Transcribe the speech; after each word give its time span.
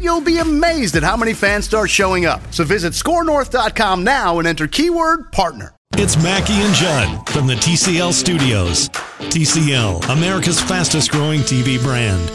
you'll 0.00 0.20
be 0.20 0.38
amazed 0.38 0.96
at 0.96 1.02
how 1.02 1.16
many 1.16 1.34
fans 1.34 1.64
start 1.64 1.90
showing 1.90 2.26
up. 2.26 2.40
So 2.52 2.64
visit 2.64 2.92
skornorth.com 2.92 4.04
now 4.04 4.38
and 4.38 4.48
enter 4.48 4.66
keyword 4.66 5.32
partner. 5.32 5.74
It's 5.94 6.16
Mackey 6.16 6.54
and 6.54 6.74
Judd 6.74 7.28
from 7.28 7.46
the 7.46 7.54
TCL 7.54 8.12
studios. 8.12 8.88
TCL, 9.28 10.08
America's 10.08 10.60
fastest 10.60 11.10
growing 11.10 11.40
TV 11.40 11.80
brand. 11.82 12.28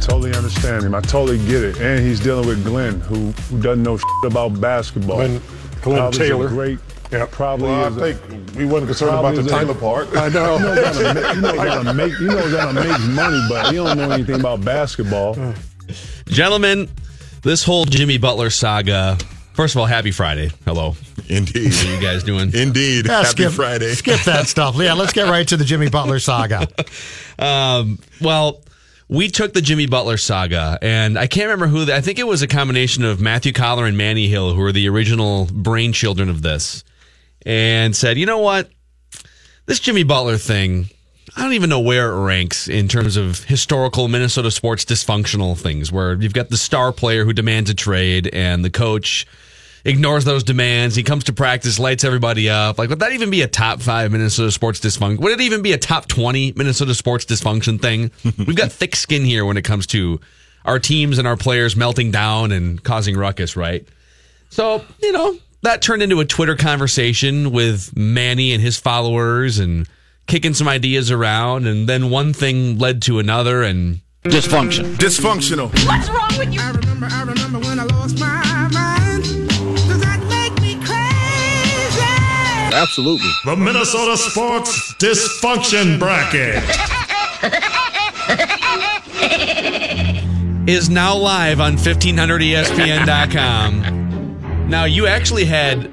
Totally 0.00 0.34
understand 0.34 0.84
him. 0.84 0.94
I 0.94 1.00
totally 1.00 1.38
get 1.46 1.64
it. 1.64 1.80
And 1.80 2.04
he's 2.04 2.20
dealing 2.20 2.46
with 2.46 2.64
Glen, 2.64 3.00
who, 3.00 3.32
who 3.32 3.60
doesn't 3.60 3.82
know 3.82 3.96
shit 3.96 4.06
about 4.24 4.60
basketball. 4.60 5.16
Glen, 5.16 5.40
Glen 5.82 5.98
Probably 5.98 6.18
Taylor. 6.18 6.48
Great. 6.48 6.78
Yeah. 7.10 7.26
Probably 7.30 7.68
Well, 7.68 7.84
I 7.84 7.88
is 7.88 7.96
a- 7.96 8.00
think 8.14 8.56
we 8.56 8.64
wasn't 8.64 8.88
concerned 8.88 9.18
about 9.18 9.34
the 9.34 9.40
is 9.42 9.46
a- 9.46 9.50
Taylor 9.50 9.74
part. 9.74 10.08
I 10.16 10.26
You 10.28 10.32
know. 10.32 10.58
know 10.58 10.74
gotta 10.74 11.14
make, 11.14 11.34
you 11.34 11.40
know 11.42 11.54
gotta 11.64 11.92
make, 11.94 12.12
you 12.18 12.26
know 12.28 12.50
gotta 12.50 12.72
make 12.72 13.00
money, 13.10 13.40
but 13.48 13.66
he 13.70 13.76
don't 13.76 13.98
know 13.98 14.10
anything 14.10 14.40
about 14.40 14.64
basketball. 14.64 15.36
Gentlemen, 16.26 16.88
this 17.42 17.64
whole 17.64 17.84
Jimmy 17.84 18.16
Butler 18.18 18.50
saga. 18.50 19.18
First 19.54 19.74
of 19.74 19.80
all, 19.80 19.86
happy 19.86 20.12
Friday. 20.12 20.50
Hello. 20.64 20.96
Indeed. 21.28 21.74
How 21.74 21.90
you 21.92 22.00
guys 22.00 22.22
doing? 22.24 22.50
Indeed. 22.54 23.06
Yeah, 23.06 23.16
Happy 23.18 23.28
skip, 23.28 23.52
Friday. 23.52 23.92
Skip 23.92 24.20
that 24.22 24.46
stuff. 24.48 24.76
Yeah, 24.76 24.94
let's 24.94 25.12
get 25.12 25.28
right 25.28 25.46
to 25.48 25.58
the 25.58 25.64
Jimmy 25.64 25.90
Butler 25.90 26.18
saga. 26.18 26.66
Um, 27.38 27.98
well, 28.20 28.60
we 29.08 29.28
took 29.28 29.52
the 29.52 29.62
Jimmy 29.62 29.86
Butler 29.86 30.16
saga, 30.16 30.78
and 30.80 31.18
I 31.18 31.26
can't 31.26 31.46
remember 31.46 31.66
who. 31.66 31.84
The, 31.84 31.94
I 31.94 32.00
think 32.00 32.18
it 32.18 32.26
was 32.26 32.42
a 32.42 32.46
combination 32.46 33.04
of 33.04 33.20
Matthew 33.20 33.52
Coller 33.52 33.86
and 33.86 33.96
Manny 33.96 34.28
Hill, 34.28 34.54
who 34.54 34.60
were 34.60 34.72
the 34.72 34.88
original 34.88 35.46
brain 35.52 35.92
children 35.92 36.28
of 36.28 36.42
this, 36.42 36.84
and 37.44 37.94
said, 37.94 38.18
you 38.18 38.26
know 38.26 38.38
what, 38.38 38.70
this 39.66 39.80
Jimmy 39.80 40.04
Butler 40.04 40.38
thing. 40.38 40.88
I 41.36 41.42
don't 41.42 41.54
even 41.54 41.70
know 41.70 41.80
where 41.80 42.12
it 42.12 42.24
ranks 42.24 42.68
in 42.68 42.88
terms 42.88 43.16
of 43.16 43.44
historical 43.44 44.08
Minnesota 44.08 44.50
sports 44.50 44.84
dysfunctional 44.84 45.58
things, 45.58 45.90
where 45.90 46.14
you've 46.14 46.34
got 46.34 46.50
the 46.50 46.56
star 46.56 46.92
player 46.92 47.24
who 47.24 47.32
demands 47.32 47.70
a 47.70 47.74
trade 47.74 48.28
and 48.32 48.64
the 48.64 48.70
coach 48.70 49.26
ignores 49.84 50.24
those 50.24 50.42
demands. 50.44 50.94
He 50.94 51.02
comes 51.02 51.24
to 51.24 51.32
practice, 51.32 51.78
lights 51.78 52.04
everybody 52.04 52.48
up. 52.48 52.78
Like, 52.78 52.88
would 52.90 53.00
that 53.00 53.12
even 53.12 53.30
be 53.30 53.42
a 53.42 53.48
top 53.48 53.80
five 53.80 54.12
Minnesota 54.12 54.50
sports 54.50 54.80
dysfunction? 54.80 55.18
Would 55.20 55.32
it 55.32 55.40
even 55.40 55.62
be 55.62 55.72
a 55.72 55.78
top 55.78 56.06
20 56.06 56.54
Minnesota 56.56 56.94
sports 56.94 57.24
dysfunction 57.24 57.80
thing? 57.80 58.10
We've 58.46 58.56
got 58.56 58.72
thick 58.72 58.96
skin 58.96 59.24
here 59.24 59.44
when 59.44 59.56
it 59.56 59.62
comes 59.62 59.86
to 59.88 60.20
our 60.64 60.78
teams 60.78 61.18
and 61.18 61.26
our 61.26 61.36
players 61.36 61.76
melting 61.76 62.10
down 62.10 62.52
and 62.52 62.82
causing 62.82 63.16
ruckus, 63.16 63.56
right? 63.56 63.86
So, 64.50 64.84
you 65.00 65.12
know, 65.12 65.36
that 65.62 65.82
turned 65.82 66.02
into 66.02 66.20
a 66.20 66.24
Twitter 66.24 66.56
conversation 66.56 67.50
with 67.50 67.96
Manny 67.96 68.52
and 68.52 68.62
his 68.62 68.78
followers 68.78 69.58
and 69.58 69.88
kicking 70.26 70.54
some 70.54 70.68
ideas 70.68 71.10
around. 71.10 71.66
And 71.66 71.88
then 71.88 72.10
one 72.10 72.32
thing 72.32 72.78
led 72.78 73.02
to 73.02 73.18
another 73.18 73.62
and 73.62 74.00
Dysfunction. 74.24 74.94
Dysfunctional. 74.94 75.66
What's 75.84 76.08
wrong 76.08 76.30
with 76.38 76.54
you? 76.54 76.60
I 76.60 76.70
remember, 76.70 77.08
I 77.10 77.22
remember 77.22 77.58
when 77.58 77.80
I 77.80 77.84
lost 77.86 78.20
my 78.20 78.61
Absolutely. 82.72 83.30
The 83.44 83.56
Minnesota 83.56 84.16
Sports 84.16 84.94
Dysfunction 84.94 85.98
Bracket. 85.98 86.62
is 90.68 90.88
now 90.88 91.16
live 91.16 91.60
on 91.60 91.74
E 91.74 91.76
1500ESPN.com. 91.76 94.68
now, 94.68 94.84
you 94.84 95.06
actually 95.06 95.44
had 95.44 95.90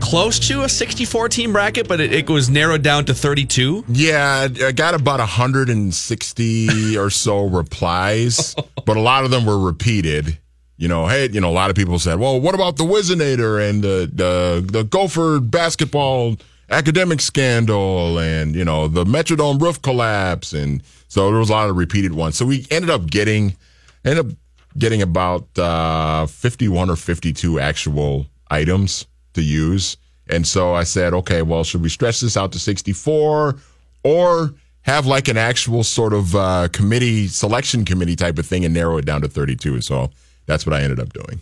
close 0.00 0.38
to 0.48 0.62
a 0.62 0.68
64 0.68 1.28
team 1.28 1.52
bracket, 1.52 1.88
but 1.88 2.00
it, 2.00 2.12
it 2.12 2.30
was 2.30 2.48
narrowed 2.48 2.82
down 2.82 3.04
to 3.04 3.14
32. 3.14 3.84
Yeah, 3.88 4.48
I 4.62 4.72
got 4.72 4.94
about 4.94 5.20
160 5.20 6.96
or 6.96 7.10
so 7.10 7.44
replies, 7.44 8.54
but 8.86 8.96
a 8.96 9.00
lot 9.00 9.24
of 9.24 9.30
them 9.30 9.44
were 9.44 9.58
repeated. 9.58 10.38
You 10.78 10.88
know, 10.88 11.06
hey, 11.08 11.28
you 11.30 11.40
know, 11.40 11.50
a 11.50 11.52
lot 11.52 11.70
of 11.70 11.76
people 11.76 11.98
said, 11.98 12.18
"Well, 12.18 12.40
what 12.40 12.54
about 12.54 12.76
the 12.76 12.84
Whizzinator 12.84 13.68
and 13.68 13.82
the 13.82 14.10
the 14.12 14.64
the 14.64 14.84
Gopher 14.84 15.40
basketball 15.40 16.36
academic 16.70 17.20
scandal 17.20 18.18
and 18.18 18.54
you 18.54 18.64
know 18.64 18.88
the 18.88 19.04
Metrodome 19.04 19.60
roof 19.60 19.82
collapse?" 19.82 20.52
And 20.52 20.82
so 21.08 21.30
there 21.30 21.40
was 21.40 21.50
a 21.50 21.52
lot 21.52 21.68
of 21.68 21.76
repeated 21.76 22.14
ones. 22.14 22.36
So 22.36 22.46
we 22.46 22.66
ended 22.70 22.90
up 22.90 23.10
getting 23.10 23.56
ended 24.04 24.26
up 24.26 24.36
getting 24.78 25.02
about 25.02 25.46
uh, 25.58 26.26
51 26.26 26.90
or 26.90 26.96
52 26.96 27.58
actual 27.58 28.26
items 28.50 29.06
to 29.34 29.42
use. 29.42 29.96
And 30.30 30.46
so 30.46 30.74
I 30.74 30.84
said, 30.84 31.14
okay, 31.14 31.42
well, 31.42 31.64
should 31.64 31.82
we 31.82 31.88
stretch 31.88 32.20
this 32.20 32.36
out 32.36 32.52
to 32.52 32.58
64 32.58 33.56
or 34.04 34.54
have 34.82 35.06
like 35.06 35.28
an 35.28 35.36
actual 35.36 35.82
sort 35.82 36.12
of 36.12 36.36
uh, 36.36 36.68
committee, 36.72 37.26
selection 37.26 37.84
committee 37.84 38.16
type 38.16 38.38
of 38.38 38.46
thing 38.46 38.64
and 38.64 38.74
narrow 38.74 38.98
it 38.98 39.04
down 39.04 39.22
to 39.22 39.28
32? 39.28 39.80
So 39.80 40.10
that's 40.48 40.66
what 40.66 40.74
I 40.74 40.82
ended 40.82 40.98
up 40.98 41.12
doing. 41.12 41.40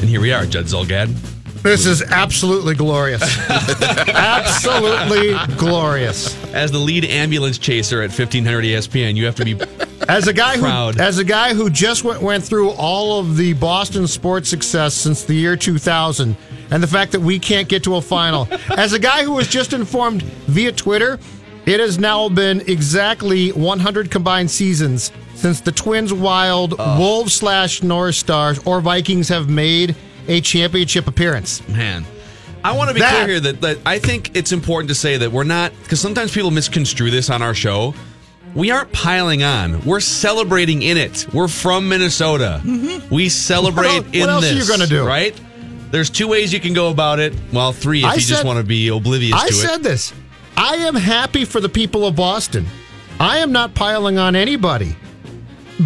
And 0.00 0.08
here 0.08 0.20
we 0.20 0.32
are, 0.32 0.46
Judd 0.46 0.64
Zulgad. 0.64 1.14
This 1.62 1.86
is 1.86 2.02
absolutely 2.02 2.74
glorious. 2.74 3.22
absolutely 3.50 5.34
glorious. 5.56 6.34
As 6.54 6.72
the 6.72 6.78
lead 6.78 7.04
ambulance 7.04 7.58
chaser 7.58 8.00
at 8.00 8.08
1500 8.08 8.64
ESPN, 8.64 9.16
you 9.16 9.26
have 9.26 9.34
to 9.34 9.44
be 9.44 9.60
As 10.08 10.28
a 10.28 10.32
guy 10.32 10.56
who, 10.56 10.98
as 10.98 11.18
a 11.18 11.24
guy 11.24 11.52
who 11.52 11.68
just 11.68 12.04
went, 12.04 12.22
went 12.22 12.42
through 12.42 12.70
all 12.70 13.20
of 13.20 13.36
the 13.36 13.52
Boston 13.52 14.06
sports 14.06 14.48
success 14.48 14.94
since 14.94 15.24
the 15.24 15.34
year 15.34 15.56
2000, 15.56 16.36
and 16.70 16.82
the 16.82 16.86
fact 16.86 17.12
that 17.12 17.20
we 17.20 17.38
can't 17.38 17.68
get 17.68 17.84
to 17.84 17.96
a 17.96 18.00
final, 18.00 18.48
as 18.78 18.94
a 18.94 18.98
guy 18.98 19.24
who 19.24 19.32
was 19.32 19.46
just 19.46 19.74
informed 19.74 20.22
via 20.22 20.72
Twitter, 20.72 21.18
it 21.66 21.80
has 21.80 21.98
now 21.98 22.30
been 22.30 22.62
exactly 22.62 23.50
100 23.50 24.10
combined 24.10 24.50
seasons 24.50 25.12
since 25.38 25.60
the 25.60 25.72
Twins, 25.72 26.12
Wild, 26.12 26.76
Wolves 26.78 27.32
slash 27.34 27.82
North 27.82 28.16
Stars, 28.16 28.58
or 28.66 28.80
Vikings 28.80 29.28
have 29.28 29.48
made 29.48 29.94
a 30.26 30.40
championship 30.40 31.06
appearance. 31.06 31.66
Man, 31.68 32.04
I 32.64 32.76
want 32.76 32.88
to 32.90 32.94
be 32.94 33.00
That- 33.00 33.14
clear 33.14 33.28
here 33.28 33.40
that, 33.40 33.60
that 33.60 33.78
I 33.86 33.98
think 33.98 34.36
it's 34.36 34.52
important 34.52 34.88
to 34.88 34.94
say 34.94 35.16
that 35.18 35.30
we're 35.32 35.44
not, 35.44 35.72
because 35.82 36.00
sometimes 36.00 36.32
people 36.32 36.50
misconstrue 36.50 37.10
this 37.10 37.30
on 37.30 37.40
our 37.40 37.54
show. 37.54 37.94
We 38.54 38.70
aren't 38.70 38.90
piling 38.92 39.42
on. 39.44 39.84
We're 39.84 40.00
celebrating 40.00 40.82
in 40.82 40.96
it. 40.96 41.26
We're 41.32 41.48
from 41.48 41.88
Minnesota. 41.88 42.60
We 43.10 43.28
celebrate 43.28 43.86
Mm-hmm. 43.88 44.06
What 44.06 44.14
in 44.14 44.28
else 44.28 44.44
are 44.50 44.54
this. 44.54 44.68
you 44.68 44.72
gonna 44.76 44.88
do? 44.88 45.06
Right? 45.06 45.38
There's 45.92 46.10
two 46.10 46.26
ways 46.28 46.52
you 46.52 46.58
can 46.58 46.72
go 46.74 46.90
about 46.90 47.20
it. 47.20 47.32
Well, 47.52 47.72
three 47.72 48.00
if 48.00 48.04
I 48.06 48.14
you 48.14 48.20
just 48.20 48.44
want 48.44 48.58
to 48.58 48.64
be 48.64 48.88
oblivious 48.88 49.40
I 49.40 49.48
to 49.48 49.54
said 49.54 49.82
this. 49.82 50.12
I 50.56 50.74
am 50.76 50.94
happy 50.94 51.44
for 51.44 51.60
the 51.60 51.68
people 51.68 52.06
of 52.06 52.16
Boston. 52.16 52.66
I 53.20 53.38
am 53.38 53.52
not 53.52 53.74
piling 53.74 54.18
on 54.18 54.34
anybody. 54.34 54.96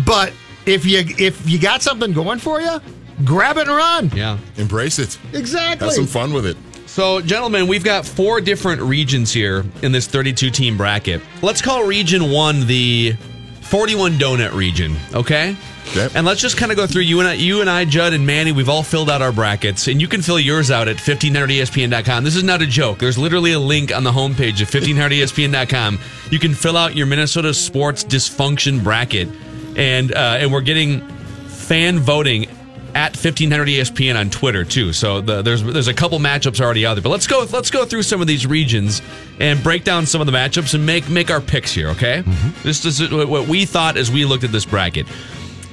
But 0.07 0.33
if 0.67 0.85
you 0.85 1.05
if 1.19 1.49
you 1.49 1.59
got 1.59 1.83
something 1.83 2.13
going 2.13 2.39
for 2.39 2.61
you, 2.61 2.81
grab 3.25 3.57
it 3.57 3.69
and 3.69 3.77
run. 3.77 4.11
Yeah. 4.15 4.39
Embrace 4.57 4.99
it. 4.99 5.19
Exactly. 5.33 5.87
Have 5.87 5.95
some 5.95 6.07
fun 6.07 6.33
with 6.33 6.47
it. 6.47 6.57
So, 6.87 7.23
gentlemen, 7.23 7.69
we've 7.69 7.85
got 7.85 8.05
four 8.05 8.43
different 8.43 8.83
regions 8.83 9.33
here 9.33 9.65
in 9.81 9.93
this 9.93 10.07
32 10.07 10.51
team 10.51 10.77
bracket. 10.77 11.23
Let's 11.41 11.63
call 11.63 11.85
region 11.87 12.31
one 12.31 12.67
the 12.67 13.15
41 13.63 14.19
donut 14.19 14.53
region, 14.53 14.95
okay? 15.15 15.57
Okay. 15.89 16.09
And 16.15 16.27
let's 16.27 16.41
just 16.41 16.57
kind 16.57 16.71
of 16.71 16.77
go 16.77 16.87
through 16.87 17.03
you 17.03 17.21
and 17.21 17.29
I, 17.29 17.33
you 17.33 17.61
and 17.61 17.71
I, 17.71 17.87
Judd 17.87 18.13
and 18.13 18.27
Manny. 18.27 18.53
We've 18.53 18.69
all 18.69 18.83
filled 18.83 19.11
out 19.11 19.23
our 19.23 19.33
brackets, 19.33 19.89
and 19.89 20.01
you 20.01 20.07
can 20.09 20.21
fill 20.23 20.39
yours 20.39 20.71
out 20.71 20.87
at 20.87 20.97
1500ESPN.com. 20.97 22.25
This 22.25 22.37
is 22.37 22.45
not 22.45 22.61
a 22.63 22.67
joke. 22.67 22.99
There's 22.99 23.19
literally 23.19 23.53
a 23.53 23.59
link 23.59 23.95
on 23.95 24.05
the 24.05 24.13
homepage 24.13 24.61
of 24.61 24.71
1500ESPN.com. 24.71 25.99
You 26.31 26.39
can 26.39 26.55
fill 26.55 26.77
out 26.77 26.95
your 26.95 27.07
Minnesota 27.07 27.53
sports 27.55 28.05
dysfunction 28.05 28.83
bracket, 28.83 29.29
and 29.77 30.13
uh, 30.13 30.39
and 30.41 30.53
we're 30.53 30.61
getting 30.61 31.01
fan 31.49 31.99
voting. 31.99 32.47
at 32.95 33.17
1500 33.17 33.69
ESPN 33.69 34.21
on 34.21 34.29
Twitter 34.29 34.65
too. 34.65 34.93
So 34.93 35.23
the, 35.23 35.41
there's 35.41 35.63
there's 35.63 35.89
a 35.89 35.95
couple 35.95 36.19
matchups 36.19 36.61
already 36.61 36.85
out 36.85 36.93
there. 36.95 37.03
But 37.03 37.09
let's 37.09 37.27
go 37.27 37.47
let's 37.51 37.71
go 37.71 37.87
through 37.87 38.03
some 38.03 38.21
of 38.21 38.27
these 38.27 38.47
regions 38.47 39.01
and 39.41 39.63
break 39.63 39.83
down 39.85 40.05
some 40.05 40.21
of 40.21 40.27
the 40.27 40.33
matchups 40.33 40.75
and 40.75 40.85
make 40.85 41.09
make 41.09 41.31
our 41.31 41.41
picks 41.41 41.73
here. 41.73 41.89
Okay, 41.89 42.23
this 42.63 42.85
is 42.85 43.01
what 43.11 43.49
we 43.49 43.65
thought 43.65 43.97
as 43.97 44.11
we 44.11 44.27
looked 44.27 44.45
at 44.45 44.53
this 44.53 44.67
bracket. 44.67 45.07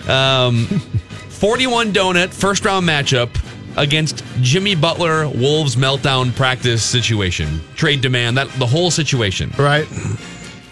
Um, 0.08 0.66
41 1.30 1.92
donut 1.92 2.30
first 2.34 2.64
round 2.64 2.88
matchup 2.88 3.30
against 3.76 4.24
Jimmy 4.40 4.76
Butler 4.76 5.28
Wolves 5.28 5.76
meltdown 5.76 6.34
practice 6.36 6.84
situation 6.84 7.60
trade 7.76 8.00
demand 8.00 8.38
that 8.38 8.48
the 8.60 8.66
whole 8.66 8.92
situation. 8.92 9.52
Right. 9.58 9.86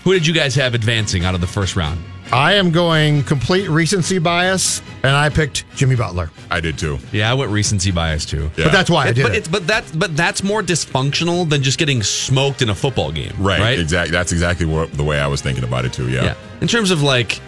Who 0.05 0.13
did 0.13 0.25
you 0.25 0.33
guys 0.33 0.55
have 0.55 0.73
advancing 0.75 1.25
out 1.25 1.35
of 1.35 1.41
the 1.41 1.47
first 1.47 1.75
round? 1.75 1.99
I 2.31 2.53
am 2.53 2.71
going 2.71 3.23
complete 3.23 3.69
recency 3.69 4.19
bias, 4.19 4.81
and 5.03 5.15
I 5.15 5.29
picked 5.29 5.63
Jimmy 5.75 5.95
Butler. 5.95 6.29
I 6.51 6.59
did 6.59 6.77
too. 6.77 6.99
Yeah, 7.11 7.31
I 7.31 7.33
went 7.33 7.51
recency 7.51 7.91
bias 7.91 8.25
too. 8.25 8.51
Yeah. 8.57 8.65
But 8.65 8.73
that's 8.73 8.89
why 8.89 9.07
I 9.07 9.13
did 9.13 9.23
but 9.23 9.33
it. 9.33 9.37
it's 9.39 9.47
but 9.47 9.65
that's 9.65 9.91
but 9.91 10.15
that's 10.17 10.43
more 10.43 10.61
dysfunctional 10.61 11.49
than 11.49 11.63
just 11.63 11.79
getting 11.79 12.03
smoked 12.03 12.61
in 12.61 12.69
a 12.69 12.75
football 12.75 13.11
game. 13.11 13.33
Right. 13.37 13.59
Right. 13.59 13.79
Exactly. 13.79 14.11
That's 14.11 14.31
exactly 14.31 14.65
what, 14.65 14.91
the 14.93 15.03
way 15.03 15.19
I 15.19 15.27
was 15.27 15.41
thinking 15.41 15.63
about 15.63 15.85
it 15.85 15.93
too. 15.93 16.09
Yeah. 16.09 16.23
Yeah. 16.23 16.35
In 16.61 16.67
terms 16.67 16.91
of 16.91 17.01
like 17.01 17.39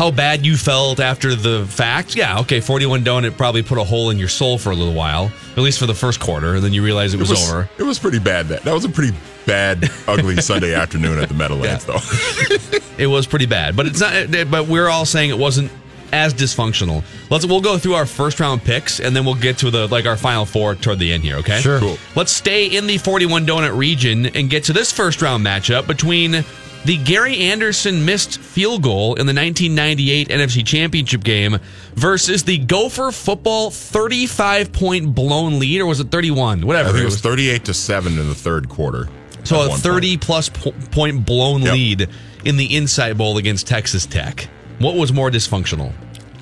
how 0.00 0.10
bad 0.10 0.46
you 0.46 0.56
felt 0.56 0.98
after 0.98 1.34
the 1.34 1.66
fact, 1.66 2.16
yeah, 2.16 2.38
okay, 2.40 2.58
41 2.58 3.04
donut 3.04 3.36
probably 3.36 3.62
put 3.62 3.76
a 3.76 3.84
hole 3.84 4.08
in 4.08 4.18
your 4.18 4.30
soul 4.30 4.56
for 4.56 4.70
a 4.70 4.74
little 4.74 4.94
while, 4.94 5.30
at 5.52 5.58
least 5.58 5.78
for 5.78 5.84
the 5.84 5.94
first 5.94 6.20
quarter, 6.20 6.54
and 6.54 6.64
then 6.64 6.72
you 6.72 6.82
realize 6.82 7.12
it 7.12 7.20
was, 7.20 7.30
over. 7.30 7.68
It 7.76 7.82
was 7.82 7.98
pretty 7.98 8.18
bad. 8.18 8.48
That 8.48 8.62
that 8.62 8.72
was 8.72 8.86
a 8.86 8.88
pretty 8.88 9.14
bad, 9.44 9.90
ugly 10.08 10.36
Sunday 10.40 10.72
afternoon 10.72 11.18
at 11.18 11.28
the 11.28 11.34
Meadowlands, 11.34 11.86
Yeah. 11.86 11.98
though. 11.98 12.78
It 12.96 13.06
was 13.08 13.26
pretty 13.26 13.46
bad, 13.46 13.76
but 13.76 13.86
it's 13.86 14.00
not. 14.00 14.50
But 14.50 14.68
we're 14.68 14.88
all 14.88 15.04
saying 15.06 15.30
it 15.30 15.38
wasn't 15.38 15.70
as 16.12 16.32
dysfunctional. 16.34 17.02
Let's 17.30 17.44
we'll 17.46 17.60
go 17.60 17.76
through 17.76 17.94
our 17.94 18.06
first 18.06 18.40
round 18.40 18.62
picks 18.62 19.00
and 19.00 19.14
then 19.16 19.24
we'll 19.24 19.34
get 19.36 19.58
to 19.58 19.70
the 19.70 19.86
like 19.88 20.06
our 20.06 20.16
final 20.16 20.44
four 20.46 20.74
toward 20.74 20.98
the 20.98 21.12
end 21.12 21.22
here. 21.24 21.36
Okay, 21.36 21.60
Sure. 21.60 21.78
Cool. 21.78 21.98
Let's 22.14 22.32
stay 22.32 22.66
in 22.66 22.86
the 22.86 22.98
41 22.98 23.46
donut 23.46 23.76
region 23.76 24.26
and 24.26 24.50
get 24.50 24.64
to 24.64 24.72
this 24.74 24.92
first 24.92 25.22
round 25.22 25.44
matchup 25.46 25.86
between 25.86 26.44
the 26.84 26.96
Gary 27.04 27.36
Anderson 27.38 28.04
missed 28.04 28.38
field 28.40 28.82
goal 28.82 29.14
in 29.14 29.26
the 29.26 29.34
1998 29.34 30.28
NFC 30.28 30.66
Championship 30.66 31.22
game 31.22 31.58
versus 31.94 32.44
the 32.44 32.58
Gopher 32.58 33.10
football 33.12 33.70
35 33.70 34.72
point 34.72 35.14
blown 35.14 35.58
lead, 35.58 35.80
or 35.80 35.86
was 35.86 36.00
it 36.00 36.10
31? 36.10 36.66
Whatever. 36.66 36.88
I 36.88 36.92
think 36.92 36.98
it 37.00 37.02
it 37.02 37.04
was 37.06 37.14
was. 37.14 37.20
38 37.22 37.64
to 37.66 37.74
seven 37.74 38.18
in 38.18 38.28
the 38.28 38.34
third 38.34 38.68
quarter. 38.68 39.08
So 39.44 39.72
a 39.72 39.76
30 39.76 40.08
point. 40.16 40.20
plus 40.22 40.48
po- 40.48 40.72
point 40.90 41.24
blown 41.26 41.62
Yep. 41.62 41.72
lead 41.72 42.08
in 42.44 42.56
the 42.56 42.66
Insight 42.66 43.16
Bowl 43.16 43.36
against 43.38 43.66
Texas 43.66 44.06
Tech. 44.06 44.48
What 44.78 44.96
was 44.96 45.12
more 45.12 45.30
dysfunctional? 45.30 45.92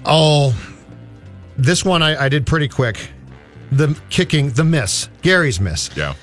Oh, 0.04 0.54
this 1.56 1.84
one 1.84 2.02
I, 2.02 2.24
I 2.24 2.28
did 2.28 2.46
pretty 2.46 2.68
quick. 2.68 3.10
The 3.72 3.98
kicking, 4.08 4.50
the 4.50 4.64
miss, 4.64 5.08
Gary's 5.22 5.60
miss. 5.60 5.90
Yeah. 5.96 6.14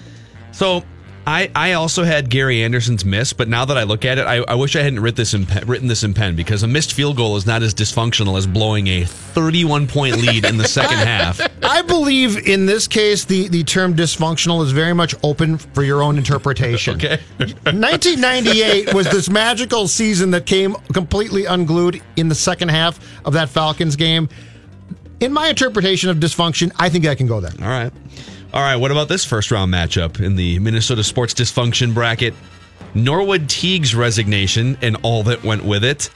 So 0.51 0.83
I, 1.27 1.49
I 1.55 1.73
also 1.73 2.03
had 2.03 2.29
Gary 2.29 2.63
Anderson's 2.63 3.03
miss, 3.03 3.33
but 3.33 3.47
now 3.47 3.65
that 3.65 3.77
I 3.77 3.83
look 3.83 4.05
at 4.05 4.17
it, 4.17 4.27
I, 4.27 4.37
I 4.47 4.55
wish 4.55 4.75
I 4.75 4.81
hadn't 4.83 4.99
writ 4.99 5.15
this 5.15 5.33
in 5.33 5.45
written 5.65 5.87
this 5.87 6.03
in 6.03 6.13
pen 6.13 6.35
because 6.35 6.61
a 6.61 6.67
missed 6.67 6.93
field 6.93 7.17
goal 7.17 7.35
is 7.35 7.45
not 7.45 7.63
as 7.63 7.73
dysfunctional 7.73 8.37
as 8.37 8.45
blowing 8.45 8.87
a 8.87 9.05
31 9.05 9.87
point 9.87 10.17
lead 10.17 10.45
in 10.45 10.57
the 10.57 10.67
second 10.67 10.97
half. 10.99 11.41
I 11.63 11.81
believe 11.81 12.47
in 12.47 12.65
this 12.67 12.87
case 12.87 13.25
the, 13.25 13.47
the 13.47 13.63
term 13.63 13.95
dysfunctional 13.95 14.63
is 14.63 14.71
very 14.71 14.93
much 14.93 15.15
open 15.23 15.57
for 15.57 15.83
your 15.83 16.01
own 16.01 16.17
interpretation. 16.17 16.95
Okay. 17.05 17.19
1998 17.39 18.93
was 18.93 19.09
this 19.09 19.29
magical 19.29 19.87
season 19.87 20.31
that 20.31 20.45
came 20.45 20.75
completely 20.93 21.45
unglued 21.45 22.01
in 22.15 22.29
the 22.29 22.35
second 22.35 22.69
half 22.69 22.99
of 23.25 23.33
that 23.33 23.49
Falcons 23.49 23.95
game. 23.95 24.29
In 25.19 25.33
my 25.33 25.47
interpretation 25.49 26.09
of 26.09 26.17
dysfunction, 26.17 26.71
I 26.77 26.89
think 26.89 27.05
I 27.05 27.15
can 27.15 27.27
go 27.27 27.41
there. 27.41 27.51
All 27.61 27.67
right. 27.67 27.91
All 28.55 28.61
right. 28.61 28.77
What 28.77 28.89
about 28.89 29.09
this 29.09 29.25
first 29.25 29.51
round 29.51 29.73
matchup 29.73 30.21
in 30.21 30.37
the 30.37 30.59
Minnesota 30.59 31.03
sports 31.03 31.33
dysfunction 31.33 31.93
bracket? 31.93 32.33
Norwood 32.93 33.49
Teague's 33.49 33.93
resignation 33.93 34.77
and 34.81 34.95
all 35.03 35.23
that 35.23 35.43
went 35.43 35.65
with 35.65 35.83
it, 35.83 36.09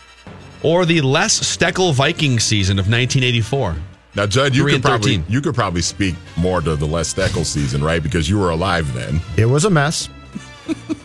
or 0.64 0.86
the 0.86 1.02
Les 1.02 1.38
Steckel 1.38 1.94
Viking 1.94 2.40
season 2.40 2.80
of 2.80 2.86
1984? 2.86 3.76
Now, 4.16 4.26
Judd, 4.26 4.56
you 4.56 4.66
could 4.66 4.82
probably 4.82 5.18
13. 5.18 5.26
you 5.32 5.42
could 5.42 5.54
probably 5.54 5.82
speak 5.82 6.16
more 6.38 6.62
to 6.62 6.78
the 6.78 6.88
Les 6.88 7.14
Steckel 7.14 7.46
season, 7.46 7.84
right? 7.84 8.02
Because 8.02 8.30
you 8.30 8.40
were 8.40 8.52
alive 8.52 8.94
then. 8.94 9.20
It 9.36 9.46
was 9.46 9.66
a 9.66 9.70
mess. 9.70 10.08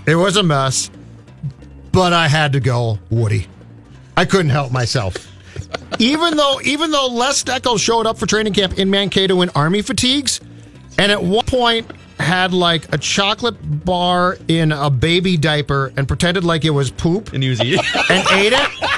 it 0.06 0.14
was 0.14 0.36
a 0.36 0.42
mess. 0.44 0.88
But 1.90 2.12
I 2.12 2.28
had 2.28 2.52
to 2.52 2.60
go 2.60 3.00
Woody. 3.10 3.48
I 4.16 4.24
couldn't 4.24 4.50
help 4.50 4.70
myself. 4.70 5.16
even 5.98 6.36
though 6.36 6.60
even 6.62 6.92
though 6.92 7.08
Les 7.08 7.42
Steckel 7.42 7.78
showed 7.80 8.06
up 8.06 8.18
for 8.18 8.26
training 8.26 8.52
camp 8.52 8.78
in 8.78 8.88
Mankato 8.88 9.42
in 9.42 9.50
army 9.50 9.82
fatigues, 9.82 10.40
and 10.98 11.10
at 11.12 11.22
one 11.22 11.44
point 11.46 11.90
had 12.18 12.52
like 12.52 12.92
a 12.94 12.98
chocolate 12.98 13.56
bar 13.84 14.38
in 14.48 14.70
a 14.72 14.88
baby 14.90 15.36
diaper 15.36 15.92
and 15.96 16.06
pretended 16.06 16.44
like 16.44 16.64
it 16.64 16.70
was 16.70 16.90
poop 16.90 17.32
And 17.32 17.42
he 17.42 17.48
was 17.50 17.60
eating. 17.60 17.84
and 18.08 18.26
ate 18.32 18.52
it. 18.52 18.90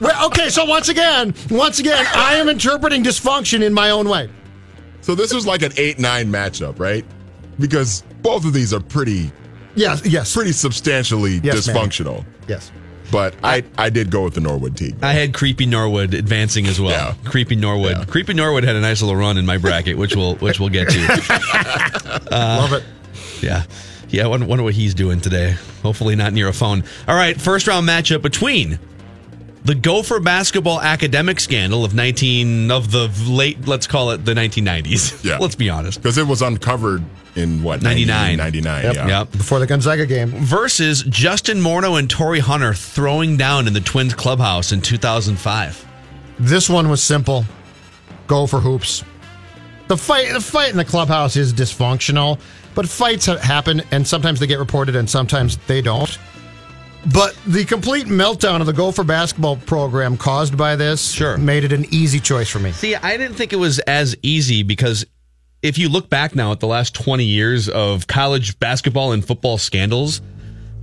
Well, 0.00 0.26
okay, 0.28 0.48
so 0.48 0.64
once 0.64 0.88
again, 0.88 1.34
once 1.50 1.78
again, 1.78 2.06
I 2.14 2.36
am 2.36 2.48
interpreting 2.48 3.04
dysfunction 3.04 3.62
in 3.62 3.74
my 3.74 3.90
own 3.90 4.08
way. 4.08 4.30
So 5.02 5.14
this 5.14 5.34
was 5.34 5.46
like 5.46 5.60
an 5.60 5.72
eight-nine 5.76 6.28
matchup, 6.32 6.78
right? 6.78 7.04
Because 7.58 8.02
both 8.22 8.46
of 8.46 8.54
these 8.54 8.72
are 8.72 8.80
pretty 8.80 9.30
Yes, 9.74 10.04
yes, 10.06 10.34
pretty 10.34 10.52
substantially 10.52 11.40
Yes, 11.44 11.68
dysfunctional. 11.68 12.24
yes. 12.48 12.72
But 13.10 13.34
I, 13.42 13.64
I 13.76 13.90
did 13.90 14.10
go 14.10 14.22
with 14.24 14.34
the 14.34 14.40
Norwood 14.40 14.76
team. 14.76 14.96
I 15.02 15.12
had 15.12 15.34
Creepy 15.34 15.66
Norwood 15.66 16.14
advancing 16.14 16.66
as 16.66 16.80
well. 16.80 16.90
Yeah. 16.90 17.30
Creepy 17.30 17.56
Norwood. 17.56 17.98
Yeah. 17.98 18.04
Creepy 18.04 18.34
Norwood 18.34 18.62
had 18.64 18.76
a 18.76 18.80
nice 18.80 19.02
little 19.02 19.16
run 19.16 19.36
in 19.36 19.46
my 19.46 19.58
bracket, 19.58 19.96
which 19.98 20.14
we'll 20.14 20.36
which 20.36 20.60
we'll 20.60 20.68
get 20.68 20.88
to. 20.90 22.20
Uh, 22.32 22.58
Love 22.68 22.72
it. 22.74 22.84
Yeah. 23.42 23.64
Yeah, 24.08 24.24
I 24.24 24.26
wonder, 24.28 24.46
wonder 24.46 24.62
what 24.64 24.74
he's 24.74 24.94
doing 24.94 25.20
today. 25.20 25.56
Hopefully 25.82 26.14
not 26.16 26.32
near 26.32 26.48
a 26.48 26.52
phone. 26.52 26.84
All 27.08 27.14
right, 27.16 27.40
first 27.40 27.66
round 27.66 27.88
matchup 27.88 28.22
between 28.22 28.78
the 29.64 29.74
Gopher 29.74 30.20
basketball 30.20 30.80
academic 30.80 31.38
scandal 31.40 31.84
of 31.84 31.94
19 31.94 32.70
of 32.70 32.90
the 32.90 33.08
late 33.28 33.66
let's 33.68 33.86
call 33.86 34.10
it 34.10 34.24
the 34.24 34.32
1990s. 34.34 35.24
Yeah. 35.30 35.38
Let's 35.38 35.54
be 35.54 35.68
honest. 35.68 36.00
Because 36.02 36.16
it 36.18 36.26
was 36.26 36.40
uncovered 36.42 37.02
in 37.36 37.62
what 37.62 37.82
99. 37.82 38.36
99, 38.38 38.82
Yep. 38.84 38.94
yeah. 38.94 39.06
Yep. 39.06 39.32
Before 39.32 39.58
the 39.60 39.66
Gonzaga 39.66 40.06
game. 40.06 40.28
Versus 40.30 41.02
Justin 41.04 41.58
Morneau 41.60 41.98
and 41.98 42.08
Torii 42.10 42.40
Hunter 42.40 42.74
throwing 42.74 43.36
down 43.36 43.66
in 43.66 43.72
the 43.72 43.80
Twins 43.80 44.14
clubhouse 44.14 44.72
in 44.72 44.80
2005. 44.80 45.86
This 46.38 46.68
one 46.70 46.88
was 46.88 47.02
simple. 47.02 47.44
Gopher 48.26 48.58
hoops. 48.60 49.04
The 49.88 49.96
fight, 49.96 50.32
the 50.32 50.40
fight 50.40 50.70
in 50.70 50.76
the 50.76 50.84
clubhouse 50.84 51.36
is 51.36 51.52
dysfunctional, 51.52 52.38
but 52.74 52.88
fights 52.88 53.26
happen, 53.26 53.82
and 53.90 54.06
sometimes 54.06 54.38
they 54.40 54.46
get 54.46 54.58
reported, 54.60 54.94
and 54.96 55.10
sometimes 55.10 55.56
they 55.66 55.82
don't. 55.82 56.16
But 57.06 57.34
the 57.46 57.64
complete 57.64 58.06
meltdown 58.06 58.60
of 58.60 58.66
the 58.66 58.72
Gopher 58.72 59.04
basketball 59.04 59.56
program 59.56 60.16
caused 60.16 60.56
by 60.56 60.76
this 60.76 61.10
Sure. 61.10 61.38
made 61.38 61.64
it 61.64 61.72
an 61.72 61.86
easy 61.90 62.20
choice 62.20 62.48
for 62.48 62.58
me. 62.58 62.72
See, 62.72 62.94
I 62.94 63.16
didn't 63.16 63.36
think 63.36 63.52
it 63.52 63.56
was 63.56 63.78
as 63.80 64.16
easy 64.22 64.62
because 64.62 65.06
if 65.62 65.78
you 65.78 65.88
look 65.88 66.10
back 66.10 66.34
now 66.34 66.52
at 66.52 66.60
the 66.60 66.66
last 66.66 66.94
20 66.94 67.24
years 67.24 67.68
of 67.68 68.06
college 68.06 68.58
basketball 68.58 69.12
and 69.12 69.24
football 69.24 69.56
scandals, 69.58 70.20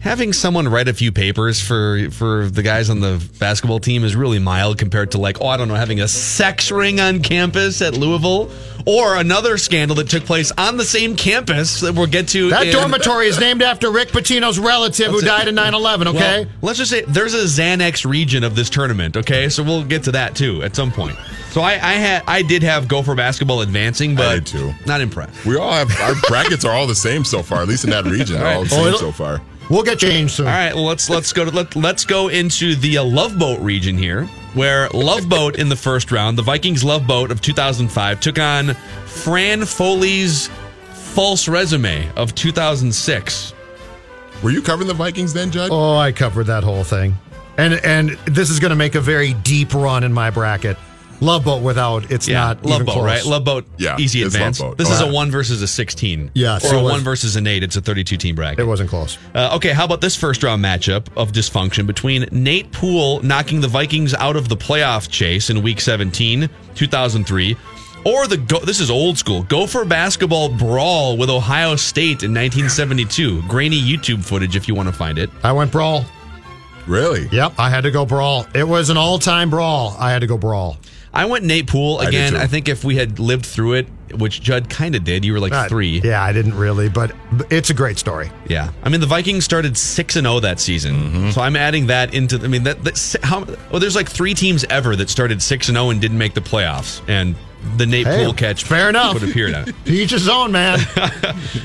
having 0.08 0.32
someone 0.34 0.68
write 0.70 0.88
a 0.88 0.94
few 0.94 1.12
papers 1.12 1.62
for 1.62 2.10
for 2.12 2.48
the 2.48 2.64
guys 2.64 2.90
on 2.90 3.02
the 3.02 3.22
basketball 3.40 3.80
team 3.80 4.04
is 4.04 4.16
really 4.16 4.40
mild 4.40 4.78
compared 4.78 5.12
to 5.12 5.18
like, 5.18 5.42
oh, 5.42 5.48
I 5.48 5.58
don't 5.58 5.68
know, 5.68 5.76
having 5.76 6.00
a 6.00 6.08
sex 6.08 6.72
ring 6.72 7.00
on 7.00 7.22
campus 7.22 7.82
at 7.82 7.94
Louisville 7.96 8.50
or 8.86 9.18
another 9.18 9.58
scandal 9.58 9.96
that 9.98 10.08
took 10.10 10.24
place 10.24 10.52
on 10.58 10.78
the 10.78 10.86
same 10.86 11.16
campus 11.18 11.82
that 11.82 11.94
we'll 11.94 12.08
get 12.08 12.30
to. 12.30 12.50
That 12.50 12.68
in- 12.68 12.74
dormitory 12.74 13.28
is 13.28 13.38
named 13.40 13.62
after 13.62 13.92
Rick 13.92 14.10
Pitino's 14.10 14.58
relative 14.58 15.12
who 15.12 15.20
died 15.22 15.50
in 15.50 15.56
9 15.56 15.74
11, 15.74 16.08
okay? 16.08 16.46
well, 16.46 16.54
let's 16.62 16.80
just 16.80 16.92
say 16.92 17.02
there's 17.02 17.34
a 17.34 17.44
Xanax 17.44 18.10
region 18.10 18.44
of 18.46 18.56
this 18.56 18.70
tournament, 18.70 19.18
okay? 19.18 19.50
So 19.50 19.62
we'll 19.62 19.84
get 19.84 20.04
to 20.04 20.12
that 20.14 20.36
too 20.36 20.64
at 20.64 20.76
some 20.76 20.92
point. 20.92 21.18
So 21.52 21.62
I, 21.62 21.74
I 21.74 21.94
had 21.94 22.24
I 22.28 22.44
did 22.44 22.64
have 22.64 22.88
Gopher 22.88 23.16
basketball 23.16 23.62
advancing, 23.62 24.16
but 24.16 24.36
did 24.36 24.46
too. 24.48 24.74
not 24.86 25.02
impressed. 25.02 25.44
We 25.46 25.58
all 25.58 25.72
have 25.74 25.90
our 26.00 26.14
brackets 26.30 26.64
are 26.64 26.72
all 26.72 26.88
the 26.88 26.96
same 26.96 27.26
so 27.26 27.44
far, 27.44 27.62
at 27.62 27.68
least 27.68 27.84
in 27.84 27.90
that 27.90 28.06
region. 28.06 28.38
They're 28.38 28.48
all 28.56 28.64
the 28.64 28.68
Oh, 28.76 28.78
same 28.78 28.88
it'll- 28.88 29.00
so 29.00 29.12
far. 29.12 29.42
We'll 29.70 29.84
get 29.84 30.00
changed 30.00 30.36
soon. 30.36 30.48
All 30.48 30.54
right, 30.54 30.74
well 30.74 30.86
let's 30.86 31.10
let's 31.10 31.34
go 31.34 31.46
to 31.46 31.52
let, 31.52 31.76
let's 31.76 32.06
go 32.06 32.28
into 32.28 32.76
the 32.76 32.98
uh, 32.98 33.04
Love 33.04 33.38
Boat 33.38 33.60
region 33.60 33.98
here, 33.98 34.26
where 34.54 34.90
Love 34.90 35.28
Boat 35.30 35.58
in 35.58 35.70
the 35.70 35.76
first 35.76 36.12
round, 36.12 36.38
the 36.38 36.44
Vikings 36.44 36.84
Love 36.84 37.08
Boat 37.08 37.32
of 37.32 37.42
2005 37.42 38.20
took 38.20 38.40
on 38.40 38.74
Fran 39.06 39.66
Foley's 39.66 40.50
false 40.92 41.48
resume 41.48 42.10
of 42.16 42.36
2006. 42.36 43.54
Were 44.44 44.52
you 44.52 44.62
covering 44.62 44.88
the 44.88 44.94
Vikings 44.94 45.34
then, 45.34 45.50
Judd? 45.50 45.70
Oh, 45.72 45.98
I 45.98 46.12
covered 46.12 46.46
that 46.46 46.64
whole 46.64 46.84
thing. 46.84 47.16
And 47.58 47.74
and 47.84 48.12
this 48.26 48.50
is 48.50 48.60
going 48.60 48.70
to 48.70 48.76
make 48.76 48.96
a 48.96 49.02
very 49.02 49.34
deep 49.34 49.74
run 49.74 50.04
in 50.04 50.14
my 50.14 50.30
bracket. 50.30 50.78
Love 51.20 51.46
boat 51.46 51.64
without 51.64 52.12
it's 52.12 52.28
Yeah, 52.28 52.40
not 52.40 52.64
love 52.66 52.76
even 52.76 52.86
boat, 52.86 52.92
close. 52.94 53.06
right? 53.06 53.26
Love 53.26 53.44
boat, 53.44 53.66
Yeah, 53.78 53.96
easy 53.98 54.22
it's 54.22 54.36
advance. 54.36 54.60
Love 54.60 54.72
Boat. 54.72 54.78
This 54.78 54.90
Oh, 54.90 54.94
is 54.94 55.02
a 55.02 55.06
yeah. 55.06 55.12
one 55.12 55.32
versus 55.32 55.62
a 55.62 55.68
sixteen. 55.68 56.30
Yeah, 56.36 56.58
or 56.58 56.60
so 56.60 56.80
a 56.80 56.84
one 56.84 57.02
versus 57.02 57.36
an 57.36 57.48
eight. 57.48 57.64
It's 57.64 57.76
a 57.76 57.82
thirty-two 57.82 58.18
team 58.18 58.36
bracket. 58.36 58.60
It 58.60 58.66
wasn't 58.68 58.90
close. 58.90 59.18
Uh, 59.34 59.50
okay, 59.56 59.72
how 59.72 59.84
about 59.86 60.02
this 60.02 60.16
first 60.16 60.44
round 60.44 60.64
matchup 60.64 61.08
of 61.18 61.32
dysfunction 61.32 61.88
between 61.88 62.28
Nate 62.32 62.72
Poole 62.72 63.22
knocking 63.24 63.62
the 63.62 63.68
Vikings 63.68 64.14
out 64.14 64.36
of 64.36 64.48
the 64.50 64.58
playoff 64.58 65.10
chase 65.10 65.50
in 65.50 65.64
Week 65.64 65.82
17, 65.82 66.50
2003, 66.76 67.58
or 68.06 68.28
the 68.28 68.38
go- 68.38 68.60
this 68.60 68.80
is 68.80 68.92
old 68.92 69.18
school 69.18 69.42
Gopher 69.44 69.86
basketball 69.86 70.50
brawl 70.50 71.18
with 71.18 71.30
Ohio 71.32 71.76
State 71.78 72.22
in 72.24 72.32
1972. 72.34 73.42
Grainy 73.48 73.82
YouTube 73.82 74.24
footage 74.24 74.56
if 74.56 74.68
you 74.68 74.76
want 74.76 74.88
to 74.88 74.94
find 74.94 75.18
it. 75.18 75.30
I 75.44 75.52
went 75.52 75.72
brawl. 75.72 76.06
Really? 76.86 77.28
Yep, 77.34 77.54
I 77.58 77.70
had 77.70 77.82
to 77.82 77.92
go 77.92 78.06
brawl. 78.06 78.46
It 78.56 78.66
was 78.66 78.90
an 78.90 78.96
all-time 78.98 79.50
brawl. 79.50 79.96
I 80.00 80.12
had 80.12 80.20
to 80.20 80.28
go 80.28 80.38
brawl. 80.38 80.78
I 81.14 81.26
went 81.26 81.46
Nate 81.46 81.68
Poole 81.68 82.00
did 82.00 82.10
again. 82.10 82.32
too. 82.34 82.38
I, 82.40 82.48
think 82.48 82.68
if 82.70 82.84
we 82.84 82.96
had 82.98 83.18
lived 83.20 83.46
through 83.46 83.74
it, 83.74 83.88
which 84.18 84.42
Judd 84.42 84.70
kind 84.70 84.94
of 84.96 85.04
did, 85.04 85.26
you 85.26 85.34
were 85.34 85.40
like 85.40 85.52
Uh, 85.54 85.68
three. 85.68 86.00
Yeah, 86.04 86.22
I 86.22 86.32
didn't 86.34 86.56
really, 86.56 86.90
but 86.90 87.12
it's 87.50 87.70
a 87.70 87.74
great 87.74 87.98
story. 87.98 88.30
Yeah, 88.48 88.72
I 88.84 88.90
mean 88.90 89.02
the 89.02 89.08
Vikings 89.08 89.44
started 89.46 89.78
six 89.78 90.16
and 90.16 90.26
zero 90.28 90.40
that 90.42 90.60
season, 90.60 90.96
Mm-hmm. 90.96 91.30
so 91.32 91.42
I'm 91.42 91.56
adding 91.56 91.88
that 91.88 92.14
into. 92.14 92.40
I 92.44 92.48
mean 92.48 92.64
that, 92.64 92.84
that 92.84 93.16
how 93.24 93.46
well 93.72 93.80
there's 93.80 93.96
like 93.96 94.10
three 94.10 94.34
teams 94.34 94.64
ever 94.66 94.96
that 94.96 95.10
started 95.10 95.42
six 95.42 95.68
and 95.70 95.76
zero 95.78 95.90
and 95.90 96.00
didn't 96.00 96.18
make 96.18 96.34
the 96.36 96.42
playoffs, 96.42 97.02
and 97.08 97.36
the 97.78 97.86
Nate 97.86 98.06
Hey, 98.08 98.24
Poole 98.24 98.34
catch 98.34 98.64
fair 98.64 98.88
enough. 98.88 99.14
would 99.20 99.28
appear 99.30 99.48
it. 99.50 99.74
Each 99.86 100.12
his 100.12 100.30
own, 100.30 100.52
man. 100.52 100.80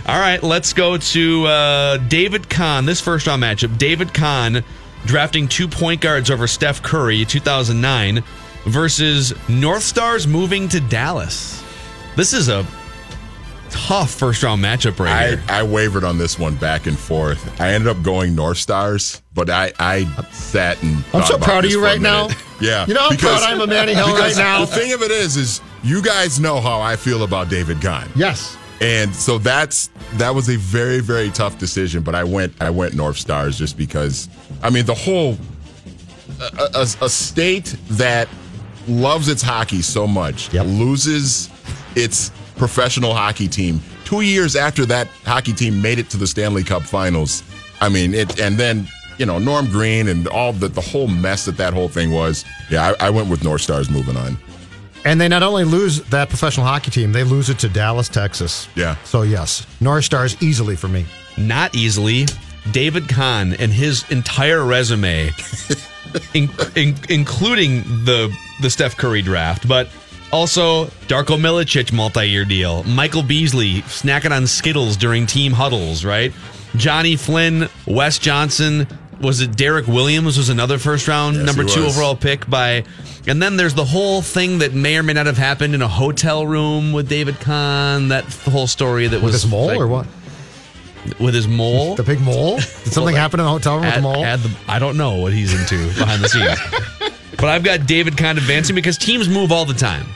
All 0.06 0.18
right, 0.18 0.42
let's 0.42 0.72
go 0.72 0.96
to 0.96 1.46
uh, 1.46 1.96
David 1.99 2.49
Kahn. 2.49 2.87
This 2.87 3.00
first 3.00 3.26
round 3.26 3.42
matchup, 3.42 3.76
David 3.78 4.12
Kahn 4.14 4.64
drafting 5.04 5.46
two 5.49 5.68
point 5.68 6.00
guards 6.00 6.30
over 6.30 6.46
Steph 6.46 6.82
Curry, 6.82 7.25
2009, 7.25 8.25
versus 8.66 9.33
North 9.49 9.83
Stars 9.83 10.26
moving 10.26 10.69
to 10.69 10.81
Dallas. 10.81 11.62
This 12.16 12.33
is 12.33 12.49
a 12.49 12.66
tough 13.71 14.11
first 14.11 14.42
round 14.42 14.62
matchup 14.62 15.00
right 15.00 15.11
I, 15.11 15.28
here. 15.28 15.42
I 15.49 15.62
wavered 15.62 16.04
on 16.04 16.19
this 16.19 16.38
one 16.38 16.57
back 16.57 16.87
and 16.87 16.99
forth. 16.99 17.61
I 17.61 17.73
ended 17.73 17.88
up 17.88 18.02
going 18.02 18.35
North 18.35 18.59
Stars, 18.59 19.23
but 19.35 19.49
I, 19.49 19.73
I 19.78 20.04
sat 20.31 20.83
and. 20.83 20.97
I'm 20.97 21.02
thought 21.02 21.26
so 21.26 21.35
about 21.37 21.47
proud 21.47 21.64
of 21.64 21.71
you 21.71 21.83
right 21.83 22.00
now. 22.00 22.28
Yeah, 22.61 22.87
You 22.87 22.95
know 22.95 23.00
how 23.00 23.16
proud 23.16 23.42
I 23.42 23.52
am 23.52 23.61
of 23.61 23.69
Manny 23.69 23.92
Hill 23.95 24.07
right 24.14 24.37
now? 24.37 24.61
The 24.61 24.66
thing 24.69 24.92
of 24.92 25.02
it 25.02 25.11
is, 25.11 25.37
is 25.37 25.61
you 25.83 26.00
guys 26.00 26.38
know 26.38 26.61
how 26.61 26.81
I 26.81 26.95
feel 26.95 27.25
about 27.25 27.49
David 27.49 27.81
Kahn. 27.83 28.09
yes. 28.14 28.57
And 28.81 29.14
so 29.14 29.38
that's 29.38 29.90
that 30.14 30.35
was 30.35 30.49
a 30.49 30.57
very 30.57 30.99
very 30.99 31.31
tough 31.31 31.57
decision, 31.59 32.02
but 32.02 32.16
I 32.16 32.25
went 32.25 32.52
I 32.61 32.69
went 32.71 32.95
North 32.95 33.16
Stars 33.16 33.57
just 33.57 33.76
because 33.76 34.28
I 34.61 34.71
mean 34.71 34.85
the 34.87 34.95
whole 34.95 35.38
a, 36.40 36.69
a, 36.75 36.83
a 36.83 37.09
state 37.09 37.76
that 37.90 38.28
loves 38.89 39.29
its 39.29 39.43
hockey 39.43 39.83
so 39.83 40.07
much 40.07 40.53
Yep. 40.53 40.67
loses 40.67 41.49
its 41.95 42.31
professional 42.57 43.15
hockey 43.15 43.49
team 43.49 43.81
two 44.05 44.21
years 44.23 44.57
after 44.57 44.85
that 44.87 45.09
hockey 45.25 45.53
team 45.53 45.81
made 45.81 45.99
it 45.99 46.11
to 46.11 46.17
the 46.17 46.27
Stanley 46.27 46.62
Cup 46.65 46.83
Finals. 46.83 47.43
I 47.81 47.89
mean 47.89 48.15
it, 48.15 48.39
and 48.41 48.57
then 48.59 48.87
you 49.19 49.27
know 49.27 49.39
Norm 49.39 49.67
Green 49.67 50.09
and 50.09 50.27
all 50.29 50.53
the 50.53 50.69
the 50.69 50.81
whole 50.81 51.09
mess 51.09 51.45
that 51.47 51.57
that 51.57 51.73
whole 51.73 51.89
thing 51.89 52.11
was. 52.12 52.45
Yeah, 52.71 52.95
I, 53.01 53.07
I 53.07 53.11
went 53.11 53.29
with 53.29 53.43
North 53.45 53.62
Stars 53.62 53.91
moving 53.91 54.17
on. 54.17 54.37
And 55.05 55.21
they 55.21 55.27
not 55.29 55.43
only 55.43 55.65
lose 55.65 56.01
that 56.11 56.29
professional 56.29 56.65
hockey 56.65 56.93
team, 56.93 57.11
they 57.12 57.25
lose 57.25 57.51
it 57.51 57.59
to 57.61 57.69
Dallas, 57.69 58.09
Texas. 58.09 58.69
Yeah. 58.77 58.95
So 59.05 59.23
yes, 59.23 59.67
North 59.81 60.05
Stars 60.05 60.41
easily 60.41 60.77
for 60.77 60.87
me. 60.89 61.07
Not 61.37 61.75
easily. 61.75 62.27
David 62.71 63.09
Kahn 63.09 63.55
and 63.55 63.73
his 63.73 64.09
entire 64.12 64.65
resume, 64.65 65.33
in, 66.35 66.49
in, 66.77 66.95
including 67.09 67.83
the 68.05 68.33
the 68.62 68.71
Steph 68.71 68.97
Curry 68.97 69.23
draft, 69.23 69.66
but 69.69 69.88
also 70.33 70.87
Darko 71.09 71.38
Milicic 71.38 71.92
multi-year 71.92 72.45
deal, 72.45 72.83
Michael 72.85 73.23
Beasley 73.23 73.83
snacking 73.83 74.35
on 74.35 74.47
Skittles 74.47 74.97
during 74.97 75.26
team 75.26 75.52
huddles, 75.52 76.04
right? 76.04 76.33
Johnny 76.76 77.16
Flynn, 77.16 77.69
Wes 77.87 78.19
Johnson, 78.19 78.87
was 79.21 79.40
it 79.42 79.54
Derrick 79.57 79.87
Williams 79.87 80.38
was 80.38 80.49
another 80.49 80.78
first 80.78 81.07
round 81.07 81.37
Yes, 81.37 81.45
number 81.45 81.64
two 81.64 81.85
was. 81.85 81.95
overall 81.97 82.16
pick 82.16 82.49
by, 82.49 82.85
and 83.26 83.42
then 83.42 83.57
there's 83.57 83.75
the 83.75 83.85
whole 83.85 84.23
thing 84.23 84.59
that 84.59 84.73
may 84.73 84.97
or 84.97 85.02
may 85.02 85.12
not 85.12 85.26
have 85.26 85.37
happened 85.37 85.75
in 85.75 85.83
a 85.83 85.87
hotel 85.88 86.47
room 86.47 86.92
with 86.92 87.09
David 87.09 87.38
Kahn. 87.38 88.09
That 88.09 88.25
whole 88.25 88.66
story 88.66 89.07
that 89.09 89.16
was 89.21 89.33
With 89.35 89.42
his 89.42 89.47
mole 89.50 89.66
like- 89.66 89.78
or 89.78 89.87
what? 89.87 90.07
With 91.21 91.35
his 91.35 91.47
mole. 91.49 91.97
The 91.97 92.04
big 92.04 92.21
mole? 92.21 92.57
Did 92.57 92.92
something 92.92 93.14
happen 93.16 93.40
in 93.40 93.45
the 93.45 93.50
hotel 93.50 93.75
room 93.76 93.85
with 93.87 93.95
the 93.97 94.00
mole? 94.00 94.23
the- 94.23 94.50
I 94.69 94.78
don't 94.78 94.97
know 94.97 95.16
what 95.16 95.33
he's 95.33 95.52
into 95.52 95.88
behind 95.99 96.23
the 96.23 96.28
scenes. 96.28 96.59
but 97.42 97.50
I've 97.50 97.62
got 97.64 97.87
David 97.87 98.16
kind 98.16 98.38
of 98.38 98.44
advancing 98.44 98.75
because 98.75 98.96
teams 98.96 99.28
move 99.28 99.52
all 99.52 99.66
the 99.66 99.75
time. 99.75 100.06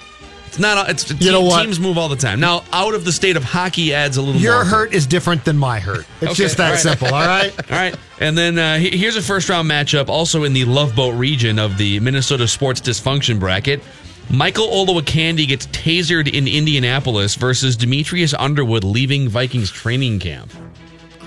It's 0.46 0.58
not. 0.60 0.88
It's 0.88 1.10
You 1.20 1.32
know 1.32 1.42
what? 1.42 1.64
Teams 1.64 1.78
move 1.78 1.98
all 1.98 2.08
the 2.08 2.16
time. 2.16 2.40
Now, 2.40 2.62
out 2.72 2.94
of 2.94 3.04
the 3.04 3.10
state 3.12 3.36
of 3.36 3.44
hockey 3.44 3.92
adds 3.92 4.16
a 4.16 4.22
little. 4.22 4.40
Your 4.40 4.54
more. 4.54 4.64
hurt 4.64 4.94
is 4.94 5.04
different 5.06 5.44
than 5.44 5.58
my 5.58 5.80
hurt. 5.80 6.06
It's 6.22 6.30
Okay, 6.32 6.34
just 6.34 6.56
that 6.56 6.66
all 6.66 6.70
right. 6.72 6.80
simple, 6.80 7.08
all 7.08 7.12
right? 7.26 7.52
All 7.70 7.76
right, 7.76 7.94
and 8.20 8.38
then 8.38 8.58
uh, 8.58 8.78
here's 8.78 9.16
a 9.16 9.22
first 9.22 9.48
round 9.50 9.68
matchup, 9.70 10.08
also 10.08 10.44
in 10.44 10.52
the 10.54 10.64
Love 10.64 10.94
Boat 10.96 11.14
region 11.16 11.58
of 11.58 11.76
the 11.76 12.00
Minnesota 12.00 12.48
sports 12.48 12.80
dysfunction 12.80 13.38
bracket. 13.40 13.82
Michael 14.30 14.68
Olowokandi 14.68 15.46
gets 15.46 15.66
tasered 15.68 16.32
in 16.32 16.48
Indianapolis 16.48 17.34
versus 17.34 17.76
Demetrius 17.76 18.32
Underwood 18.34 18.82
leaving 18.84 19.28
Vikings 19.28 19.70
training 19.70 20.20
camp. 20.20 20.50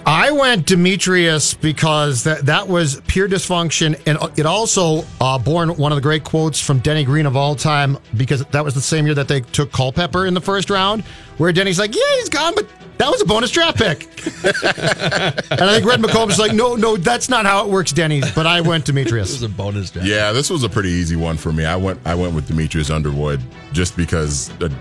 I 0.09 0.31
went 0.31 0.65
Demetrius 0.65 1.53
because 1.53 2.23
that 2.23 2.47
that 2.47 2.67
was 2.67 2.99
pure 3.05 3.29
dysfunction, 3.29 3.93
and 4.07 4.17
it 4.39 4.47
also 4.47 5.05
uh, 5.21 5.37
born 5.37 5.69
one 5.77 5.91
of 5.91 5.97
the 5.97 6.01
great 6.01 6.23
quotes 6.23 6.59
from 6.59 6.79
Denny 6.79 7.03
Green 7.03 7.27
of 7.27 7.35
all 7.35 7.53
time 7.53 7.95
because 8.17 8.43
that 8.45 8.65
was 8.65 8.73
the 8.73 8.81
same 8.81 9.05
year 9.05 9.13
that 9.13 9.27
they 9.27 9.41
took 9.41 9.71
Culpepper 9.71 10.25
in 10.25 10.33
the 10.33 10.41
first 10.41 10.71
round, 10.71 11.03
where 11.37 11.53
Denny's 11.53 11.77
like, 11.77 11.95
"Yeah, 11.95 12.01
he's 12.15 12.29
gone, 12.29 12.55
but 12.55 12.67
that 12.97 13.11
was 13.11 13.21
a 13.21 13.25
bonus 13.25 13.51
draft 13.51 13.77
pick." 13.77 14.01
and 14.43 15.61
I 15.61 15.73
think 15.73 15.85
Red 15.85 16.01
McCombs 16.01 16.39
like, 16.39 16.53
"No, 16.53 16.73
no, 16.73 16.97
that's 16.97 17.29
not 17.29 17.45
how 17.45 17.63
it 17.63 17.69
works, 17.69 17.91
Denny." 17.91 18.23
But 18.33 18.47
I 18.47 18.61
went 18.61 18.87
This 18.87 18.95
Demetrius. 18.95 19.29
is 19.35 19.43
a 19.43 19.49
bonus 19.49 19.91
draft. 19.91 20.07
Yeah, 20.07 20.31
this 20.31 20.49
was 20.49 20.63
a 20.63 20.69
pretty 20.69 20.89
easy 20.89 21.17
one 21.17 21.37
for 21.37 21.53
me. 21.53 21.65
I 21.65 21.75
went 21.75 21.99
I 22.03 22.15
went 22.15 22.33
with 22.33 22.47
Demetrius 22.47 22.89
Underwood 22.89 23.41
just 23.73 23.95
because 23.95 24.49
a, 24.59 24.71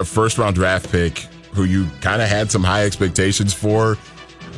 a 0.00 0.04
first 0.06 0.38
round 0.38 0.54
draft 0.54 0.90
pick 0.90 1.18
who 1.52 1.64
you 1.64 1.86
kind 2.00 2.22
of 2.22 2.28
had 2.28 2.50
some 2.50 2.64
high 2.64 2.86
expectations 2.86 3.52
for 3.52 3.98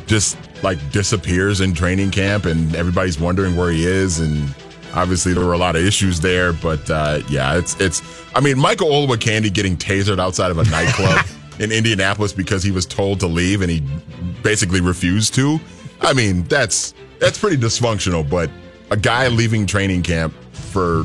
just 0.09 0.37
like 0.63 0.77
disappears 0.91 1.61
in 1.61 1.73
training 1.73 2.09
camp 2.09 2.45
and 2.45 2.75
everybody's 2.75 3.19
wondering 3.19 3.55
where 3.55 3.71
he 3.71 3.85
is 3.85 4.19
and 4.19 4.53
obviously 4.95 5.33
there 5.33 5.45
were 5.45 5.53
a 5.53 5.57
lot 5.57 5.75
of 5.75 5.85
issues 5.85 6.19
there 6.19 6.51
but 6.51 6.89
uh, 6.89 7.21
yeah 7.29 7.55
it's 7.55 7.79
it's 7.79 8.01
I 8.35 8.41
mean 8.41 8.57
Michael 8.57 8.89
Olowokandi 8.89 9.53
getting 9.53 9.77
tasered 9.77 10.19
outside 10.19 10.49
of 10.49 10.57
a 10.57 10.63
nightclub 10.65 11.25
in 11.59 11.71
Indianapolis 11.71 12.33
because 12.33 12.63
he 12.63 12.71
was 12.71 12.87
told 12.87 13.19
to 13.19 13.27
leave 13.27 13.61
and 13.61 13.69
he 13.69 13.81
basically 14.41 14.81
refused 14.81 15.35
to 15.35 15.59
I 16.01 16.13
mean 16.13 16.43
that's 16.45 16.95
that's 17.19 17.37
pretty 17.37 17.57
dysfunctional 17.57 18.27
but 18.27 18.49
a 18.89 18.97
guy 18.97 19.27
leaving 19.27 19.67
training 19.67 20.01
camp 20.01 20.33
for 20.53 21.03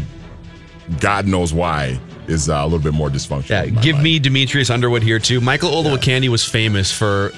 God 0.98 1.26
knows 1.26 1.52
why 1.52 2.00
is 2.26 2.48
uh, 2.48 2.54
a 2.54 2.64
little 2.64 2.78
bit 2.78 2.94
more 2.94 3.10
dysfunctional. 3.10 3.50
Yeah, 3.50 3.66
give 3.66 3.96
mind. 3.96 4.04
me 4.04 4.18
Demetrius 4.18 4.70
Underwood 4.70 5.02
here 5.02 5.18
too. 5.18 5.42
Michael 5.42 5.70
Olowokandi 5.70 6.28
was 6.30 6.42
famous 6.42 6.90
for 6.90 7.32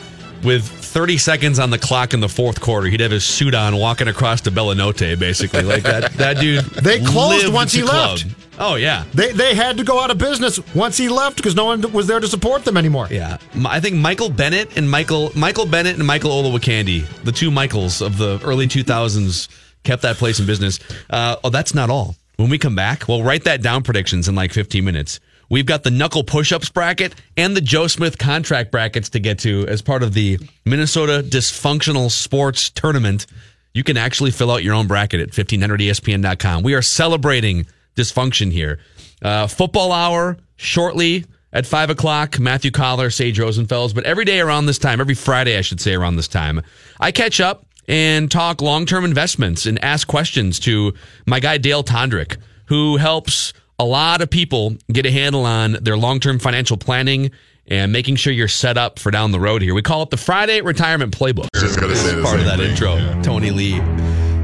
with 0.44 0.64
30 0.66 1.18
seconds 1.18 1.58
on 1.58 1.70
the 1.70 1.78
clock 1.78 2.14
in 2.14 2.20
the 2.20 2.28
fourth 2.28 2.60
quarter, 2.60 2.86
he'd 2.88 3.00
have 3.00 3.10
his 3.10 3.24
suit 3.24 3.54
on 3.54 3.76
walking 3.76 4.08
across 4.08 4.40
to 4.42 4.50
Bellanotte, 4.50 5.18
basically. 5.18 5.62
Like 5.62 5.82
that 5.84 6.12
that 6.18 6.38
dude 6.38 6.64
They 6.64 7.00
closed 7.00 7.52
once 7.52 7.72
he 7.72 7.82
club. 7.82 8.18
left. 8.18 8.26
Oh 8.58 8.76
yeah. 8.76 9.04
They 9.12 9.32
they 9.32 9.54
had 9.54 9.76
to 9.78 9.84
go 9.84 10.00
out 10.00 10.10
of 10.10 10.18
business 10.18 10.58
once 10.74 10.96
he 10.96 11.08
left 11.08 11.36
because 11.36 11.54
no 11.54 11.66
one 11.66 11.80
was 11.92 12.06
there 12.06 12.20
to 12.20 12.26
support 12.28 12.64
them 12.64 12.76
anymore. 12.76 13.06
Yeah, 13.10 13.38
I 13.66 13.80
think 13.80 13.96
Michael 13.96 14.30
Bennett 14.30 14.76
and 14.78 14.90
Michael 14.90 15.30
Michael 15.34 15.66
Bennett 15.66 15.96
and 15.96 16.06
Michael 16.06 16.30
Olowokandi, 16.30 17.06
the 17.24 17.32
two 17.32 17.50
Michaels 17.50 18.00
of 18.00 18.16
the 18.16 18.40
early 18.42 18.66
2000s, 18.66 19.48
kept 19.84 20.02
that 20.02 20.16
place 20.16 20.40
in 20.40 20.46
business. 20.46 20.78
Uh, 21.10 21.36
oh, 21.44 21.50
that's 21.50 21.74
not 21.74 21.90
all. 21.90 22.16
When 22.36 22.48
we 22.50 22.58
come 22.58 22.74
back, 22.74 23.08
we'll 23.08 23.22
write 23.22 23.44
that 23.44 23.62
down 23.62 23.82
predictions 23.82 24.28
in 24.28 24.34
like 24.34 24.52
15 24.52 24.84
minutes. 24.84 25.20
We've 25.48 25.66
got 25.66 25.84
the 25.84 25.90
knuckle 25.90 26.24
push-ups 26.24 26.70
bracket 26.70 27.14
and 27.36 27.56
the 27.56 27.60
Joe 27.60 27.86
Smith 27.86 28.18
contract 28.18 28.70
brackets 28.70 29.10
to 29.10 29.20
get 29.20 29.38
to 29.40 29.66
as 29.68 29.82
part 29.82 30.02
of 30.02 30.14
the 30.14 30.38
Minnesota 30.64 31.22
Dysfunctional 31.26 32.10
Sports 32.10 32.70
Tournament. 32.70 33.26
You 33.74 33.84
can 33.84 33.96
actually 33.96 34.30
fill 34.30 34.50
out 34.50 34.64
your 34.64 34.74
own 34.74 34.86
bracket 34.86 35.20
at 35.20 35.28
E 35.28 35.58
1500ESPN.com. 35.58 36.62
We 36.62 36.74
are 36.74 36.82
celebrating 36.82 37.66
dysfunction 37.94 38.50
here. 38.50 38.80
Uh, 39.22 39.46
football 39.46 39.92
hour 39.92 40.36
shortly 40.56 41.24
at 41.52 41.66
5 41.66 41.90
o'clock. 41.90 42.38
Matthew 42.38 42.70
Coller, 42.70 43.10
Sage 43.10 43.38
Rosenfels. 43.38 43.94
But 43.94 44.04
every 44.04 44.24
day 44.24 44.40
around 44.40 44.66
this 44.66 44.78
time, 44.78 45.00
every 45.00 45.14
Friday, 45.14 45.56
I 45.56 45.62
should 45.62 45.80
say, 45.80 45.94
around 45.94 46.16
this 46.16 46.28
time, 46.28 46.62
I 47.00 47.12
catch 47.12 47.40
up 47.40 47.64
and 47.88 48.30
talk 48.30 48.60
long 48.60 48.86
term 48.86 49.04
investments 49.04 49.66
and 49.66 49.82
ask 49.84 50.06
questions 50.06 50.58
to 50.60 50.92
my 51.26 51.40
guy, 51.40 51.58
Dale 51.58 51.84
Tondrick, 51.84 52.36
who 52.66 52.96
helps 52.96 53.52
a 53.78 53.84
lot 53.84 54.22
of 54.22 54.30
people 54.30 54.76
get 54.90 55.06
a 55.06 55.10
handle 55.10 55.44
on 55.44 55.72
their 55.82 55.96
long 55.96 56.20
term 56.20 56.38
financial 56.38 56.76
planning 56.76 57.30
and 57.68 57.92
making 57.92 58.16
sure 58.16 58.32
you're 58.32 58.48
set 58.48 58.78
up 58.78 58.98
for 58.98 59.10
down 59.10 59.32
the 59.32 59.40
road 59.40 59.60
here. 59.60 59.74
We 59.74 59.82
call 59.82 60.02
it 60.02 60.10
the 60.10 60.16
Friday 60.16 60.60
Retirement 60.60 61.16
Playbook. 61.16 61.48
Just 61.54 61.80
gonna 61.80 61.96
say 61.96 62.20
part 62.22 62.38
of 62.38 62.46
that 62.46 62.58
thing. 62.58 62.70
intro, 62.70 63.22
Tony 63.22 63.50
Lee. 63.50 63.80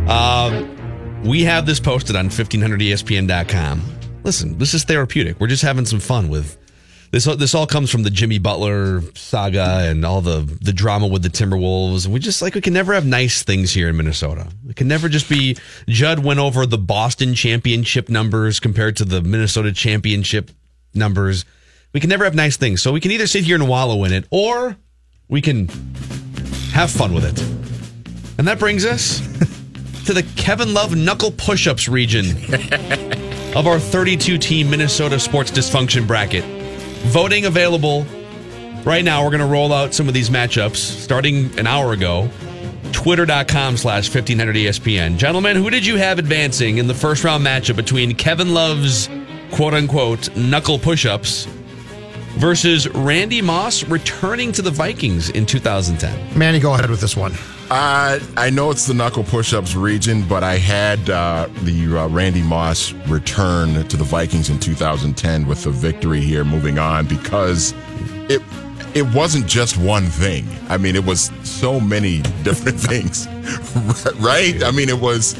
Um, 0.06 1.22
we 1.24 1.42
have 1.44 1.66
this 1.66 1.78
posted 1.78 2.16
on 2.16 2.28
1500ESPN.com. 2.28 3.82
listen, 4.24 4.58
this 4.58 4.74
is 4.74 4.84
therapeutic. 4.84 5.38
We're 5.40 5.46
just 5.46 5.62
having 5.62 5.86
some 5.86 6.00
fun 6.00 6.28
with 6.28 6.58
this. 7.12 7.24
This 7.24 7.54
all 7.54 7.66
comes 7.66 7.90
from 7.90 8.02
the 8.02 8.10
Jimmy 8.10 8.38
Butler 8.38 9.02
saga 9.14 9.86
and 9.88 10.04
all 10.04 10.20
the 10.20 10.40
the 10.60 10.72
drama 10.72 11.06
with 11.06 11.22
the 11.22 11.28
Timberwolves. 11.28 12.06
And 12.06 12.12
we 12.12 12.18
just 12.18 12.42
like 12.42 12.54
we 12.54 12.60
can 12.60 12.72
never 12.72 12.94
have 12.94 13.06
nice 13.06 13.42
things 13.42 13.72
here 13.72 13.88
in 13.88 13.96
Minnesota. 13.96 14.48
It 14.68 14.74
can 14.74 14.88
never 14.88 15.08
just 15.08 15.28
be. 15.28 15.56
Judd 15.86 16.24
went 16.24 16.40
over 16.40 16.66
the 16.66 16.78
Boston 16.78 17.34
championship 17.34 18.08
numbers 18.08 18.58
compared 18.58 18.96
to 18.96 19.04
the 19.04 19.20
Minnesota 19.20 19.72
championship 19.72 20.50
numbers. 20.94 21.44
We 21.92 22.00
can 22.00 22.08
never 22.08 22.24
have 22.24 22.34
nice 22.34 22.56
things. 22.56 22.82
So 22.82 22.92
we 22.92 23.00
can 23.00 23.10
either 23.10 23.26
sit 23.26 23.44
here 23.44 23.54
and 23.54 23.68
wallow 23.68 24.04
in 24.04 24.12
it, 24.12 24.24
or 24.30 24.76
we 25.28 25.42
can 25.42 25.68
have 26.72 26.90
fun 26.90 27.12
with 27.12 27.24
it. 27.24 27.40
And 28.38 28.48
that 28.48 28.58
brings 28.58 28.86
us 28.86 29.18
to 30.06 30.14
the 30.14 30.22
Kevin 30.36 30.72
Love 30.72 30.96
knuckle 30.96 31.30
push-ups 31.30 31.88
region 31.88 32.30
of 33.54 33.66
our 33.66 33.78
32 33.78 34.38
team 34.38 34.70
Minnesota 34.70 35.20
sports 35.20 35.50
dysfunction 35.50 36.06
bracket. 36.06 36.61
Voting 37.06 37.44
available 37.46 38.06
right 38.84 39.04
now. 39.04 39.22
We're 39.24 39.30
going 39.30 39.40
to 39.40 39.46
roll 39.46 39.72
out 39.72 39.94
some 39.94 40.08
of 40.08 40.14
these 40.14 40.30
matchups 40.30 40.76
starting 40.76 41.58
an 41.58 41.66
hour 41.66 41.92
ago. 41.92 42.28
Twitter.com 42.92 43.76
slash 43.76 44.08
1500 44.08 44.54
ESPN. 44.54 45.16
Gentlemen, 45.16 45.56
who 45.56 45.70
did 45.70 45.84
you 45.84 45.96
have 45.96 46.18
advancing 46.18 46.78
in 46.78 46.86
the 46.86 46.94
first 46.94 47.24
round 47.24 47.44
matchup 47.44 47.76
between 47.76 48.14
Kevin 48.14 48.54
Love's 48.54 49.08
quote 49.50 49.74
unquote 49.74 50.34
knuckle 50.36 50.78
push 50.78 51.06
ups 51.06 51.46
versus 52.36 52.88
Randy 52.88 53.42
Moss 53.42 53.84
returning 53.84 54.52
to 54.52 54.62
the 54.62 54.70
Vikings 54.70 55.30
in 55.30 55.46
2010? 55.46 56.38
Manny, 56.38 56.60
go 56.60 56.74
ahead 56.74 56.90
with 56.90 57.00
this 57.00 57.16
one. 57.16 57.32
I 57.74 58.50
know 58.50 58.70
it's 58.70 58.86
the 58.86 58.94
knuckle 58.94 59.24
push-ups 59.24 59.74
region, 59.74 60.26
but 60.28 60.42
I 60.42 60.56
had 60.56 61.08
uh, 61.08 61.48
the 61.62 61.96
uh, 61.96 62.08
Randy 62.08 62.42
Moss 62.42 62.92
return 63.08 63.86
to 63.88 63.96
the 63.96 64.04
Vikings 64.04 64.50
in 64.50 64.58
2010 64.58 65.46
with 65.46 65.64
the 65.64 65.70
victory 65.70 66.20
here. 66.20 66.44
Moving 66.44 66.78
on 66.78 67.06
because 67.06 67.72
it 68.28 68.42
it 68.94 69.06
wasn't 69.14 69.46
just 69.46 69.78
one 69.78 70.04
thing. 70.04 70.46
I 70.68 70.76
mean, 70.76 70.96
it 70.96 71.04
was 71.04 71.30
so 71.44 71.80
many 71.80 72.20
different 72.42 72.78
things, 72.78 73.26
right? 74.20 74.62
I 74.62 74.70
mean, 74.70 74.88
it 74.88 75.00
was. 75.00 75.34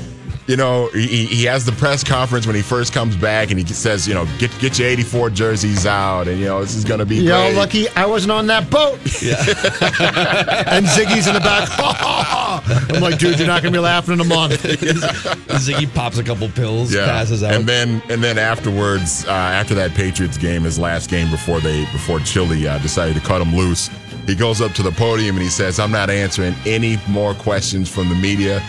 You 0.49 0.57
know, 0.57 0.89
he, 0.89 1.27
he 1.27 1.45
has 1.45 1.65
the 1.65 1.71
press 1.73 2.03
conference 2.03 2.49
when 2.49 2.57
he 2.57 2.63
first 2.63 2.93
comes 2.93 3.15
back, 3.15 3.51
and 3.51 3.61
he 3.61 3.67
says, 3.67 4.09
"You 4.09 4.15
know, 4.15 4.27
get 4.39 4.51
get 4.59 4.77
your 4.77 4.89
'84 4.89 5.31
jerseys 5.31 5.87
out, 5.87 6.27
and 6.27 6.41
you 6.41 6.47
know 6.47 6.61
this 6.61 6.75
is 6.75 6.85
going 6.85 6.99
to 6.99 7.07
be 7.07 7.17
Yo, 7.17 7.37
great." 7.37 7.57
lucky 7.57 7.89
I 7.91 8.07
wasn't 8.07 8.33
on 8.33 8.49
that 8.49 8.69
boat. 8.69 8.99
Yeah. 9.23 9.37
and 10.67 10.85
Ziggy's 10.87 11.29
in 11.29 11.35
the 11.35 11.41
back. 11.41 11.69
I'm 12.93 13.01
like, 13.01 13.19
dude, 13.19 13.39
you're 13.39 13.47
not 13.47 13.63
gonna 13.63 13.73
be 13.73 13.79
laughing 13.79 14.15
in 14.15 14.21
a 14.21 14.25
month. 14.25 14.63
Ziggy 14.63 15.93
pops 15.95 16.19
a 16.19 16.25
couple 16.25 16.49
pills, 16.49 16.93
passes 16.93 17.45
out. 17.45 17.55
And 17.55 17.65
then 17.65 18.03
and 18.09 18.23
then 18.23 18.37
afterwards, 18.37 19.25
uh, 19.27 19.31
after 19.31 19.75
that 19.77 19.95
Patriots 19.95 20.39
game, 20.39 20.65
his 20.65 20.79
last 20.79 21.09
game 21.09 21.31
before 21.31 21.61
they 21.61 21.85
before 21.93 22.19
Chilly 22.21 22.67
uh, 22.67 22.79
decided 22.79 23.15
to 23.15 23.21
cut 23.21 23.41
him 23.41 23.55
loose, 23.55 23.91
he 24.27 24.35
goes 24.35 24.61
up 24.61 24.73
to 24.73 24.83
the 24.83 24.93
podium 24.93 25.37
and 25.37 25.43
he 25.43 25.51
says, 25.51 25.79
"I'm 25.79 25.93
not 25.93 26.11
answering 26.11 26.55
any 26.67 26.99
more 27.09 27.35
questions 27.35 27.89
from 27.89 28.09
the 28.09 28.17
media." 28.17 28.61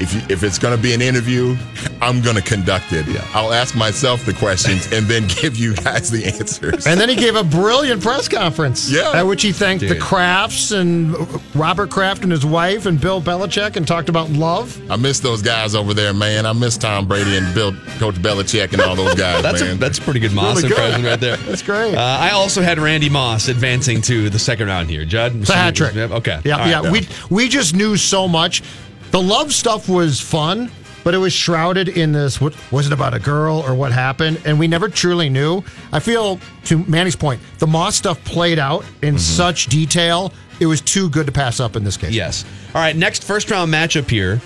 If, 0.00 0.14
you, 0.14 0.20
if 0.30 0.42
it's 0.42 0.58
going 0.58 0.74
to 0.74 0.82
be 0.82 0.94
an 0.94 1.02
interview, 1.02 1.56
I'm 2.00 2.22
going 2.22 2.36
to 2.36 2.42
conduct 2.42 2.92
it. 2.92 3.06
I'll 3.34 3.52
ask 3.52 3.76
myself 3.76 4.24
the 4.24 4.32
questions 4.32 4.90
and 4.92 5.06
then 5.06 5.26
give 5.40 5.56
you 5.56 5.74
guys 5.74 6.10
the 6.10 6.24
answers. 6.24 6.86
And 6.86 6.98
then 6.98 7.08
he 7.10 7.14
gave 7.16 7.36
a 7.36 7.44
brilliant 7.44 8.02
press 8.02 8.26
conference. 8.28 8.90
Yeah. 8.90 9.12
At 9.12 9.26
which 9.26 9.42
he 9.42 9.52
thanked 9.52 9.82
the 9.82 9.94
Dude. 9.94 10.02
Krafts 10.02 10.76
and 10.78 11.14
Robert 11.54 11.90
Kraft 11.90 12.22
and 12.22 12.32
his 12.32 12.46
wife 12.46 12.86
and 12.86 12.98
Bill 13.00 13.20
Belichick 13.20 13.76
and 13.76 13.86
talked 13.86 14.08
about 14.08 14.30
love. 14.30 14.80
I 14.90 14.96
miss 14.96 15.20
those 15.20 15.42
guys 15.42 15.74
over 15.74 15.92
there, 15.92 16.14
man. 16.14 16.46
I 16.46 16.52
miss 16.54 16.78
Tom 16.78 17.06
Brady 17.06 17.36
and 17.36 17.54
Bill, 17.54 17.72
Coach 17.98 18.14
Belichick 18.16 18.72
and 18.72 18.80
all 18.80 18.96
those 18.96 19.14
guys, 19.14 19.42
That's 19.42 19.60
a, 19.60 19.74
that's 19.74 19.98
a 19.98 20.02
pretty 20.02 20.20
good 20.20 20.32
Moss 20.32 20.56
Really 20.56 20.68
good. 20.70 20.78
impression 20.78 21.04
right 21.04 21.20
there. 21.20 21.36
That's 21.50 21.62
great. 21.62 21.94
Uh, 21.94 22.00
I 22.00 22.30
also 22.30 22.62
had 22.62 22.78
Randy 22.78 23.08
Moss 23.10 23.48
advancing 23.48 24.00
to 24.02 24.30
the 24.30 24.38
second 24.38 24.68
round 24.68 24.88
here. 24.88 25.04
Judd, 25.04 25.36
It's 25.36 25.50
a 25.50 25.54
hat 25.54 25.74
trick. 25.76 25.94
Okay, 25.96 26.40
Yeah, 26.44 26.54
All 26.54 26.60
right. 26.60 26.70
yeah. 26.70 26.90
We 26.90 27.06
we 27.28 27.48
just 27.48 27.74
knew 27.74 27.96
so 27.96 28.26
much. 28.28 28.62
The 29.10 29.20
love 29.20 29.52
stuff 29.52 29.88
was 29.88 30.20
fun, 30.20 30.70
but 31.02 31.14
it 31.14 31.18
was 31.18 31.32
shrouded 31.32 31.88
in 31.88 32.12
this. 32.12 32.40
What 32.40 32.54
was 32.72 32.86
it 32.86 32.92
about 32.92 33.14
a 33.14 33.18
girl 33.18 33.58
or 33.58 33.74
what 33.74 33.92
happened? 33.92 34.40
And 34.44 34.58
we 34.58 34.68
never 34.68 34.88
truly 34.88 35.28
knew. 35.28 35.62
I 35.92 36.00
feel 36.00 36.38
to 36.64 36.84
Manny's 36.84 37.16
point, 37.16 37.40
the 37.58 37.66
Moss 37.66 37.96
stuff 37.96 38.22
played 38.24 38.58
out 38.58 38.84
in 39.02 39.14
mm-hmm. 39.14 39.18
such 39.18 39.66
detail. 39.66 40.32
It 40.60 40.66
was 40.66 40.80
too 40.80 41.10
good 41.10 41.26
to 41.26 41.32
pass 41.32 41.58
up 41.58 41.74
in 41.74 41.84
this 41.84 41.96
case. 41.96 42.12
Yes. 42.12 42.44
All 42.74 42.80
right. 42.80 42.94
Next 42.94 43.24
first 43.24 43.50
round 43.50 43.72
matchup 43.72 44.08
here: 44.08 44.40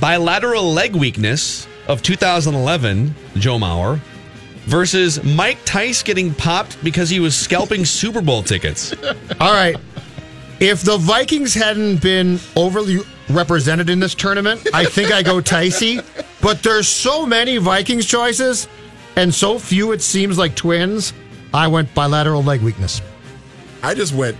bilateral 0.00 0.72
leg 0.72 0.96
weakness 0.96 1.68
of 1.86 2.02
2011, 2.02 3.14
Joe 3.36 3.58
Mauer 3.58 4.00
versus 4.66 5.22
Mike 5.22 5.58
Tice 5.64 6.02
getting 6.02 6.34
popped 6.34 6.82
because 6.82 7.10
he 7.10 7.20
was 7.20 7.36
scalping 7.36 7.84
Super 7.84 8.20
Bowl 8.20 8.42
tickets. 8.42 8.94
All 9.40 9.52
right. 9.52 9.76
If 10.60 10.82
the 10.82 10.96
Vikings 10.96 11.54
hadn't 11.54 12.00
been 12.00 12.38
overly 12.56 12.98
represented 13.28 13.90
in 13.90 14.00
this 14.00 14.14
tournament, 14.14 14.66
I 14.72 14.84
think 14.84 15.12
I 15.12 15.22
go 15.22 15.40
Ticey. 15.40 16.04
But 16.40 16.62
there's 16.62 16.88
so 16.88 17.26
many 17.26 17.56
Vikings 17.56 18.06
choices 18.06 18.68
and 19.16 19.34
so 19.34 19.58
few 19.58 19.92
it 19.92 20.02
seems 20.02 20.38
like 20.38 20.54
twins. 20.54 21.12
I 21.52 21.68
went 21.68 21.92
bilateral 21.94 22.42
leg 22.42 22.60
weakness. 22.62 23.00
I 23.82 23.94
just 23.94 24.14
went 24.14 24.36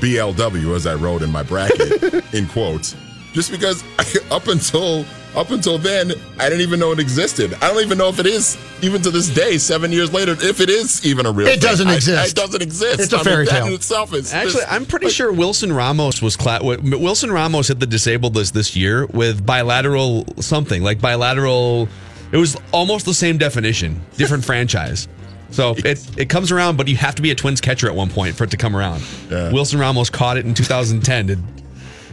BLW 0.00 0.74
as 0.76 0.86
I 0.86 0.94
wrote 0.94 1.22
in 1.22 1.30
my 1.30 1.42
bracket 1.42 2.24
in 2.34 2.46
quotes, 2.46 2.94
just 3.32 3.50
because 3.50 3.82
up 4.30 4.46
until 4.48 5.04
up 5.36 5.50
until 5.50 5.76
then 5.78 6.12
I 6.38 6.48
didn't 6.48 6.62
even 6.62 6.80
know 6.80 6.92
it 6.92 6.98
existed. 6.98 7.52
I 7.62 7.68
don't 7.68 7.82
even 7.84 7.98
know 7.98 8.08
if 8.08 8.18
it 8.18 8.26
is 8.26 8.56
even 8.82 9.02
to 9.02 9.10
this 9.10 9.28
day, 9.28 9.58
seven 9.58 9.92
years 9.92 10.12
later, 10.12 10.32
if 10.32 10.60
it 10.60 10.68
is 10.70 11.04
even 11.06 11.26
a 11.26 11.30
real. 11.32 11.46
It 11.46 11.52
thing. 11.52 11.60
doesn't 11.60 11.88
I- 11.88 11.94
exist. 11.94 12.32
it 12.32 12.34
doesn't 12.36 12.62
exist. 12.62 13.00
It's 13.00 13.12
a 13.12 13.16
I 13.16 13.18
mean, 13.18 13.24
fairy 13.24 13.44
that 13.46 13.50
tale. 13.52 13.66
in 13.66 13.72
itself 13.74 14.12
is 14.14 14.32
Actually, 14.32 14.60
just- 14.62 14.72
I'm 14.72 14.86
pretty 14.86 15.08
sure 15.10 15.32
Wilson 15.32 15.72
Ramos 15.72 16.20
was 16.22 16.36
cla- 16.36 16.60
Wilson 16.62 17.30
Ramos 17.30 17.68
hit 17.68 17.78
the 17.80 17.86
disabled 17.86 18.34
list 18.34 18.54
this 18.54 18.74
year 18.74 19.06
with 19.06 19.44
bilateral 19.44 20.24
something 20.40 20.82
like 20.82 21.00
bilateral. 21.00 21.88
It 22.32 22.38
was 22.38 22.56
almost 22.72 23.06
the 23.06 23.14
same 23.14 23.38
definition, 23.38 24.00
different 24.16 24.44
franchise. 24.50 25.06
So 25.50 25.74
it 25.78 26.04
it 26.18 26.28
comes 26.28 26.50
around, 26.50 26.76
but 26.76 26.88
you 26.88 26.96
have 26.96 27.14
to 27.14 27.22
be 27.22 27.30
a 27.30 27.34
Twins 27.34 27.60
catcher 27.60 27.86
at 27.88 27.94
one 27.94 28.10
point 28.10 28.34
for 28.34 28.44
it 28.44 28.50
to 28.50 28.56
come 28.56 28.74
around. 28.76 29.02
Yeah. 29.30 29.52
Wilson 29.52 29.78
Ramos 29.78 30.10
caught 30.10 30.36
it 30.38 30.44
in 30.44 30.54
2010. 30.54 31.30
It, 31.30 31.38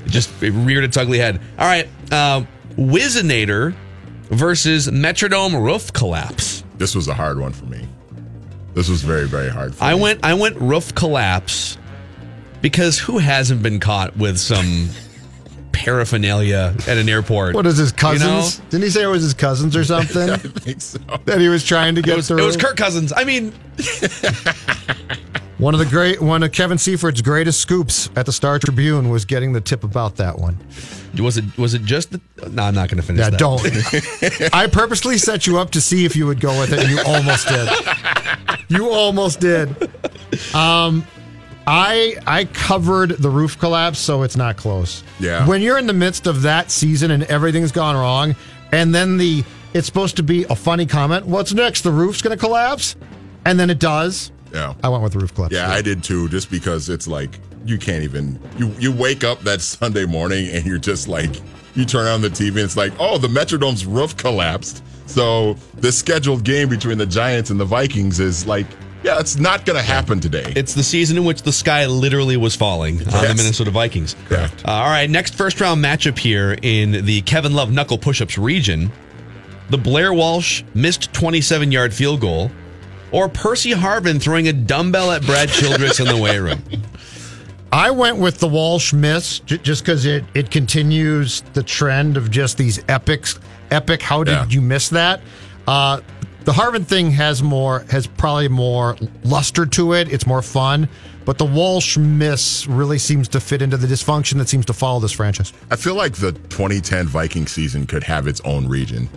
it 0.05 0.09
just 0.09 0.29
it 0.43 0.51
reared 0.51 0.83
its 0.83 0.97
ugly 0.97 1.17
head. 1.17 1.41
All 1.57 1.65
right, 1.65 1.87
uh, 2.11 2.43
Whizzinator 2.77 3.73
versus 4.29 4.87
Metrodome 4.89 5.61
roof 5.63 5.91
collapse. 5.93 6.63
This 6.77 6.95
was 6.95 7.07
a 7.07 7.13
hard 7.13 7.39
one 7.39 7.53
for 7.53 7.65
me. 7.65 7.87
This 8.73 8.89
was 8.89 9.01
very 9.03 9.27
very 9.27 9.49
hard. 9.49 9.75
For 9.75 9.83
me. 9.83 9.89
I 9.89 9.93
me. 9.95 10.01
went 10.01 10.19
I 10.25 10.33
went 10.33 10.55
roof 10.57 10.93
collapse 10.95 11.77
because 12.61 12.97
who 12.97 13.17
hasn't 13.19 13.61
been 13.61 13.79
caught 13.79 14.15
with 14.17 14.37
some 14.39 14.89
paraphernalia 15.73 16.73
at 16.87 16.97
an 16.97 17.09
airport? 17.09 17.53
What 17.55 17.65
is 17.67 17.77
his 17.77 17.91
You 17.91 17.97
cousins? 17.97 18.59
know? 18.59 18.65
Didn't 18.69 18.83
he 18.85 18.89
say 18.89 19.03
it 19.03 19.07
was 19.07 19.21
his 19.23 19.33
cousins 19.33 19.75
or 19.75 19.83
something 19.93 20.29
I 20.29 20.37
think 20.37 20.81
so. 20.81 20.99
that 21.25 21.39
he 21.39 21.49
was 21.49 21.63
trying 21.63 21.95
to 21.95 22.01
get 22.01 22.13
It 22.13 22.15
was, 22.17 22.27
through? 22.27 22.39
it 22.41 22.45
was 22.45 22.57
Kirk 22.57 22.77
Cousins. 22.77 23.11
I 23.15 23.23
mean, 23.25 23.53
One 25.59 25.73
of 25.75 25.79
the 25.79 25.85
great, 25.85 26.19
one 26.21 26.41
of 26.43 26.51
Kevin 26.51 26.77
Seifert's 26.77 27.21
greatest 27.21 27.59
scoops 27.61 28.09
at 28.15 28.25
the 28.25 28.31
Star 28.31 28.57
Tribune 28.59 29.09
was 29.09 29.23
getting 29.23 29.53
the 29.53 29.61
tip 29.61 29.83
about 29.83 30.15
that 30.17 30.37
one. 30.39 30.57
was 31.17 31.37
it 31.37 31.45
was 31.57 31.73
it 31.75 31.83
just 31.83 32.11
the? 32.11 32.19
No, 32.49 32.63
I'm 32.63 32.73
not 32.75 32.89
going 32.89 32.99
to 32.99 33.03
finish 33.03 33.19
Yeah, 33.21 33.29
that. 33.29 33.39
don't. 33.39 34.53
I 34.53 34.67
purposely 34.67 35.17
set 35.17 35.45
you 35.47 35.59
up 35.59 35.69
to 35.71 35.81
see 35.81 36.05
if 36.05 36.15
you 36.15 36.25
would 36.25 36.39
go 36.41 36.59
with 36.59 36.73
it, 36.73 36.79
and 36.79 36.89
you 36.89 36.99
almost 37.05 37.47
did. 37.47 37.69
You 38.69 38.89
almost 38.89 39.39
did. 39.39 39.69
Um, 40.55 41.05
I 41.67 42.17
I 42.27 42.45
covered 42.45 43.11
the 43.11 43.29
roof 43.29 43.57
collapse, 43.59 43.99
so 43.99 44.23
it's 44.23 44.35
not 44.35 44.57
close. 44.57 45.03
Yeah. 45.19 45.47
When 45.47 45.61
you're 45.61 45.77
in 45.77 45.87
the 45.87 45.93
midst 45.93 46.25
of 46.27 46.41
that 46.41 46.71
season 46.71 47.11
and 47.11 47.23
everything's 47.23 47.71
gone 47.71 47.95
wrong, 47.95 48.35
and 48.71 48.93
then 48.93 49.17
the 49.17 49.43
it's 49.73 49.85
supposed 49.85 50.17
to 50.17 50.23
be 50.23 50.43
a 50.49 50.55
funny 50.55 50.85
comment. 50.87 51.25
What's 51.25 51.53
next? 51.53 51.81
The 51.83 51.91
roof's 51.91 52.21
going 52.21 52.35
to 52.37 52.43
collapse, 52.43 52.95
and 53.45 53.57
then 53.59 53.69
it 53.69 53.79
does. 53.79 54.31
Yeah. 54.53 54.73
I 54.83 54.89
went 54.89 55.03
with 55.03 55.13
the 55.13 55.19
roof 55.19 55.33
collapse. 55.33 55.53
Yeah, 55.53 55.69
I 55.69 55.81
did 55.81 56.03
too. 56.03 56.29
Just 56.29 56.51
because 56.51 56.89
it's 56.89 57.07
like 57.07 57.39
you 57.65 57.77
can't 57.77 58.03
even 58.03 58.39
you 58.57 58.67
you 58.79 58.91
wake 58.91 59.23
up 59.23 59.39
that 59.41 59.61
Sunday 59.61 60.05
morning 60.05 60.49
and 60.49 60.65
you're 60.65 60.77
just 60.77 61.07
like 61.07 61.31
you 61.75 61.85
turn 61.85 62.07
on 62.07 62.21
the 62.21 62.29
TV 62.29 62.49
and 62.49 62.59
it's 62.59 62.77
like 62.77 62.93
oh 62.99 63.17
the 63.17 63.27
Metrodome's 63.27 63.85
roof 63.85 64.15
collapsed. 64.17 64.83
So 65.05 65.55
the 65.75 65.91
scheduled 65.91 66.43
game 66.43 66.69
between 66.69 66.97
the 66.97 67.05
Giants 67.05 67.49
and 67.49 67.59
the 67.59 67.65
Vikings 67.65 68.19
is 68.19 68.45
like 68.47 68.67
yeah 69.03 69.19
it's 69.19 69.37
not 69.37 69.65
gonna 69.65 69.81
happen 69.81 70.19
today. 70.19 70.53
It's 70.55 70.73
the 70.75 70.83
season 70.83 71.17
in 71.17 71.25
which 71.25 71.41
the 71.41 71.51
sky 71.51 71.85
literally 71.87 72.37
was 72.37 72.55
falling 72.55 72.99
on 72.99 73.27
the 73.27 73.33
Minnesota 73.35 73.71
Vikings. 73.71 74.15
Correct. 74.27 74.63
Uh, 74.65 74.71
all 74.71 74.89
right, 74.89 75.09
next 75.09 75.33
first 75.35 75.59
round 75.59 75.83
matchup 75.83 76.17
here 76.17 76.57
in 76.61 77.03
the 77.05 77.21
Kevin 77.21 77.53
Love 77.53 77.71
knuckle 77.71 77.97
push-ups 77.97 78.37
region. 78.37 78.91
The 79.69 79.77
Blair 79.77 80.13
Walsh 80.13 80.63
missed 80.75 81.11
27 81.13 81.71
yard 81.71 81.93
field 81.93 82.19
goal, 82.21 82.51
or 83.13 83.29
Percy 83.29 83.71
Harvin 83.71 84.21
throwing 84.21 84.47
a 84.49 84.53
dumbbell 84.53 85.11
at 85.11 85.25
Brad 85.25 85.47
Childress 85.49 85.99
in 86.01 86.07
the 86.07 86.17
weight 86.17 86.39
room. 86.39 86.61
I 87.71 87.89
went 87.91 88.17
with 88.17 88.39
the 88.39 88.47
Walsh 88.47 88.93
miss 88.93 89.39
j- 89.39 89.57
just 89.59 89.83
because 89.83 90.05
it, 90.05 90.23
it 90.35 90.51
continues 90.51 91.41
the 91.53 91.63
trend 91.63 92.17
of 92.17 92.29
just 92.29 92.57
these 92.57 92.83
epics. 92.89 93.39
Epic, 93.71 94.01
how 94.01 94.23
did 94.23 94.31
Yeah. 94.33 94.45
you 94.49 94.61
miss 94.61 94.89
that? 94.89 95.21
Uh, 95.67 96.01
The 96.43 96.51
Harvin 96.51 96.85
thing 96.85 97.09
has 97.11 97.41
more, 97.41 97.85
has 97.89 98.05
probably 98.05 98.49
more 98.49 98.97
luster 99.23 99.65
to 99.65 99.93
it. 99.93 100.11
It's 100.11 100.27
more 100.27 100.41
fun. 100.41 100.89
But 101.23 101.37
the 101.37 101.45
Walsh 101.45 101.95
miss 101.97 102.67
really 102.67 102.99
seems 102.99 103.29
to 103.29 103.39
fit 103.39 103.61
into 103.61 103.77
the 103.77 103.87
dysfunction 103.87 104.39
that 104.39 104.49
seems 104.49 104.65
to 104.65 104.73
follow 104.73 104.99
this 104.99 105.13
franchise. 105.13 105.53
I 105.71 105.77
feel 105.77 105.95
like 105.95 106.15
the 106.17 106.33
2010 106.33 107.07
Viking 107.07 107.47
season 107.47 107.87
could 107.87 108.03
have 108.03 108.27
its 108.27 108.41
own 108.41 108.67
region. 108.67 109.07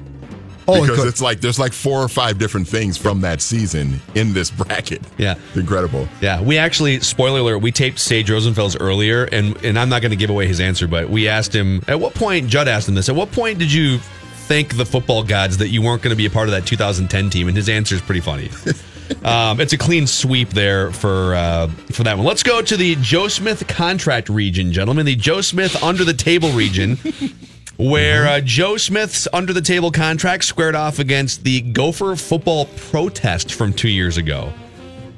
Oh, 0.69 0.81
because 0.81 1.05
it's 1.05 1.21
like 1.21 1.41
there's 1.41 1.59
like 1.59 1.73
four 1.73 2.01
or 2.01 2.09
five 2.09 2.39
different 2.39 2.67
things 2.67 2.97
from 2.97 3.21
that 3.21 3.41
season 3.41 4.01
in 4.15 4.33
this 4.33 4.51
bracket. 4.51 5.03
Yeah. 5.17 5.37
Incredible. 5.55 6.09
Yeah, 6.21 6.41
we 6.41 6.59
actually 6.59 7.01
spoiler 7.01 7.41
alert. 7.41 7.59
We 7.59 7.73
taped 7.73 7.99
Sage 7.99 8.29
Rosenfels 8.29 8.77
earlier, 8.81 9.25
and 9.25 9.57
and 9.65 9.79
I'm 9.79 9.89
not 9.89 10.03
going 10.03 10.11
to 10.11 10.17
give 10.17 10.31
away 10.31 10.47
his 10.47 10.61
answer, 10.61 10.89
but 10.89 11.09
we 11.09 11.29
asked 11.29 11.55
him 11.55 11.83
at 11.87 12.01
what 12.01 12.15
point. 12.15 12.49
Judd 12.49 12.69
asked 12.69 12.89
him 12.89 12.95
this. 12.95 13.09
At 13.09 13.15
what 13.15 13.31
point 13.33 13.59
did 13.59 13.73
you 13.73 13.99
thank 14.47 14.77
the 14.77 14.87
football 14.87 15.23
gods 15.23 15.57
that 15.59 15.69
you 15.69 15.83
weren't 15.83 16.03
going 16.03 16.13
to 16.13 16.17
be 16.17 16.27
a 16.27 16.31
part 16.31 16.49
of 16.49 16.53
that 16.53 16.67
2010 16.67 17.31
team? 17.31 17.49
And 17.49 17.57
his 17.57 17.69
answer 17.69 17.95
is 17.95 18.03
pretty 18.03 18.21
funny. 18.21 18.51
um, 19.25 19.61
it's 19.61 19.73
a 19.73 19.79
clean 19.79 20.07
sweep 20.07 20.51
there 20.51 20.93
for 20.93 21.35
uh, 21.35 21.69
for 21.93 22.03
that 22.05 22.17
one. 22.17 22.27
Let's 22.27 22.43
go 22.43 22.63
to 22.63 22.77
the 22.77 22.97
Joe 22.97 23.29
Smith 23.29 23.67
contract 23.69 24.29
region, 24.29 24.73
gentlemen. 24.73 25.07
The 25.07 25.17
Joe 25.17 25.41
Smith 25.41 25.83
under 25.83 26.05
the 26.05 26.15
table 26.15 26.51
region. 26.51 26.99
Where 27.79 28.27
uh, 28.27 28.41
Joe 28.41 28.79
Smith's 28.79 29.29
under 29.33 29.53
the 29.53 29.61
table 29.61 29.91
contract 29.91 30.45
squared 30.45 30.75
off 30.75 30.99
against 30.99 31.45
the 31.45 31.61
Gopher 31.61 32.17
football 32.17 32.67
protest 32.77 33.53
from 33.53 33.73
two 33.73 33.91
years 33.91 34.17
ago. 34.17 34.53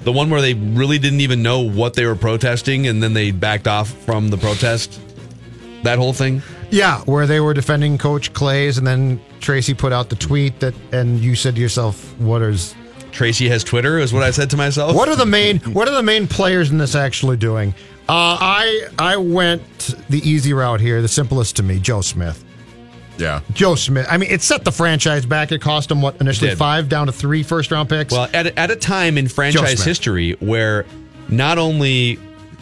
The 0.01 0.13
one 0.13 0.29
where 0.31 0.41
they 0.41 0.55
really 0.55 0.99
didn't 0.99 1.21
even 1.21 1.43
know 1.43 1.61
what 1.61 1.95
they 1.95 2.05
were 2.05 2.17
protesting 2.17 2.87
and 2.87 3.03
then 3.03 3.13
they 3.13 3.31
backed 3.31 3.69
off 3.69 3.91
from 4.05 4.29
the 4.29 4.39
protest. 4.39 5.01
That 5.85 5.99
whole 5.99 6.13
thing. 6.13 6.43
Yeah, 6.71 7.01
where 7.03 7.27
they 7.27 7.41
were 7.41 7.55
defending 7.55 7.97
Coach 7.97 8.33
Claeys, 8.33 8.79
and 8.79 8.87
then 8.87 9.21
Tracy 9.41 9.73
put 9.73 9.93
out 9.93 10.11
the 10.11 10.17
tweet 10.17 10.61
that, 10.61 10.75
and 10.93 11.19
you 11.21 11.35
said 11.35 11.55
to 11.55 11.61
yourself, 11.61 12.19
"What 12.19 12.43
is 12.43 12.75
Tracy 13.11 13.49
has 13.49 13.65
Twitter, 13.65 13.99
is 13.99 14.13
what 14.13 14.23
I 14.23 14.31
said 14.33 14.51
to 14.51 14.57
myself. 14.57 14.95
what 14.95 15.09
are 15.09 15.17
the 15.17 15.25
main 15.25 15.59
what 15.73 15.89
are 15.89 15.95
the 15.95 16.03
main 16.03 16.27
players 16.27 16.71
in 16.71 16.79
this 16.79 16.95
actually 16.95 17.37
doing?" 17.37 17.75
Uh, 18.09 18.37
I 18.41 18.89
I 18.99 19.17
went 19.17 19.95
the 20.11 20.19
easy 20.29 20.53
route 20.53 20.81
here, 20.81 21.01
the 21.01 21.09
simplest 21.09 21.57
to 21.57 21.63
me, 21.63 21.79
Joe 21.79 22.01
Smith. 22.03 22.45
Yeah. 23.19 23.41
Joe 23.53 23.75
Smith. 23.75 24.07
I 24.09 24.17
mean, 24.17 24.31
it 24.31 24.43
set 24.43 24.65
the 24.65 24.73
franchise 24.73 25.27
back. 25.27 25.53
It 25.53 25.61
cost 25.61 25.91
him 25.91 26.01
what 26.01 26.21
initially 26.21 26.55
five 26.55 26.89
down 26.89 27.07
to 27.07 27.13
three 27.13 27.43
first 27.43 27.71
round 27.71 27.89
picks. 27.89 28.13
Well, 28.13 28.29
at 28.33 28.47
a, 28.47 28.59
at 28.59 28.71
a 28.71 28.77
time 28.77 29.19
in 29.19 29.29
franchise 29.29 29.83
history 29.83 30.33
where 30.41 30.87
not 31.29 31.59
only 31.59 32.19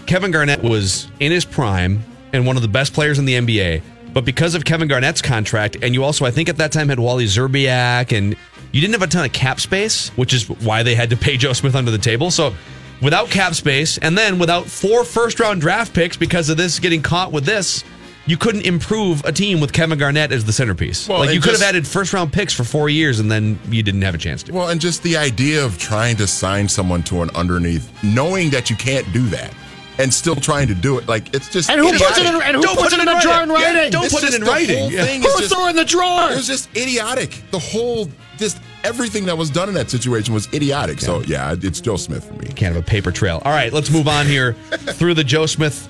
Kevin 0.07 0.31
Garnett 0.31 0.63
was 0.63 1.09
in 1.21 1.33
his 1.33 1.45
prime 1.45 2.03
and 2.33 2.47
one 2.47 2.57
of 2.57 2.63
the 2.63 2.69
best 2.69 2.93
players 2.93 3.19
in 3.19 3.25
the 3.25 3.35
NBA, 3.35 3.83
but 4.13 4.25
because 4.25 4.55
of 4.55 4.65
Kevin 4.65 4.89
Garnett's 4.89 5.21
contract, 5.21 5.77
and 5.83 5.95
you 5.95 6.03
also, 6.03 6.25
I 6.25 6.31
think 6.31 6.49
at 6.49 6.57
that 6.57 6.73
time, 6.73 6.89
had 6.89 6.99
Wally 6.99 7.27
Szczerbiak, 7.27 8.17
and 8.17 8.35
you 8.73 8.81
didn't 8.81 8.95
have 8.95 9.03
a 9.03 9.07
ton 9.07 9.27
of 9.27 9.33
cap 9.33 9.61
space, 9.61 10.09
which 10.17 10.33
is 10.33 10.49
why 10.49 10.83
they 10.83 10.95
had 10.95 11.11
to 11.11 11.17
pay 11.17 11.37
Joe 11.37 11.53
Smith 11.53 11.75
under 11.75 11.91
the 11.91 11.99
table. 11.99 12.31
So 12.31 12.55
without 13.03 13.29
cap 13.29 13.55
space, 13.55 13.99
and 13.99 14.17
then 14.17 14.39
without 14.39 14.67
four 14.67 15.05
first 15.05 15.39
round 15.39 15.61
draft 15.61 15.93
picks 15.93 16.17
because 16.17 16.49
of 16.49 16.57
this 16.57 16.79
getting 16.79 17.03
caught 17.03 17.33
with 17.33 17.45
this. 17.45 17.85
You 18.29 18.37
couldn't 18.37 18.67
improve 18.67 19.25
a 19.25 19.31
team 19.33 19.61
with 19.61 19.73
Kevin 19.73 19.99
Garnett 19.99 20.33
as 20.33 20.45
the 20.45 20.53
centerpiece. 20.53 21.09
Well, 21.09 21.21
like 21.21 21.29
you 21.29 21.37
and 21.37 21.45
could 21.45 21.53
have 21.53 21.63
added 21.63 21.87
first 21.87 22.13
round 22.13 22.33
picks 22.33 22.53
for 22.53 22.65
four 22.65 22.89
years, 22.89 23.21
and 23.21 23.31
then 23.31 23.59
you 23.71 23.83
didn't 23.85 24.03
have 24.03 24.15
a 24.15 24.19
chance 24.19 24.43
to. 24.45 24.53
Well, 24.53 24.69
and 24.69 24.81
just 24.81 25.03
the 25.05 25.17
idea 25.17 25.65
of 25.65 25.79
trying 25.79 26.17
to 26.17 26.27
sign 26.27 26.69
someone 26.69 27.03
to 27.05 27.23
an 27.23 27.31
underneath, 27.37 27.89
knowing 28.03 28.51
that 28.51 28.69
you 28.69 28.75
can't 28.77 29.11
do 29.13 29.23
that, 29.29 29.55
and 29.99 30.13
still 30.13 30.35
trying 30.35 30.67
to 30.69 30.75
do 30.75 30.99
it, 30.99 31.07
like 31.07 31.33
it's 31.35 31.49
just 31.49 31.71
and 31.71 31.81
who 31.81 31.91
puts 31.93 32.19
it 32.19 32.27
in 32.27 32.35
and 32.43 32.57
who 32.57 32.63
Don't 32.63 32.77
puts 32.77 32.91
put 32.91 32.93
it 32.95 33.03
in 33.03 33.09
in 33.09 33.17
a 33.17 33.21
drawer 33.21 33.35
writing. 33.35 33.51
in 33.55 33.61
Yeah, 33.61 33.73
writing? 33.77 33.91
don't 33.93 34.05
It's 34.07 34.15
put 34.15 34.25
it 34.25 34.35
in 34.35 34.41
the 34.41 34.47
writing. 34.51 34.79
whole 34.79 34.93
Yeah. 34.93 35.05
thing 35.05 35.23
is 35.25 35.35
Who's 35.39 35.49
throwing 35.53 35.77
the 35.77 35.85
drawer? 35.85 36.33
It 36.33 36.37
was 36.37 36.47
just 36.49 36.69
idiotic. 36.77 37.45
The 37.53 37.59
whole, 37.61 38.09
just 38.39 38.59
everything 38.83 39.25
that 39.27 39.39
was 39.39 39.51
done 39.51 39.69
in 39.69 39.75
that 39.77 39.89
situation 39.89 40.35
was 40.35 40.49
idiotic. 40.53 41.01
So 41.01 41.21
yeah, 41.23 41.55
it's 41.63 41.81
Joe 41.81 41.97
Smith 41.97 42.25
for 42.25 42.35
me. 42.35 42.49
Can't 42.49 42.75
have 42.75 42.77
a 42.77 42.83
paper 42.87 43.13
trail. 43.13 43.41
All 43.45 43.53
right, 43.53 43.73
let's 43.73 43.89
move 43.91 44.09
on 44.09 44.27
here 44.27 44.53
through 44.73 45.15
the 45.15 45.25
Joe 45.25 45.47
Smith 45.47 45.89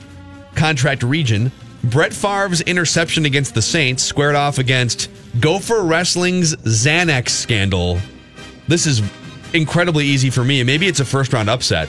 contract 0.55 1.03
region. 1.03 1.51
Brett 1.91 2.13
Favre's 2.13 2.63
interception 2.63 3.27
against 3.27 3.55
the 3.55 3.63
Saints 3.63 4.03
squared 4.03 4.35
off 4.35 4.59
against 4.59 5.09
Gopher 5.39 5.83
Wrestling's 5.83 6.57
Xanax 6.57 7.29
scandal. 7.29 8.01
This 8.67 8.87
is 8.87 9.03
incredibly 9.53 10.05
easy 10.05 10.31
for 10.31 10.43
me, 10.43 10.61
and 10.61 10.67
maybe 10.67 10.87
it's 10.87 10.99
a 10.99 11.05
first 11.05 11.33
round 11.33 11.49
upset 11.49 11.89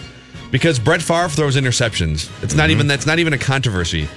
because 0.52 0.78
Brett 0.78 1.02
Favre 1.02 1.30
throws 1.30 1.56
interceptions. 1.56 2.30
It's 2.44 2.54
not 2.54 2.64
mm-hmm. 2.64 2.72
even 2.72 2.88
that's 2.88 3.08
not 3.08 3.18
even 3.18 3.34
a 3.34 3.40
controversy. 3.40 4.08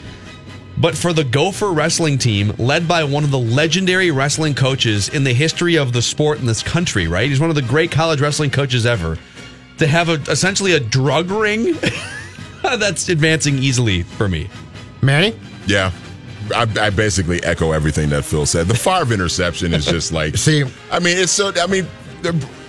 But 0.76 0.96
for 0.96 1.12
the 1.12 1.24
Gopher 1.24 1.72
wrestling 1.72 2.18
team, 2.18 2.52
led 2.58 2.86
by 2.86 3.04
one 3.04 3.24
of 3.24 3.30
the 3.30 3.38
legendary 3.38 4.10
wrestling 4.10 4.54
coaches 4.54 5.08
in 5.08 5.24
the 5.24 5.32
history 5.32 5.76
of 5.76 5.92
the 5.92 6.02
sport 6.02 6.40
in 6.40 6.46
this 6.46 6.62
country, 6.62 7.06
right? 7.06 7.28
He's 7.28 7.40
one 7.40 7.50
of 7.50 7.56
the 7.56 7.62
great 7.62 7.90
college 7.90 8.20
wrestling 8.20 8.50
coaches 8.50 8.86
ever. 8.86 9.18
To 9.78 9.86
have 9.86 10.08
a, 10.10 10.14
essentially 10.30 10.72
a 10.72 10.80
drug 10.80 11.30
ring, 11.30 11.74
that's 12.62 13.08
advancing 13.08 13.58
easily 13.58 14.02
for 14.02 14.28
me. 14.28 14.48
Manny? 15.02 15.34
Yeah. 15.70 15.92
I, 16.54 16.66
I 16.80 16.90
basically 16.90 17.42
echo 17.44 17.72
everything 17.72 18.08
that 18.10 18.24
Phil 18.24 18.44
said. 18.46 18.66
The 18.66 18.74
Favre 18.74 19.12
interception 19.14 19.72
is 19.72 19.84
just 19.84 20.12
like, 20.12 20.36
See- 20.46 20.64
I 20.90 20.98
mean, 20.98 21.16
it's 21.16 21.30
so. 21.32 21.52
I 21.56 21.66
mean, 21.66 21.84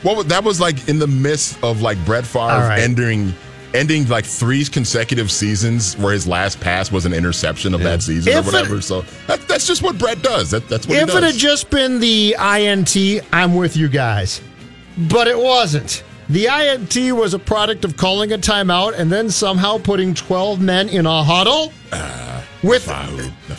what 0.04 0.18
was- 0.18 0.26
that 0.28 0.44
was 0.44 0.60
like 0.60 0.88
in 0.88 1.00
the 1.00 1.08
midst 1.08 1.62
of 1.64 1.82
like 1.82 1.98
Brett 2.06 2.26
Favre 2.26 2.68
right. 2.68 2.80
ending, 2.80 3.34
ending 3.74 4.08
like 4.08 4.26
three 4.26 4.64
consecutive 4.66 5.32
seasons 5.32 5.98
where 5.98 6.14
his 6.14 6.28
last 6.28 6.60
pass 6.60 6.92
was 6.92 7.06
an 7.06 7.14
interception 7.14 7.74
of 7.74 7.82
that 7.82 8.04
season 8.04 8.34
If 8.34 8.46
or 8.46 8.50
it- 8.50 8.54
whatever. 8.54 8.82
so 8.82 9.02
that, 9.28 9.42
that's 9.48 9.66
just 9.66 9.82
what 9.82 9.98
Brett 9.98 10.22
does. 10.22 10.52
That, 10.52 10.68
that's 10.70 10.86
what 10.88 10.98
If 10.98 11.16
it 11.16 11.24
had 11.24 11.36
just 11.36 11.70
been 11.72 12.00
the 12.00 12.36
INT, 12.40 12.96
I'm 13.34 13.56
with 13.56 13.76
you 13.76 13.88
guys. 13.90 14.42
But 15.10 15.28
it 15.28 15.38
wasn't. 15.38 16.04
The 16.30 16.46
INT 16.48 17.16
was 17.16 17.34
a 17.34 17.40
product 17.40 17.84
of 17.84 17.98
calling 17.98 18.32
a 18.32 18.38
timeout 18.38 18.94
and 18.98 19.12
then 19.12 19.30
somehow 19.30 19.80
putting 19.80 20.14
12 20.14 20.62
men 20.62 20.88
in 20.88 21.06
a 21.06 21.24
huddle 21.24 21.74
ah. 21.92 22.31
With 22.64 22.88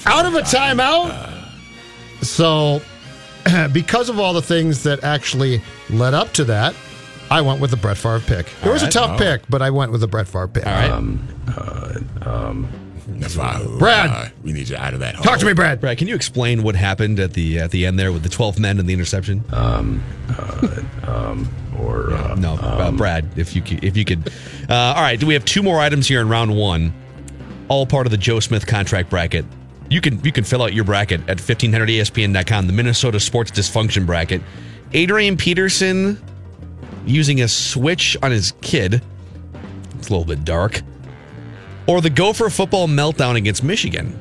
out 0.06 0.26
of 0.26 0.34
a 0.34 0.42
timeout. 0.42 1.30
So, 2.22 2.80
because 3.72 4.08
of 4.08 4.18
all 4.20 4.32
the 4.32 4.42
things 4.42 4.82
that 4.84 5.02
actually 5.04 5.60
led 5.90 6.14
up 6.14 6.32
to 6.34 6.44
that, 6.44 6.74
I 7.30 7.40
went 7.40 7.60
with 7.60 7.70
the 7.70 7.76
Brett 7.76 7.96
Favre 7.96 8.20
pick. 8.20 8.46
It 8.64 8.68
was 8.70 8.82
a 8.82 8.90
tough 8.90 9.18
pick, 9.18 9.42
but 9.48 9.62
I 9.62 9.70
went 9.70 9.90
with 9.90 10.00
the 10.02 10.06
Brett 10.08 10.28
Favre 10.28 10.48
pick. 10.48 10.66
All 10.66 10.72
right. 10.72 10.90
Favre, 13.28 13.78
Brad. 13.78 14.10
uh, 14.10 14.28
we 14.42 14.52
need 14.52 14.68
you 14.68 14.76
out 14.76 14.94
of 14.94 15.00
that. 15.00 15.16
Talk 15.22 15.38
to 15.38 15.46
me, 15.46 15.52
Brad. 15.52 15.80
Brad, 15.80 15.98
can 15.98 16.08
you 16.08 16.14
explain 16.14 16.62
what 16.62 16.74
happened 16.76 17.18
at 17.20 17.32
the 17.34 17.58
at 17.58 17.70
the 17.70 17.86
end 17.86 17.98
there 17.98 18.12
with 18.12 18.22
the 18.22 18.28
12 18.28 18.58
men 18.58 18.78
and 18.78 18.88
the 18.88 18.92
interception? 18.92 19.44
Um, 19.52 20.02
um, 21.04 21.48
Or 21.78 22.12
uh, 22.12 22.34
no, 22.36 22.54
uh, 22.54 22.90
Brad, 22.92 23.26
if 23.36 23.56
you 23.56 23.62
could, 23.62 23.82
if 23.84 23.96
you 23.96 24.04
could. 24.04 24.28
Uh, 24.68 24.74
all 24.96 25.02
right, 25.02 25.18
do 25.18 25.26
we 25.26 25.34
have 25.34 25.44
two 25.44 25.62
more 25.62 25.80
items 25.80 26.06
here 26.08 26.20
in 26.20 26.28
round 26.28 26.54
one? 26.56 26.92
All 27.72 27.86
part 27.86 28.06
of 28.06 28.10
the 28.10 28.18
Joe 28.18 28.38
Smith 28.38 28.66
contract 28.66 29.08
bracket. 29.08 29.46
You 29.88 30.02
can 30.02 30.22
you 30.22 30.30
can 30.30 30.44
fill 30.44 30.62
out 30.62 30.74
your 30.74 30.84
bracket 30.84 31.26
at 31.26 31.38
1500ESPN.com, 31.38 32.66
the 32.66 32.72
Minnesota 32.74 33.18
Sports 33.18 33.50
Dysfunction 33.50 34.04
bracket. 34.04 34.42
Adrian 34.92 35.38
Peterson 35.38 36.22
using 37.06 37.40
a 37.40 37.48
switch 37.48 38.14
on 38.22 38.30
his 38.30 38.52
kid. 38.60 39.00
It's 39.94 40.08
a 40.08 40.12
little 40.12 40.26
bit 40.26 40.44
dark. 40.44 40.82
Or 41.86 42.02
the 42.02 42.10
Gopher 42.10 42.50
football 42.50 42.88
meltdown 42.88 43.36
against 43.36 43.64
Michigan. 43.64 44.20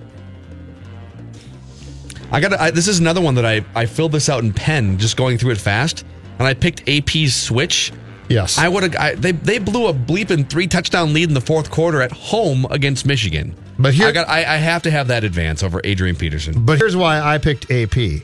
I 2.31 2.39
got 2.39 2.73
this 2.73 2.87
is 2.87 2.99
another 2.99 3.19
one 3.19 3.35
that 3.35 3.45
I 3.45 3.65
I 3.75 3.85
filled 3.85 4.13
this 4.13 4.29
out 4.29 4.45
in 4.45 4.53
pen 4.53 4.97
just 4.97 5.17
going 5.17 5.37
through 5.37 5.51
it 5.51 5.57
fast 5.57 6.05
and 6.39 6.47
I 6.47 6.53
picked 6.53 6.87
AP's 6.87 7.35
switch. 7.35 7.91
Yes. 8.31 8.57
I 8.57 8.67
would 8.67 8.93
have. 8.93 9.21
They 9.21 9.31
they 9.31 9.59
blew 9.59 9.87
a 9.87 9.93
bleeping 9.93 10.49
three 10.49 10.67
touchdown 10.67 11.13
lead 11.13 11.27
in 11.29 11.33
the 11.33 11.41
fourth 11.41 11.69
quarter 11.71 12.01
at 12.01 12.11
home 12.11 12.65
against 12.71 13.05
Michigan. 13.05 13.55
But 13.77 13.93
here- 13.93 14.07
I 14.07 14.11
got 14.11 14.29
I, 14.29 14.39
I 14.39 14.57
have 14.57 14.81
to 14.83 14.91
have 14.91 15.07
that 15.07 15.23
advance 15.23 15.63
over 15.63 15.81
Adrian 15.83 16.15
Peterson. 16.15 16.65
But 16.65 16.77
here's 16.77 16.95
why 16.95 17.19
I 17.19 17.37
picked 17.37 17.69
AP. 17.71 18.23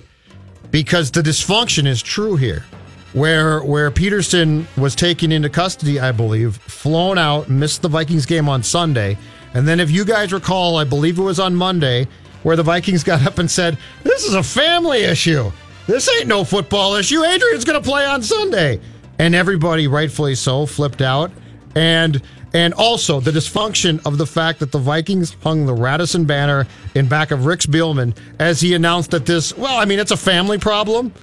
Because 0.71 1.11
the 1.11 1.21
dysfunction 1.21 1.87
is 1.87 2.01
true 2.01 2.35
here. 2.35 2.65
Where 3.13 3.61
where 3.63 3.89
Peterson 3.89 4.67
was 4.77 4.93
taken 4.95 5.31
into 5.31 5.49
custody, 5.49 5.99
I 5.99 6.11
believe, 6.11 6.57
flown 6.57 7.17
out, 7.17 7.49
missed 7.49 7.81
the 7.81 7.87
Vikings 7.89 8.25
game 8.25 8.49
on 8.49 8.61
Sunday. 8.63 9.17
And 9.53 9.67
then 9.67 9.79
if 9.79 9.89
you 9.89 10.05
guys 10.05 10.33
recall, 10.33 10.77
I 10.77 10.83
believe 10.83 11.17
it 11.17 11.21
was 11.23 11.39
on 11.39 11.55
Monday, 11.55 12.07
where 12.43 12.55
the 12.55 12.63
Vikings 12.63 13.03
got 13.03 13.25
up 13.25 13.39
and 13.39 13.49
said, 13.49 13.77
This 14.03 14.25
is 14.25 14.33
a 14.35 14.43
family 14.43 15.03
issue. 15.03 15.51
This 15.87 16.09
ain't 16.19 16.27
no 16.27 16.43
football 16.43 16.95
issue. 16.95 17.23
Adrian's 17.23 17.63
gonna 17.63 17.81
play 17.81 18.05
on 18.05 18.21
Sunday. 18.21 18.79
And 19.19 19.33
everybody, 19.35 19.87
rightfully 19.87 20.35
so, 20.35 20.65
flipped 20.65 21.01
out. 21.01 21.31
And 21.75 22.21
and 22.53 22.73
also 22.75 23.19
the 23.19 23.31
dysfunction 23.31 24.03
of 24.05 24.17
the 24.17 24.25
fact 24.25 24.59
that 24.59 24.71
the 24.71 24.79
Vikings 24.79 25.35
hung 25.43 25.65
the 25.65 25.73
Radisson 25.73 26.25
banner 26.25 26.65
in 26.95 27.07
back 27.07 27.31
of 27.31 27.45
Rick 27.45 27.59
Spielman 27.59 28.15
as 28.39 28.61
he 28.61 28.73
announced 28.73 29.11
that 29.11 29.25
this, 29.25 29.55
well, 29.57 29.77
I 29.77 29.83
mean, 29.85 29.99
it's 29.99 30.11
a 30.11 30.17
family 30.17 30.57
problem. 30.57 31.13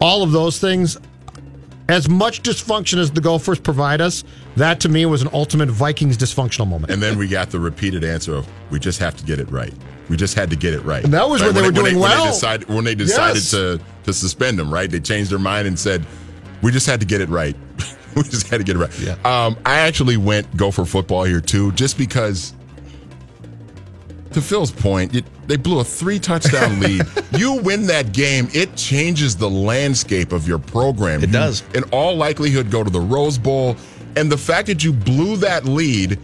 All 0.00 0.22
of 0.22 0.30
those 0.32 0.58
things, 0.58 0.98
as 1.88 2.08
much 2.08 2.42
dysfunction 2.42 2.98
as 2.98 3.10
the 3.10 3.22
Gophers 3.22 3.58
provide 3.58 4.02
us, 4.02 4.24
that 4.56 4.78
to 4.80 4.88
me 4.90 5.06
was 5.06 5.22
an 5.22 5.30
ultimate 5.32 5.70
Vikings 5.70 6.18
dysfunctional 6.18 6.68
moment. 6.68 6.92
And 6.92 7.02
then 7.02 7.16
we 7.16 7.28
got 7.28 7.50
the 7.50 7.58
repeated 7.60 8.04
answer 8.04 8.34
of, 8.34 8.46
we 8.70 8.78
just 8.78 8.98
have 9.00 9.16
to 9.16 9.24
get 9.24 9.40
it 9.40 9.50
right. 9.50 9.72
We 10.10 10.18
just 10.18 10.34
had 10.34 10.50
to 10.50 10.56
get 10.56 10.74
it 10.74 10.80
right. 10.84 11.02
And 11.02 11.14
that 11.14 11.28
was 11.28 11.42
when 11.42 11.54
they 11.54 11.62
were 11.62 11.72
doing 11.72 11.94
when 11.98 12.10
well. 12.10 12.24
They 12.26 12.30
decided, 12.30 12.68
when 12.68 12.84
they 12.84 12.94
decided 12.94 13.36
Yes. 13.36 13.50
to, 13.52 13.80
to 14.04 14.12
suspend 14.12 14.60
him, 14.60 14.72
right? 14.72 14.90
They 14.90 15.00
changed 15.00 15.30
their 15.30 15.38
mind 15.38 15.66
and 15.66 15.78
said, 15.78 16.04
We 16.64 16.72
just 16.72 16.86
had 16.86 16.98
to 17.00 17.06
get 17.06 17.20
it 17.20 17.28
right. 17.28 17.54
we 18.16 18.22
just 18.24 18.48
had 18.48 18.58
to 18.58 18.64
get 18.64 18.74
it 18.76 18.78
right. 18.80 18.98
Yeah. 19.00 19.12
Um, 19.24 19.56
I 19.66 19.80
actually 19.80 20.16
went 20.16 20.56
Gopher 20.56 20.84
football 20.84 21.24
here 21.24 21.40
too, 21.40 21.70
just 21.72 21.96
because. 21.98 22.54
To 24.32 24.40
Phil's 24.42 24.72
point, 24.72 25.14
it, 25.14 25.24
they 25.46 25.56
blew 25.56 25.78
a 25.78 25.84
three 25.84 26.18
touchdown 26.18 26.80
lead. 26.80 27.02
you 27.36 27.60
win 27.62 27.86
that 27.86 28.12
game, 28.12 28.48
it 28.52 28.74
changes 28.74 29.36
the 29.36 29.48
landscape 29.48 30.32
of 30.32 30.48
your 30.48 30.58
program. 30.58 31.22
It 31.22 31.26
You, 31.28 31.32
does. 31.34 31.62
In 31.74 31.84
all 31.92 32.16
likelihood, 32.16 32.68
go 32.68 32.82
to 32.82 32.90
the 32.90 33.00
Rose 33.00 33.38
Bowl. 33.38 33.76
And 34.16 34.32
the 34.32 34.36
fact 34.38 34.66
that 34.66 34.82
you 34.82 34.92
blew 34.92 35.36
that 35.36 35.66
lead 35.66 36.18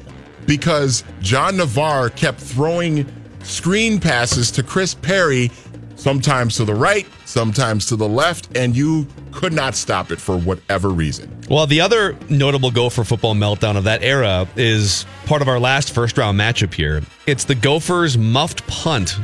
because 0.46 1.04
John 1.20 1.56
Navarre 1.56 2.10
kept 2.10 2.40
throwing 2.40 3.06
screen 3.44 4.00
passes 4.00 4.50
to 4.52 4.64
Chris 4.64 4.94
Perry, 4.94 5.52
sometimes 6.00 6.56
to 6.56 6.64
the 6.64 6.74
right, 6.74 7.06
sometimes 7.26 7.86
to 7.86 7.96
the 7.96 8.08
left, 8.08 8.56
and 8.56 8.74
you 8.74 9.06
could 9.32 9.52
not 9.52 9.74
stop 9.74 10.10
it 10.10 10.20
for 10.20 10.36
whatever 10.38 10.88
reason. 10.88 11.30
Well, 11.48 11.66
the 11.66 11.80
other 11.80 12.16
notable 12.28 12.70
Gopher 12.70 13.04
football 13.04 13.34
meltdown 13.34 13.76
of 13.76 13.84
that 13.84 14.02
era 14.02 14.48
is 14.56 15.04
part 15.26 15.42
of 15.42 15.48
our 15.48 15.60
last 15.60 15.94
first 15.94 16.16
round 16.16 16.38
matchup 16.38 16.72
here. 16.72 17.02
It's 17.26 17.44
the 17.44 17.54
Gophers' 17.54 18.16
muffed 18.16 18.66
punt 18.66 19.16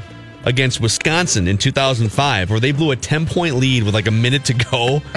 against 0.45 0.81
Wisconsin 0.81 1.49
in 1.49 1.59
2005, 1.59 2.51
where 2.51 2.61
they 2.61 2.73
blew 2.73 2.91
a 2.91 2.97
10 2.97 3.27
point 3.27 3.57
lead 3.57 3.83
with 3.83 3.95
like 3.95 4.07
a 4.07 4.13
minute 4.13 4.45
to 4.47 4.55
go. 4.55 5.03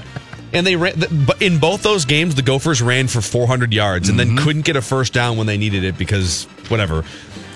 And 0.52 0.66
they 0.66 0.76
ran, 0.76 0.96
but 1.28 1.44
in 1.44 1.60
both 1.60 1.84
those 1.84 2.06
games, 2.06 2.34
the 2.34 2.42
Gophers 2.42 2.82
ran 2.82 3.08
for 3.08 3.22
400 3.22 3.72
yards 3.72 4.10
and 4.10 4.20
then 4.20 4.36
couldn't 4.36 4.66
get 4.66 4.76
a 4.76 4.82
first 4.82 5.14
down 5.14 5.38
when 5.38 5.46
they 5.46 5.60
needed 5.60 5.84
it 5.84 5.96
because 5.96 6.46
whatever. 6.70 7.04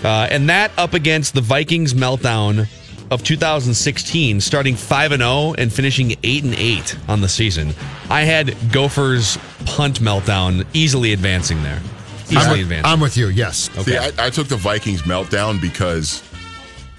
Uh, 0.04 0.28
and 0.30 0.48
that 0.50 0.72
up 0.78 0.94
against 0.94 1.34
the 1.34 1.42
Vikings 1.42 1.96
meltdown 1.96 2.68
of 3.14 3.24
2016, 3.24 4.42
starting 4.42 4.76
5 4.76 5.12
and 5.14 5.22
0 5.22 5.54
and 5.58 5.72
finishing 5.72 6.16
8 6.24 6.44
and 6.44 6.56
8 6.56 6.98
on 7.08 7.22
the 7.22 7.30
season. 7.30 7.74
I 8.10 8.22
had 8.22 8.56
Gophers 8.72 9.38
punt 9.66 10.02
meltdown 10.02 10.66
easily 10.74 11.14
advancing 11.14 11.62
there. 11.64 11.80
Easily 12.26 12.38
I'm 12.38 12.52
with, 12.52 12.62
advancing. 12.62 12.92
I'm 12.92 13.00
with 13.00 13.18
you. 13.18 13.28
Yes. 13.28 13.70
See, 13.86 13.98
I, 13.98 14.12
I 14.18 14.30
took 14.30 14.48
the 14.48 14.56
Vikings 14.58 15.04
meltdown 15.04 15.62
because 15.62 16.24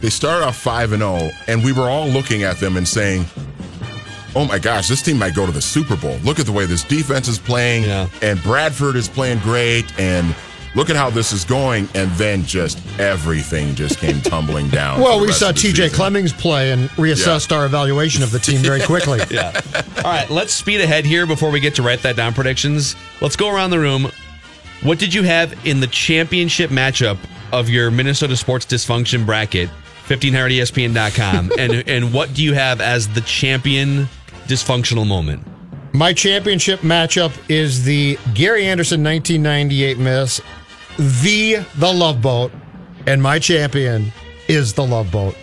they 0.01 0.11
started 0.11 0.47
off 0.47 0.57
5 0.57 0.93
and 0.93 1.03
0, 1.03 1.31
and 1.49 1.65
we 1.65 1.73
were 1.73 1.89
all 1.91 2.07
looking 2.07 2.45
at 2.45 2.59
them 2.59 2.77
and 2.77 2.87
saying, 2.87 3.25
Oh 4.37 4.45
my 4.45 4.59
gosh, 4.59 4.89
this 4.89 5.01
team 5.03 5.19
might 5.19 5.35
go 5.35 5.47
to 5.47 5.53
the 5.53 5.63
Super 5.63 5.97
Bowl. 5.97 6.17
Look 6.25 6.41
at 6.41 6.47
the 6.47 6.53
way 6.53 6.67
this 6.67 6.83
defense 6.85 7.29
is 7.29 7.39
playing, 7.39 7.85
Yeah. 7.85 8.09
and 8.21 8.43
Bradford 8.43 8.97
is 8.97 9.09
playing 9.09 9.39
great, 9.41 9.85
and 9.99 10.35
look 10.75 10.91
at 10.91 10.97
how 10.97 11.11
this 11.11 11.33
is 11.33 11.45
going. 11.45 11.89
And 11.95 12.11
then 12.13 12.45
just 12.45 12.79
everything 12.99 13.75
just 13.75 13.99
came 13.99 14.21
tumbling 14.21 14.69
down. 14.69 15.01
Well, 15.01 15.21
we 15.21 15.33
saw 15.33 15.51
TJ 15.51 15.57
season. 15.57 15.91
Clemmings 15.91 16.33
play 16.33 16.73
and 16.73 16.89
reassessed 16.91 17.55
our 17.57 17.67
evaluation 17.67 18.23
of 18.23 18.31
the 18.31 18.39
team 18.39 18.61
very 18.61 18.81
quickly. 18.87 19.21
yeah. 19.31 19.61
All 19.99 20.03
right, 20.05 20.29
let's 20.31 20.53
speed 20.53 20.81
ahead 20.81 21.05
here 21.05 21.27
before 21.27 21.51
we 21.51 21.61
get 21.61 21.75
to 21.77 21.83
write 21.83 22.03
that 22.03 22.17
down 22.17 22.35
predictions. 22.35 22.97
Let's 23.21 23.37
go 23.37 23.55
around 23.55 23.71
the 23.71 23.79
room. 23.81 24.11
What 24.83 24.99
did 24.99 25.15
you 25.15 25.23
have 25.23 25.55
in 25.67 25.81
the 25.81 25.87
championship 25.87 26.71
matchup 26.71 27.19
of 27.53 27.69
your 27.71 27.91
Minnesota 27.91 28.37
sports 28.37 28.67
dysfunction 28.67 29.25
bracket? 29.25 29.69
E 29.69 29.73
1500ESPN.com. 30.09 31.53
and 31.59 31.89
and 31.89 32.13
what 32.13 32.35
do 32.35 32.45
you 32.45 32.53
have 32.53 32.81
as 32.83 33.09
the 33.09 33.23
champion 33.23 34.07
dysfunctional 34.47 35.07
moment? 35.07 35.43
My 35.95 36.13
championship 36.13 36.81
matchup 36.81 37.33
is 37.49 37.85
the 37.85 38.19
Gary 38.35 38.67
Anderson 38.67 39.03
1998 39.03 39.97
miss, 39.99 40.41
the 40.99 41.65
the 41.77 41.93
Love 41.93 42.21
Boat, 42.23 42.53
and 43.07 43.23
my 43.23 43.39
champion 43.39 44.13
is 44.49 44.73
the 44.75 44.87
Love 44.87 45.11
Boat. 45.11 45.37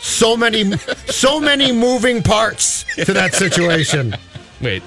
So 0.00 0.36
many, 0.36 0.76
so 1.06 1.40
many 1.40 1.72
moving 1.72 2.22
parts 2.22 2.84
to 3.04 3.12
that 3.12 3.34
situation. 3.34 4.14
Wait. 4.60 4.82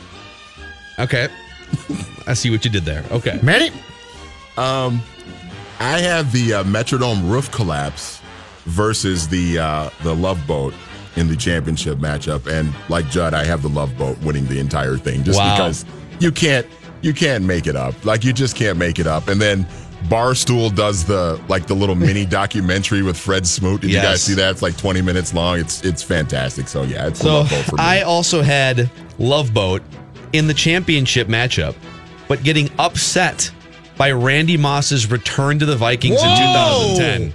Okay. 0.98 1.28
I 2.28 2.34
see 2.34 2.50
what 2.52 2.64
you 2.66 2.72
did 2.72 2.84
there. 2.84 3.04
Okay. 3.12 3.40
Manny, 3.42 3.72
Um, 4.58 5.02
I 5.80 6.00
have 6.00 6.32
the 6.32 6.56
uh, 6.56 6.64
Metrodome 6.64 7.30
roof 7.30 7.50
collapse 7.52 8.22
versus 8.66 9.28
the 9.28 9.60
uh, 9.60 9.90
the 10.04 10.14
Love 10.16 10.46
Boat 10.46 10.74
in 11.16 11.28
the 11.28 11.36
championship 11.36 11.98
matchup, 11.98 12.48
and 12.48 12.74
like 12.90 13.10
Judd, 13.10 13.34
I 13.34 13.44
have 13.46 13.62
the 13.62 13.70
Love 13.70 13.98
Boat 13.98 14.18
winning 14.20 14.46
the 14.48 14.60
entire 14.60 14.98
thing 14.98 15.24
just 15.24 15.38
Wow. 15.40 15.56
because 15.56 15.86
you 16.20 16.32
can't 16.32 16.68
you 17.02 17.14
can't 17.14 17.44
make 17.46 17.66
it 17.68 17.76
up. 17.76 18.04
Like 18.06 18.24
you 18.24 18.34
just 18.34 18.56
can't 18.56 18.78
make 18.78 19.00
it 19.00 19.08
up. 19.08 19.28
And 19.30 19.42
then 19.42 19.66
Barstool 20.06 20.74
does 20.74 21.06
the 21.06 21.40
like 21.50 21.68
the 21.68 21.74
little 21.76 21.96
mini 21.96 22.26
documentary 22.42 23.02
with 23.02 23.18
Fred 23.18 23.46
Smoot. 23.46 23.82
Did 23.82 23.92
you 23.92 23.98
guys 23.98 24.24
see 24.24 24.34
that? 24.36 24.52
It's 24.52 24.62
like 24.62 24.78
20 24.78 25.02
minutes 25.02 25.34
long. 25.34 25.60
It's 25.60 25.84
it's 25.84 26.02
fantastic. 26.02 26.68
So 26.68 26.84
yeah, 26.84 27.08
it's 27.08 27.20
So 27.20 27.40
Love 27.40 27.50
Boat 27.50 27.66
for 27.66 27.76
me. 27.76 27.84
I 27.84 28.02
also 28.02 28.42
had 28.42 28.90
Love 29.20 29.54
Boat 29.54 29.82
in 30.34 30.48
the 30.48 30.54
championship 30.54 31.28
matchup, 31.28 31.76
but 32.28 32.44
getting 32.44 32.70
upset 32.80 33.52
by 33.98 34.12
Randy 34.12 34.56
Moss's 34.56 35.12
return 35.12 35.60
to 35.60 35.66
the 35.66 35.76
Vikings 35.76 36.22
in 36.22 36.30
2010. 36.30 37.34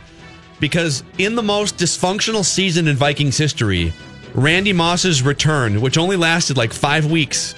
Because 0.61 1.05
in 1.19 1.35
the 1.35 1.43
most 1.43 1.77
dysfunctional 1.77 2.45
season 2.45 2.89
in 2.89 2.97
Vikings 2.97 3.37
history, 3.37 3.93
Randy 4.35 4.73
Moss's 4.73 5.23
return, 5.23 5.81
which 5.83 5.99
only 5.99 6.17
lasted 6.17 6.57
like 6.57 6.73
five 6.73 7.05
weeks, 7.11 7.55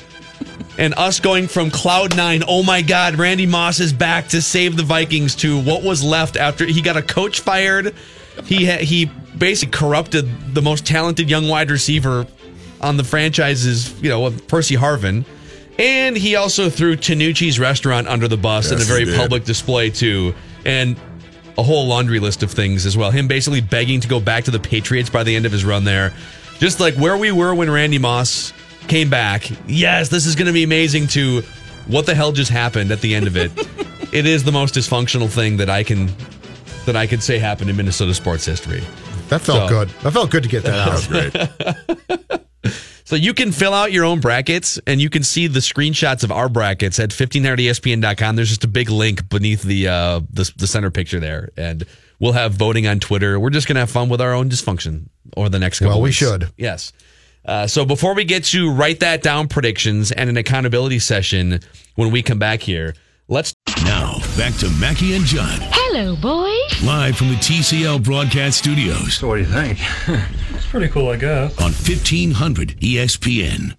and 0.79 0.95
us 0.95 1.21
going 1.21 1.49
from 1.49 1.71
cloud 1.71 2.17
nine, 2.17 2.43
oh 2.47 2.63
my 2.63 2.83
God, 2.83 3.17
Randy 3.17 3.47
Moss 3.47 3.81
is 3.81 3.93
back 3.93 4.29
to 4.29 4.43
save 4.43 4.77
the 4.77 4.83
Vikings, 4.83 5.35
to 5.37 5.61
what 5.63 5.83
was 5.83 6.03
left 6.03 6.37
after 6.37 6.67
he 6.67 6.83
got 6.83 6.97
a 6.97 7.03
coach 7.03 7.41
fired. 7.41 7.95
He 8.45 8.67
ha- 8.67 8.85
he 8.85 9.07
basically 9.07 9.73
corrupted 9.73 10.55
the 10.55 10.63
most 10.63 10.87
talented 10.87 11.31
young 11.31 11.49
wide 11.49 11.71
receiver 11.71 12.27
on 12.81 12.97
the 12.97 13.05
franchise's, 13.05 14.01
you 14.03 14.11
know, 14.11 14.31
Percy 14.49 14.77
Harvin. 14.77 15.25
And 15.79 16.17
he 16.17 16.37
also 16.37 16.71
threw 16.71 16.97
Tinucci's 16.97 17.59
restaurant 17.59 18.09
under 18.09 18.29
the 18.29 18.37
bus 18.37 18.71
in 18.71 18.81
a 18.81 18.85
very 18.85 19.05
public 19.17 19.45
display 19.45 19.91
too. 19.91 20.35
And 20.65 20.99
a 21.59 21.63
whole 21.63 21.87
laundry 21.87 22.19
list 22.21 22.43
of 22.43 22.51
things 22.51 22.87
as 22.87 22.97
well. 22.97 23.11
Him 23.11 23.29
basically 23.29 23.61
begging 23.61 24.01
to 24.01 24.09
go 24.09 24.21
back 24.21 24.45
to 24.45 24.51
the 24.51 24.59
Patriots 24.59 25.11
by 25.11 25.23
the 25.23 25.35
end 25.35 25.47
of 25.47 25.53
his 25.53 25.65
run 25.65 25.85
there. 25.85 26.13
Just 26.59 26.81
like 26.81 26.95
where 26.95 27.17
we 27.17 27.33
were 27.33 27.55
when 27.55 27.71
Randy 27.71 27.99
Moss 27.99 28.53
came 28.89 29.11
back. 29.11 29.51
Yes, 29.67 30.09
this 30.09 30.27
is 30.27 30.35
going 30.35 30.47
to 30.47 30.53
be 30.53 30.63
amazing 30.65 31.07
to 31.09 31.43
what 31.87 32.07
the 32.07 32.15
hell 32.15 32.33
just 32.33 32.51
happened 32.51 32.91
at 32.91 33.01
the 33.01 33.15
end 33.15 33.27
of 33.27 33.37
it. 33.37 33.51
it 34.13 34.27
is 34.27 34.45
the 34.45 34.53
most 34.53 34.75
dysfunctional 34.75 35.29
thing 35.29 35.57
that 35.59 35.71
I 35.71 35.83
can 35.83 36.11
that 36.87 36.97
I 36.97 37.07
could 37.07 37.23
say 37.23 37.39
happened 37.39 37.69
in 37.71 37.77
Minnesota 37.77 38.15
sports 38.15 38.45
history. 38.45 38.81
that 39.29 39.41
felt 39.41 39.69
So- 39.69 39.69
good. 39.69 39.89
That 40.03 40.13
felt 40.13 40.31
good 40.31 40.43
to 40.45 40.49
get 40.49 40.63
that 40.65 41.09
that 41.11 41.69
out. 41.69 42.29
great. 42.29 42.41
So 43.05 43.15
you 43.15 43.35
can 43.35 43.53
fill 43.53 43.73
out 43.73 43.93
your 43.93 44.05
own 44.05 44.19
brackets 44.19 44.81
and 44.85 45.01
you 45.01 45.09
can 45.11 45.23
see 45.23 45.47
the 45.47 45.61
screenshots 45.61 46.25
of 46.25 46.33
our 46.33 46.49
brackets 46.49 46.99
at 46.99 47.11
1500ESPN.com. 47.11 48.35
There's 48.35 48.49
just 48.49 48.65
a 48.65 48.69
big 48.69 48.91
link 48.91 49.29
beneath 49.29 49.63
the, 49.63 49.87
uh, 49.87 50.21
the 50.29 50.53
the 50.57 50.67
center 50.67 50.91
picture 50.91 51.21
there. 51.21 51.51
And 51.57 51.87
we'll 52.19 52.33
have 52.33 52.55
voting 52.55 52.89
on 52.89 52.99
Twitter. 52.99 53.39
We're 53.39 53.51
just 53.51 53.69
going 53.69 53.77
to 53.77 53.81
have 53.81 53.91
fun 53.93 54.09
with 54.09 54.21
our 54.21 54.33
own 54.35 54.51
dysfunction 54.51 55.07
over 55.37 55.49
the 55.49 55.61
next 55.61 55.79
couple 55.79 55.91
Well, 55.93 56.01
we 56.03 56.09
weeks. 56.09 56.17
should. 56.17 56.51
Yes. 56.57 56.93
Uh, 57.47 57.67
so 57.67 57.85
before 57.85 58.15
we 58.15 58.25
get 58.25 58.45
to 58.45 58.71
write 58.73 59.01
that 59.01 59.23
down 59.23 59.47
predictions 59.49 60.11
and 60.11 60.29
an 60.29 60.37
accountability 60.37 60.99
session 60.99 61.61
when 61.95 62.11
we 62.11 62.23
come 62.23 62.39
back 62.41 62.61
here, 62.61 62.95
let's 63.29 63.55
Now, 63.85 64.19
back 64.37 64.55
to 64.57 64.69
Mackey 64.81 65.15
and 65.15 65.25
Judd, 65.25 65.61
Hello, 65.73 66.17
boys. 66.17 66.83
live 66.83 67.17
from 67.17 67.29
the 67.29 67.37
TCL 67.37 68.03
broadcast 68.03 68.59
studios 68.59 69.23
What 69.23 69.37
do 69.37 69.43
you 69.43 69.47
think? 69.47 69.79
it's 70.55 70.67
pretty 70.67 70.89
cool, 70.89 71.09
I 71.11 71.17
guess. 71.17 71.57
on 71.59 71.71
E 71.71 71.75
1500 71.75 72.81
ESPN. 72.81 73.77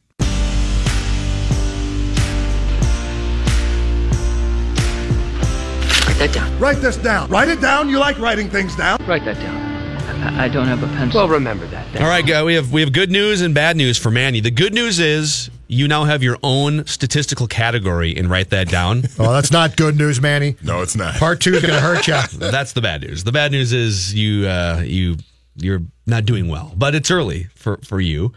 Write 6.08 6.20
that 6.20 6.34
down. 6.34 6.60
Write 6.60 6.78
this 6.78 6.98
down. 6.98 7.30
Write 7.30 7.50
it 7.50 7.62
down. 7.62 7.90
You 7.90 8.00
like 8.00 8.18
writing 8.18 8.50
things 8.50 8.76
down. 8.76 8.98
Write 9.08 9.26
that 9.26 9.36
down. 9.36 9.67
I, 10.28 10.46
I 10.46 10.48
don't 10.48 10.68
have 10.68 10.84
a 10.84 10.88
pencil. 10.88 11.22
Well, 11.22 11.30
remember 11.30 11.66
that. 11.68 12.02
All 12.02 12.08
right, 12.08 12.26
guy. 12.26 12.44
We 12.44 12.56
have 12.56 12.72
we 12.72 12.82
have 12.82 12.92
good 12.92 13.12
news 13.12 13.42
and 13.42 13.54
bad 13.54 13.78
news 13.78 13.98
for 13.98 14.12
Manny. 14.12 14.40
The 14.40 14.52
good 14.52 14.74
news 14.74 15.00
is 15.00 15.50
you 15.68 15.88
now 15.88 16.06
have 16.06 16.24
your 16.24 16.38
own 16.44 16.86
statistical 16.86 17.48
category 17.48 18.16
and 18.16 18.30
write 18.30 18.50
that 18.52 18.70
down. 18.70 19.04
Oh, 19.20 19.34
that's 19.34 19.52
not 19.52 19.76
good 19.76 19.98
news, 19.98 20.22
Manny. 20.22 20.56
No, 20.62 20.82
it's 20.82 20.96
not. 20.96 21.16
Part 21.16 21.42
two 21.42 21.56
is 21.56 21.62
going 21.62 21.74
to 21.74 21.80
hurt 21.80 22.08
you. 22.08 22.14
That's 22.40 22.74
the 22.74 22.82
bad 22.82 23.02
news. 23.02 23.24
The 23.24 23.32
bad 23.32 23.52
news 23.52 23.74
is 23.74 24.14
you 24.14 24.48
uh, 24.48 24.84
you 24.86 25.18
you're 25.56 25.82
not 26.06 26.26
doing 26.26 26.48
well, 26.48 26.72
but 26.76 26.94
it's 26.94 27.10
early 27.10 27.46
for 27.56 27.78
for 27.84 28.00
you. 28.00 28.34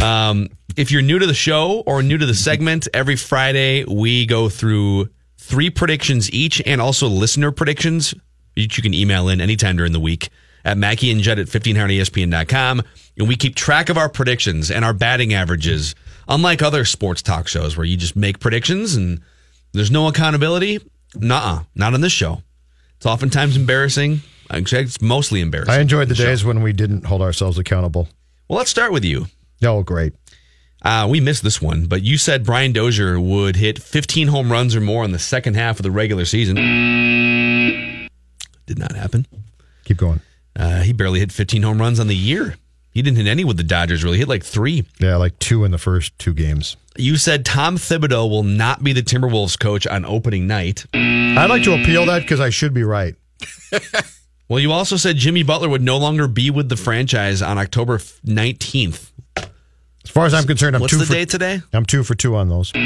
Um, 0.00 0.48
if 0.76 0.92
you're 0.92 1.02
new 1.02 1.18
to 1.18 1.26
the 1.26 1.34
show 1.34 1.82
or 1.84 2.02
new 2.02 2.16
to 2.16 2.26
the 2.26 2.34
segment, 2.34 2.86
every 2.94 3.16
Friday 3.16 3.84
we 3.84 4.24
go 4.24 4.48
through 4.48 5.08
three 5.36 5.68
predictions 5.68 6.30
each, 6.32 6.62
and 6.64 6.80
also 6.80 7.08
listener 7.08 7.50
predictions. 7.50 8.14
Each 8.56 8.76
you 8.76 8.82
can 8.82 8.94
email 8.94 9.28
in 9.28 9.40
anytime 9.40 9.76
during 9.76 9.92
the 9.92 10.00
week 10.00 10.28
at 10.64 10.78
Mackey 10.78 11.10
and 11.10 11.20
Judd 11.20 11.38
at 11.38 11.46
1500ESPN.com. 11.46 12.82
And 13.18 13.28
we 13.28 13.36
keep 13.36 13.54
track 13.54 13.88
of 13.88 13.98
our 13.98 14.08
predictions 14.08 14.70
and 14.70 14.84
our 14.84 14.92
batting 14.94 15.34
averages, 15.34 15.94
unlike 16.28 16.62
other 16.62 16.84
sports 16.84 17.22
talk 17.22 17.48
shows 17.48 17.76
where 17.76 17.86
you 17.86 17.96
just 17.96 18.16
make 18.16 18.38
predictions 18.40 18.94
and 18.96 19.20
there's 19.72 19.90
no 19.90 20.08
accountability. 20.08 20.80
Nuh-uh, 21.14 21.64
not 21.74 21.94
on 21.94 22.00
this 22.00 22.12
show. 22.12 22.42
It's 22.96 23.06
oftentimes 23.06 23.56
embarrassing. 23.56 24.20
Actually, 24.50 24.82
it's 24.82 25.00
mostly 25.00 25.40
embarrassing. 25.40 25.72
I 25.74 25.80
enjoyed 25.80 26.08
the 26.08 26.14
Show. 26.14 26.24
days 26.24 26.44
when 26.44 26.62
we 26.62 26.72
didn't 26.72 27.04
hold 27.04 27.22
ourselves 27.22 27.58
accountable. 27.58 28.08
Well, 28.48 28.58
let's 28.58 28.70
start 28.70 28.92
with 28.92 29.04
you. 29.04 29.26
Oh, 29.62 29.82
great. 29.82 30.12
Uh, 30.82 31.06
we 31.10 31.20
missed 31.20 31.42
this 31.42 31.60
one, 31.60 31.86
but 31.86 32.02
you 32.02 32.16
said 32.16 32.44
Brian 32.44 32.72
Dozier 32.72 33.20
would 33.20 33.56
hit 33.56 33.78
15 33.80 34.28
home 34.28 34.50
runs 34.50 34.74
or 34.74 34.80
more 34.80 35.04
in 35.04 35.12
the 35.12 35.18
second 35.18 35.54
half 35.54 35.78
of 35.78 35.82
the 35.82 35.90
regular 35.90 36.24
season. 36.24 36.56
Did 38.66 38.78
not 38.78 38.92
happen. 38.96 39.26
Keep 39.84 39.98
going. 39.98 40.20
Uh, 40.56 40.82
he 40.82 40.92
barely 40.92 41.20
hit 41.20 41.32
15 41.32 41.62
home 41.62 41.80
runs 41.80 42.00
on 42.00 42.06
the 42.06 42.16
year. 42.16 42.56
He 42.92 43.02
didn't 43.02 43.18
hit 43.18 43.26
any 43.28 43.44
with 43.44 43.56
the 43.56 43.62
Dodgers, 43.62 44.02
really. 44.02 44.16
He 44.16 44.20
hit 44.20 44.28
like 44.28 44.44
three. 44.44 44.84
Yeah, 44.98 45.16
like 45.16 45.38
two 45.38 45.64
in 45.64 45.70
the 45.70 45.78
first 45.78 46.18
two 46.18 46.34
games. 46.34 46.76
You 46.96 47.16
said 47.16 47.44
Tom 47.46 47.76
Thibodeau 47.76 48.28
will 48.28 48.42
not 48.42 48.82
be 48.82 48.92
the 48.92 49.02
Timberwolves 49.02 49.58
coach 49.58 49.86
on 49.86 50.04
opening 50.04 50.46
night. 50.48 50.86
I'd 50.92 51.46
like 51.48 51.62
to 51.64 51.80
appeal 51.80 52.06
that 52.06 52.22
because 52.22 52.40
I 52.40 52.50
should 52.50 52.74
be 52.74 52.82
right. 52.82 53.14
Well, 54.50 54.58
you 54.58 54.72
also 54.72 54.96
said 54.96 55.14
Jimmy 55.16 55.44
Butler 55.44 55.68
would 55.68 55.80
no 55.80 55.96
longer 55.96 56.26
be 56.26 56.50
with 56.50 56.68
the 56.68 56.76
franchise 56.76 57.40
on 57.40 57.56
October 57.56 57.98
19th. 57.98 59.12
As 59.36 60.10
far 60.10 60.26
as 60.26 60.34
I'm 60.34 60.42
concerned, 60.44 60.74
I'm 60.74 60.82
What's 60.82 60.92
two 60.92 60.98
the 60.98 61.06
for 61.06 61.12
date 61.12 61.28
today? 61.28 61.60
I'm 61.72 61.86
two 61.86 62.02
for 62.02 62.16
two 62.16 62.34
on 62.34 62.48
those. 62.48 62.72
The 62.72 62.80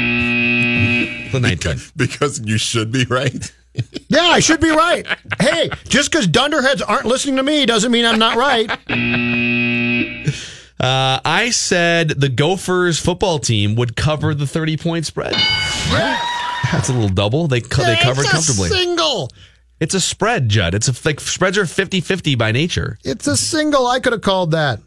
19th. 1.41 1.91
Because 1.97 2.39
you 2.39 2.59
should 2.59 2.91
be 2.91 3.05
right. 3.05 3.51
Yeah, 4.07 4.21
I 4.21 4.39
should 4.39 4.61
be 4.61 4.69
right. 4.69 5.05
hey, 5.41 5.69
just 5.87 6.11
because 6.11 6.27
Dunderheads 6.27 6.81
aren't 6.81 7.05
listening 7.05 7.35
to 7.37 7.43
me 7.43 7.65
doesn't 7.65 7.91
mean 7.91 8.05
I'm 8.05 8.19
not 8.19 8.35
right. 8.37 8.69
Uh, 10.77 11.19
I 11.23 11.51
said 11.51 12.09
the 12.09 12.27
Gophers 12.27 12.99
football 12.99 13.39
team 13.39 13.75
would 13.75 13.95
cover 13.95 14.35
the 14.35 14.45
30 14.45 14.75
point 14.75 15.05
spread. 15.05 15.33
That's 15.33 16.89
a 16.89 16.93
little 16.93 17.07
double. 17.07 17.47
They, 17.47 17.61
co- 17.61 17.81
they 17.83 17.95
covered 17.95 18.21
It's 18.25 18.29
a 18.29 18.31
comfortably. 18.33 18.69
single. 18.69 19.29
It's 19.79 19.93
a 19.95 20.01
spread, 20.01 20.49
Judd. 20.49 20.73
It's 20.75 20.89
a 20.89 21.07
like 21.07 21.21
spreads 21.21 21.57
are 21.57 21.63
50-50 21.63 22.37
by 22.37 22.51
nature. 22.51 22.97
It's 23.05 23.25
a 23.25 23.37
single. 23.37 23.87
I 23.87 24.01
could 24.01 24.11
have 24.13 24.21
called 24.21 24.51
that. 24.51 24.79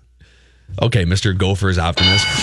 Okay, 0.80 1.04
Mr. 1.04 1.36
Gophers 1.36 1.78
optimist. 1.78 2.24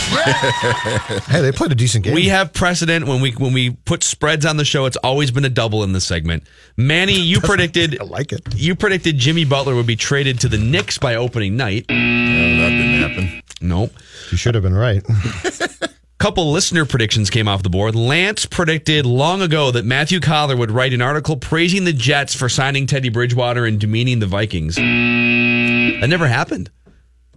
Hey, 1.28 1.42
they 1.42 1.52
played 1.52 1.72
a 1.72 1.76
decent 1.76 2.04
game. 2.04 2.14
We 2.14 2.28
have 2.28 2.54
precedent 2.54 3.08
when 3.08 3.22
we 3.22 3.32
when 3.32 3.54
we 3.54 3.72
put 3.72 4.04
spreads 4.04 4.46
on 4.46 4.58
the 4.58 4.66
show. 4.66 4.86
It's 4.86 4.98
always 4.98 5.32
been 5.32 5.46
a 5.46 5.50
double 5.50 5.84
in 5.84 5.94
this 5.94 6.06
segment. 6.06 6.44
Manny, 6.78 7.20
you 7.20 7.40
predicted 7.42 8.00
I 8.00 8.04
like 8.04 8.32
it. 8.32 8.42
you 8.56 8.76
predicted 8.76 9.18
Jimmy 9.18 9.46
Butler 9.46 9.76
would 9.76 9.88
be 9.88 9.96
traded 9.96 10.40
to 10.42 10.50
the 10.50 10.58
Knicks 10.58 10.98
by 10.98 11.16
opening 11.16 11.56
night. 11.58 11.86
No, 11.90 11.96
that 11.96 12.70
didn't 12.70 13.02
happen. 13.10 13.42
Nope. 13.62 13.92
You 14.32 14.38
should 14.38 14.56
have 14.56 14.64
been 14.64 14.76
right. 14.76 15.04
Couple 16.18 16.52
listener 16.52 16.86
predictions 16.86 17.30
came 17.30 17.48
off 17.48 17.62
the 17.64 17.70
board. 17.70 17.94
Lance 17.96 18.46
predicted 18.46 19.06
long 19.06 19.42
ago 19.42 19.72
that 19.72 19.86
Matthew 19.86 20.20
Coller 20.20 20.56
would 20.56 20.72
write 20.72 20.94
an 20.94 21.02
article 21.02 21.38
praising 21.38 21.84
the 21.84 21.94
Jets 21.94 22.34
for 22.34 22.50
signing 22.50 22.88
Teddy 22.88 23.10
Bridgewater 23.10 23.66
and 23.66 23.80
demeaning 23.80 24.20
the 24.20 24.28
Vikings. 24.28 24.76
That 24.76 26.08
never 26.08 26.28
happened. 26.28 26.70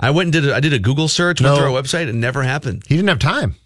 I 0.00 0.10
went 0.10 0.26
and 0.26 0.32
did 0.32 0.48
a, 0.48 0.54
I 0.54 0.60
did 0.60 0.72
a 0.72 0.78
Google 0.78 1.08
search, 1.08 1.40
went 1.40 1.54
No. 1.54 1.60
through 1.60 1.74
our 1.74 1.82
website, 1.82 2.06
it 2.08 2.14
never 2.14 2.42
happened. 2.42 2.84
He 2.86 2.96
didn't 2.96 3.08
have 3.08 3.18
time. 3.18 3.56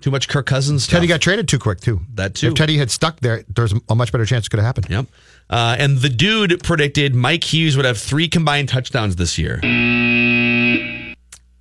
Too 0.00 0.10
much 0.10 0.28
Kirk 0.28 0.44
Cousins. 0.46 0.84
Stuff. 0.84 0.94
Teddy 0.96 1.06
got 1.06 1.20
traded 1.22 1.48
too 1.48 1.58
quick 1.58 1.80
too. 1.80 2.00
That 2.14 2.34
too. 2.34 2.48
If 2.48 2.54
Teddy 2.54 2.76
had 2.76 2.90
stuck 2.90 3.20
there, 3.20 3.42
there's 3.48 3.72
a 3.88 3.94
much 3.94 4.12
better 4.12 4.26
chance 4.26 4.46
it 4.46 4.50
could 4.50 4.58
have 4.58 4.66
happened. 4.66 4.88
Yep. 4.90 5.06
Uh, 5.48 5.76
and 5.78 5.98
the 5.98 6.08
dude 6.10 6.62
predicted 6.62 7.14
Mike 7.14 7.44
Hughes 7.44 7.76
would 7.76 7.86
have 7.86 7.96
three 7.98 8.28
combined 8.28 8.68
touchdowns 8.68 9.16
this 9.16 9.38
year. 9.38 9.60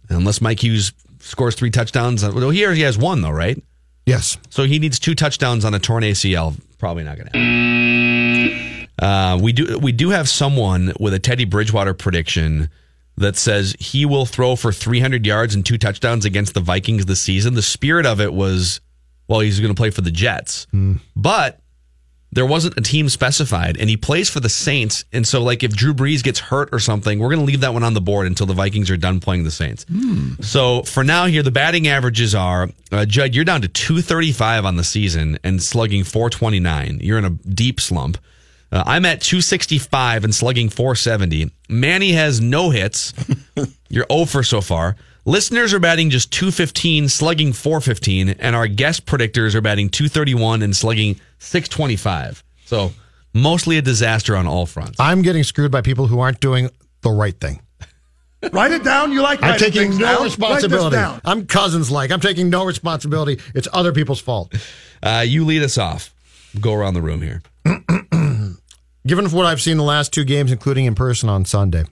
Unless 0.10 0.42
Mike 0.42 0.62
Hughes 0.62 0.92
scores 1.20 1.56
three 1.56 1.72
touchdowns. 1.72 2.24
Well, 2.24 2.50
he 2.50 2.66
already 2.66 2.82
has 2.82 2.98
one, 2.98 3.22
though, 3.22 3.32
right? 3.32 3.62
Yes. 4.06 4.38
So 4.50 4.64
he 4.66 4.78
needs 4.80 5.00
two 5.00 5.16
touchdowns 5.16 5.64
on 5.64 5.74
a 5.74 5.80
torn 5.80 6.04
ACL. 6.04 6.56
Probably 6.80 7.04
not 7.04 7.18
going 7.18 7.30
to 7.30 7.38
happen. 7.38 8.90
Uh, 9.00 9.38
we 9.42 9.54
do 9.54 9.80
we 9.80 9.92
do 9.92 10.10
have 10.12 10.30
someone 10.30 10.94
with 11.00 11.14
a 11.14 11.20
Teddy 11.20 11.46
Bridgewater 11.46 11.94
prediction 11.94 12.70
that 13.18 13.36
says 13.36 13.76
he 13.80 14.06
will 14.06 14.26
throw 14.26 14.56
for 14.56 14.72
300 14.72 15.26
yards 15.26 15.54
and 15.56 15.66
two 15.66 15.78
touchdowns 15.78 16.26
against 16.26 16.54
the 16.54 16.60
Vikings 16.62 17.06
this 17.06 17.22
season. 17.22 17.54
The 17.54 17.62
spirit 17.62 18.06
of 18.06 18.20
it 18.20 18.34
was, 18.34 18.82
well, 19.28 19.40
he's 19.42 19.60
going 19.60 19.74
to 19.74 19.80
play 19.80 19.92
for 19.92 20.02
the 20.02 20.12
Jets, 20.12 20.66
but 21.16 21.60
there 22.32 22.48
wasn't 22.48 22.76
a 22.80 22.82
team 22.82 23.10
specified, 23.10 23.78
and 23.78 23.88
he 23.88 23.96
plays 23.96 24.28
for 24.28 24.40
the 24.40 24.50
Saints. 24.50 25.06
And 25.14 25.28
so, 25.28 25.44
like, 25.44 25.62
if 25.64 25.76
Drew 25.76 25.94
Brees 25.94 26.24
gets 26.24 26.40
hurt 26.40 26.70
or 26.72 26.80
something, 26.80 27.20
we're 27.20 27.30
going 27.30 27.42
to 27.42 27.46
leave 27.46 27.62
that 27.62 27.74
one 27.74 27.84
on 27.84 27.94
the 27.94 28.02
board 28.02 28.26
until 28.26 28.48
the 28.48 28.56
Vikings 28.56 28.90
are 28.90 28.98
done 28.98 29.20
playing 29.20 29.44
the 29.44 29.52
Saints. 29.52 29.86
So 30.42 30.82
for 30.82 31.04
now, 31.04 31.28
here 31.28 31.44
the 31.44 31.52
batting 31.52 31.88
averages 31.88 32.34
are 32.34 32.70
uh, 32.92 33.06
Judd. 33.06 33.36
You're 33.36 33.46
down 33.46 33.62
to 33.62 33.68
235 33.68 34.66
on 34.66 34.78
the 34.78 34.84
season 34.84 35.38
and 35.44 35.62
slugging 35.62 36.04
429. 36.04 37.02
You're 37.04 37.20
in 37.20 37.26
a 37.26 37.30
deep 37.30 37.80
slump. 37.80 38.18
Uh, 38.74 38.84
I'm 38.88 39.06
at 39.06 39.22
265 39.22 40.24
and 40.24 40.34
slugging 40.34 40.68
470. 40.68 41.52
Manny 41.70 42.14
has 42.14 42.42
no 42.42 42.72
hits. 42.72 43.14
You're 43.90 44.08
0 44.12 44.26
for 44.26 44.42
so 44.42 44.62
far. 44.62 44.96
Listeners 45.26 45.76
are 45.76 45.80
batting 45.80 46.10
just 46.10 46.32
215, 46.34 47.08
slugging 47.08 47.54
415, 47.54 48.30
and 48.30 48.56
our 48.56 48.68
guest 48.68 49.06
predictors 49.06 49.54
are 49.54 49.62
batting 49.62 49.90
231 49.90 50.64
and 50.64 50.76
slugging 50.76 51.22
625. 51.38 52.44
So 52.66 52.92
mostly 53.32 53.78
a 53.78 53.82
disaster 53.84 54.36
on 54.36 54.48
all 54.48 54.66
fronts. 54.66 55.00
I'm 55.00 55.22
getting 55.22 55.44
screwed 55.44 55.72
by 55.72 55.82
people 55.82 56.08
who 56.08 56.20
aren't 56.20 56.40
doing 56.40 56.72
the 57.02 57.12
right 57.12 57.40
thing. 57.40 57.62
Write 58.52 58.72
it 58.72 58.84
down. 58.84 59.12
You 59.12 59.22
like 59.22 59.44
I'm 59.44 59.52
writing 59.52 59.72
taking 59.72 59.82
things 59.90 60.00
no 60.00 60.06
down. 60.08 60.16
Write 60.16 60.24
responsibility. 60.24 60.96
this 60.96 61.06
down. 61.06 61.22
I'm 61.24 61.46
cousins 61.46 61.92
like. 61.92 62.12
I'm 62.12 62.20
taking 62.20 62.50
no 62.50 62.66
responsibility. 62.66 63.40
It's 63.54 63.68
other 63.72 63.94
people's 63.94 64.20
fault. 64.20 64.52
Uh, 65.02 65.24
you 65.26 65.46
lead 65.46 65.62
us 65.62 65.78
off. 65.78 66.14
Go 66.60 66.74
around 66.74 66.96
the 66.96 67.02
room 67.02 67.22
here. 67.22 67.44
Given 69.06 69.30
what 69.32 69.46
I've 69.46 69.62
seen 69.62 69.76
the 69.76 69.84
last 69.84 70.14
two 70.14 70.24
games, 70.24 70.52
including 70.52 70.86
in 70.86 70.96
person 70.96 71.28
on 71.28 71.44
Sunday, 71.44 71.84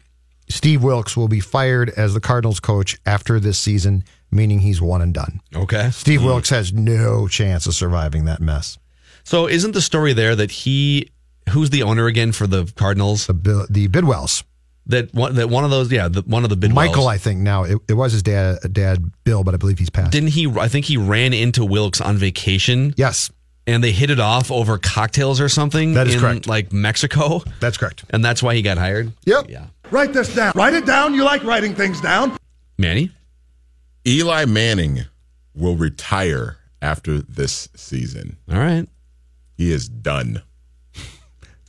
Steve 0.48 0.82
Wilks 0.82 1.18
will 1.18 1.28
be 1.28 1.42
fired 1.42 1.90
as 1.90 2.14
the 2.14 2.22
Cardinals 2.22 2.62
coach 2.62 2.98
after 3.06 3.38
this 3.38 3.60
season, 3.60 4.06
meaning 4.32 4.60
he's 4.60 4.82
one 4.82 5.02
and 5.02 5.14
done. 5.14 5.42
Okay. 5.54 5.90
Steve 5.92 6.22
hmm. 6.22 6.28
Wilks 6.28 6.50
has 6.50 6.72
no 6.72 7.28
chance 7.28 7.66
of 7.68 7.76
surviving 7.76 8.26
that 8.26 8.40
mess. 8.40 8.78
So 9.24 9.48
isn't 9.48 9.74
the 9.74 9.82
story 9.82 10.14
there 10.14 10.38
that 10.38 10.52
he, 10.52 11.10
who's 11.50 11.70
the 11.70 11.84
owner 11.84 12.08
again 12.08 12.32
for 12.32 12.48
the 12.48 12.72
Cardinals? 12.76 13.28
The 13.28 13.68
the 13.70 13.90
Bidwills, 13.90 14.44
That 14.88 15.14
one, 15.14 15.36
that 15.36 15.50
one 15.50 15.66
of 15.66 15.70
those, 15.70 15.92
yeah, 15.92 16.08
the, 16.08 16.22
one 16.22 16.46
of 16.46 16.50
the 16.50 16.56
Bidwills. 16.56 16.74
Michael, 16.74 17.08
I 17.10 17.18
think 17.18 17.42
now 17.42 17.64
it, 17.64 17.78
it 17.90 17.94
was 17.94 18.14
his 18.14 18.24
dad, 18.24 18.60
dad 18.72 19.12
Bill, 19.26 19.44
but 19.44 19.54
I 19.54 19.58
believe 19.58 19.80
he's 19.80 19.90
passed. 19.90 20.12
Didn't 20.12 20.30
he? 20.30 20.50
I 20.50 20.70
think 20.70 20.86
he 20.86 20.96
ran 20.96 21.34
into 21.34 21.66
Wilks 21.66 22.00
on 22.00 22.16
vacation. 22.16 22.94
yes, 22.96 23.30
and 23.68 23.84
they 23.84 23.92
hit 23.92 24.10
it 24.10 24.20
off 24.20 24.52
over 24.52 24.78
cocktails 24.78 25.40
or 25.40 25.50
something. 25.50 25.94
That 25.94 26.08
is 26.08 26.16
in, 26.16 26.20
correct. 26.22 26.48
Like 26.48 26.72
Mexico, 26.74 27.42
that's 27.60 27.78
correct. 27.78 28.06
and 28.10 28.24
that's 28.24 28.42
why 28.44 28.56
he 28.56 28.62
got 28.62 28.78
hired. 28.78 29.12
Yep. 29.26 29.50
Yeah, 29.50 29.68
Write 29.92 30.14
this 30.14 30.34
down. 30.34 30.54
Write 30.56 30.74
it 30.74 30.86
down. 30.86 31.14
You 31.14 31.24
like 31.24 31.44
writing 31.44 31.76
things 31.76 32.00
down. 32.02 32.38
Manny. 32.78 33.12
Eli 34.08 34.46
Manning 34.46 35.02
will 35.54 35.76
retire 35.76 36.58
after 36.82 37.22
this 37.22 37.70
season. 37.76 38.38
All 38.52 38.58
right. 38.58 38.88
He 39.58 39.72
is 39.72 39.88
done. 39.88 40.42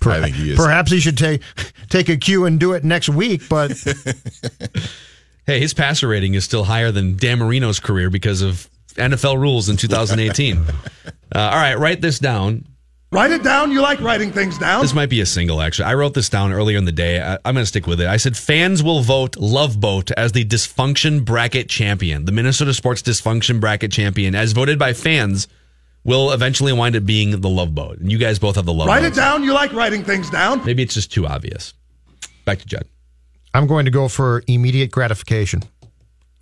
Per- 0.01 0.11
I 0.13 0.21
think 0.23 0.37
he 0.37 0.51
is. 0.53 0.57
Perhaps 0.57 0.91
he 0.91 0.99
should 1.01 1.19
take 1.19 1.43
take 1.91 2.09
a 2.09 2.17
cue 2.17 2.45
and 2.47 2.59
do 2.59 2.73
it 2.73 2.83
next 2.85 3.09
week, 3.09 3.43
but 3.49 3.71
Hey, 5.47 5.59
his 5.59 5.75
passer 5.75 6.07
rating 6.09 6.35
is 6.35 6.45
still 6.45 6.65
higher 6.65 6.93
than 6.93 7.17
Dan 7.17 7.39
Marino's 7.41 7.81
career 7.81 8.11
because 8.11 8.43
of 8.43 8.71
NFL 8.95 9.39
rules 9.41 9.69
in 9.69 9.77
2018. 9.77 10.65
uh, 11.35 11.39
all 11.39 11.51
right, 11.57 11.79
write 11.79 12.01
this 12.01 12.19
down. 12.19 12.67
Write 13.11 13.31
it 13.31 13.43
down. 13.43 13.71
You 13.71 13.83
like 13.83 14.01
writing 14.01 14.33
things 14.33 14.57
down. 14.57 14.81
This 14.81 14.95
might 14.95 15.11
be 15.11 15.21
a 15.21 15.27
single, 15.27 15.61
actually. 15.61 15.85
I 15.85 15.95
wrote 15.95 16.15
this 16.15 16.31
down 16.31 16.51
earlier 16.51 16.79
in 16.79 16.87
the 16.87 16.93
day. 16.93 17.21
I, 17.21 17.35
I'm 17.45 17.55
going 17.55 17.63
to 17.63 17.67
stick 17.67 17.87
with 17.87 18.01
it. 18.01 18.07
I 18.07 18.17
said 18.17 18.39
fans 18.39 18.83
will 18.83 19.03
vote 19.03 19.37
Love 19.37 19.79
Boat 19.79 20.11
as 20.13 20.33
the 20.33 20.47
dysfunction 20.47 21.23
bracket 21.23 21.69
champion. 21.69 22.25
The 22.25 22.33
Minnesota 22.33 22.73
Sports 22.73 23.03
dysfunction 23.03 23.61
bracket 23.61 23.93
champion, 23.93 24.35
as 24.35 24.53
voted 24.53 24.79
by 24.79 24.95
fans, 24.95 25.47
will 26.05 26.33
eventually 26.33 26.73
wind 26.73 26.97
up 26.97 27.05
being 27.05 27.43
the 27.43 27.51
Love 27.51 27.75
Boat. 27.75 27.99
And 27.99 28.11
you 28.11 28.17
guys 28.17 28.39
both 28.39 28.57
have 28.57 28.65
the 28.65 28.73
Love 28.73 28.89
Write 28.89 29.03
Boat. 29.03 29.13
it 29.13 29.15
down. 29.15 29.45
You 29.45 29.53
like 29.53 29.75
writing 29.75 30.03
things 30.05 30.31
down. 30.31 30.65
Maybe 30.65 30.83
it's 30.83 30.95
just 30.95 31.13
too 31.13 31.27
obvious. 31.27 31.75
Back 32.47 32.61
to 32.61 32.67
Judd. 32.67 32.87
I'm 33.53 33.67
going 33.67 33.85
to 33.85 33.91
go 33.91 34.09
for 34.09 34.43
immediate 34.47 34.91
gratification. 34.91 35.63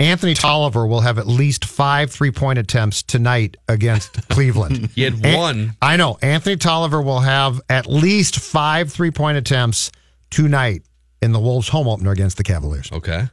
Anthony 0.00 0.34
Tolliver 0.34 0.86
will 0.86 1.02
have 1.02 1.18
at 1.18 1.26
least 1.26 1.64
five 1.66 2.10
three 2.10 2.30
point 2.32 2.58
attempts 2.58 3.02
tonight 3.02 3.56
against 3.68 4.14
Cleveland. 4.30 4.90
He 4.94 5.02
had 5.02 5.24
An- 5.24 5.36
one. 5.38 5.76
I 5.82 5.96
know. 5.96 6.18
Anthony 6.22 6.56
Tolliver 6.56 7.00
will 7.02 7.20
have 7.20 7.60
at 7.68 7.86
least 7.86 8.38
five 8.40 8.90
three 8.90 9.10
point 9.10 9.36
attempts 9.36 9.92
tonight 10.30 10.82
in 11.22 11.32
the 11.32 11.38
Wolves 11.40 11.68
home 11.68 11.86
opener 11.86 12.10
against 12.12 12.38
the 12.38 12.42
Cavaliers. 12.42 12.90
Okay. 12.90 13.28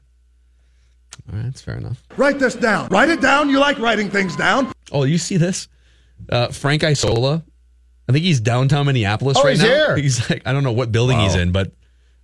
All 1.30 1.36
right, 1.36 1.44
that's 1.46 1.62
fair 1.62 1.76
enough. 1.78 2.02
Write 2.18 2.38
this 2.40 2.56
down. 2.56 2.90
Write 2.90 3.10
it 3.10 3.22
down. 3.22 3.50
You 3.50 3.60
like 3.60 3.80
writing 3.80 4.10
things 4.10 4.36
down. 4.36 4.72
Oh, 4.92 5.04
you 5.04 5.18
see 5.18 5.38
this? 5.38 5.68
Uh, 6.30 6.50
Frank 6.50 6.84
Isola. 6.84 7.44
I 8.08 8.12
think 8.14 8.24
he's 8.24 8.40
downtown 8.40 8.86
Minneapolis 8.86 9.38
Oh, 9.38 9.44
right 9.44 9.52
he's 9.52 9.62
now. 9.62 9.68
here. 9.68 9.98
He's 9.98 10.30
like, 10.30 10.42
I 10.46 10.54
don't 10.54 10.64
know 10.64 10.72
what 10.72 10.92
building 10.92 11.20
he's 11.20 11.36
in, 11.36 11.52
but 11.52 11.72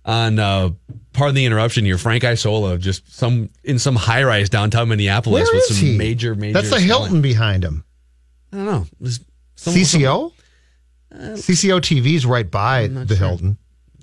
on 0.04 0.38
uh, 0.38 0.70
pardon 1.12 1.34
the 1.34 1.44
interruption 1.44 1.84
here, 1.84 1.98
Frank 1.98 2.24
Isola 2.24 2.76
just 2.78 3.12
some 3.14 3.48
in 3.62 3.78
some 3.78 3.96
high 3.96 4.22
rise 4.22 4.48
downtown 4.50 4.88
Minneapolis 4.88 5.44
Where 5.48 5.54
with 5.54 5.70
is 5.70 5.78
some 5.78 5.86
he? 5.88 5.96
major 5.98 6.34
major. 6.34 6.52
That's 6.54 6.70
the 6.70 6.80
selling. 6.80 6.86
Hilton 6.86 7.22
behind 7.22 7.64
him. 7.64 7.84
I 8.52 8.56
don't 8.56 8.66
know. 8.66 8.82
It 8.82 9.00
was 9.00 9.20
some- 9.56 9.74
CCO? 9.74 10.32
CCO 11.12 11.80
TV's 11.80 12.26
right 12.26 12.50
by 12.50 12.88
the 12.88 13.06
sure. 13.06 13.16
Hilton. 13.16 13.56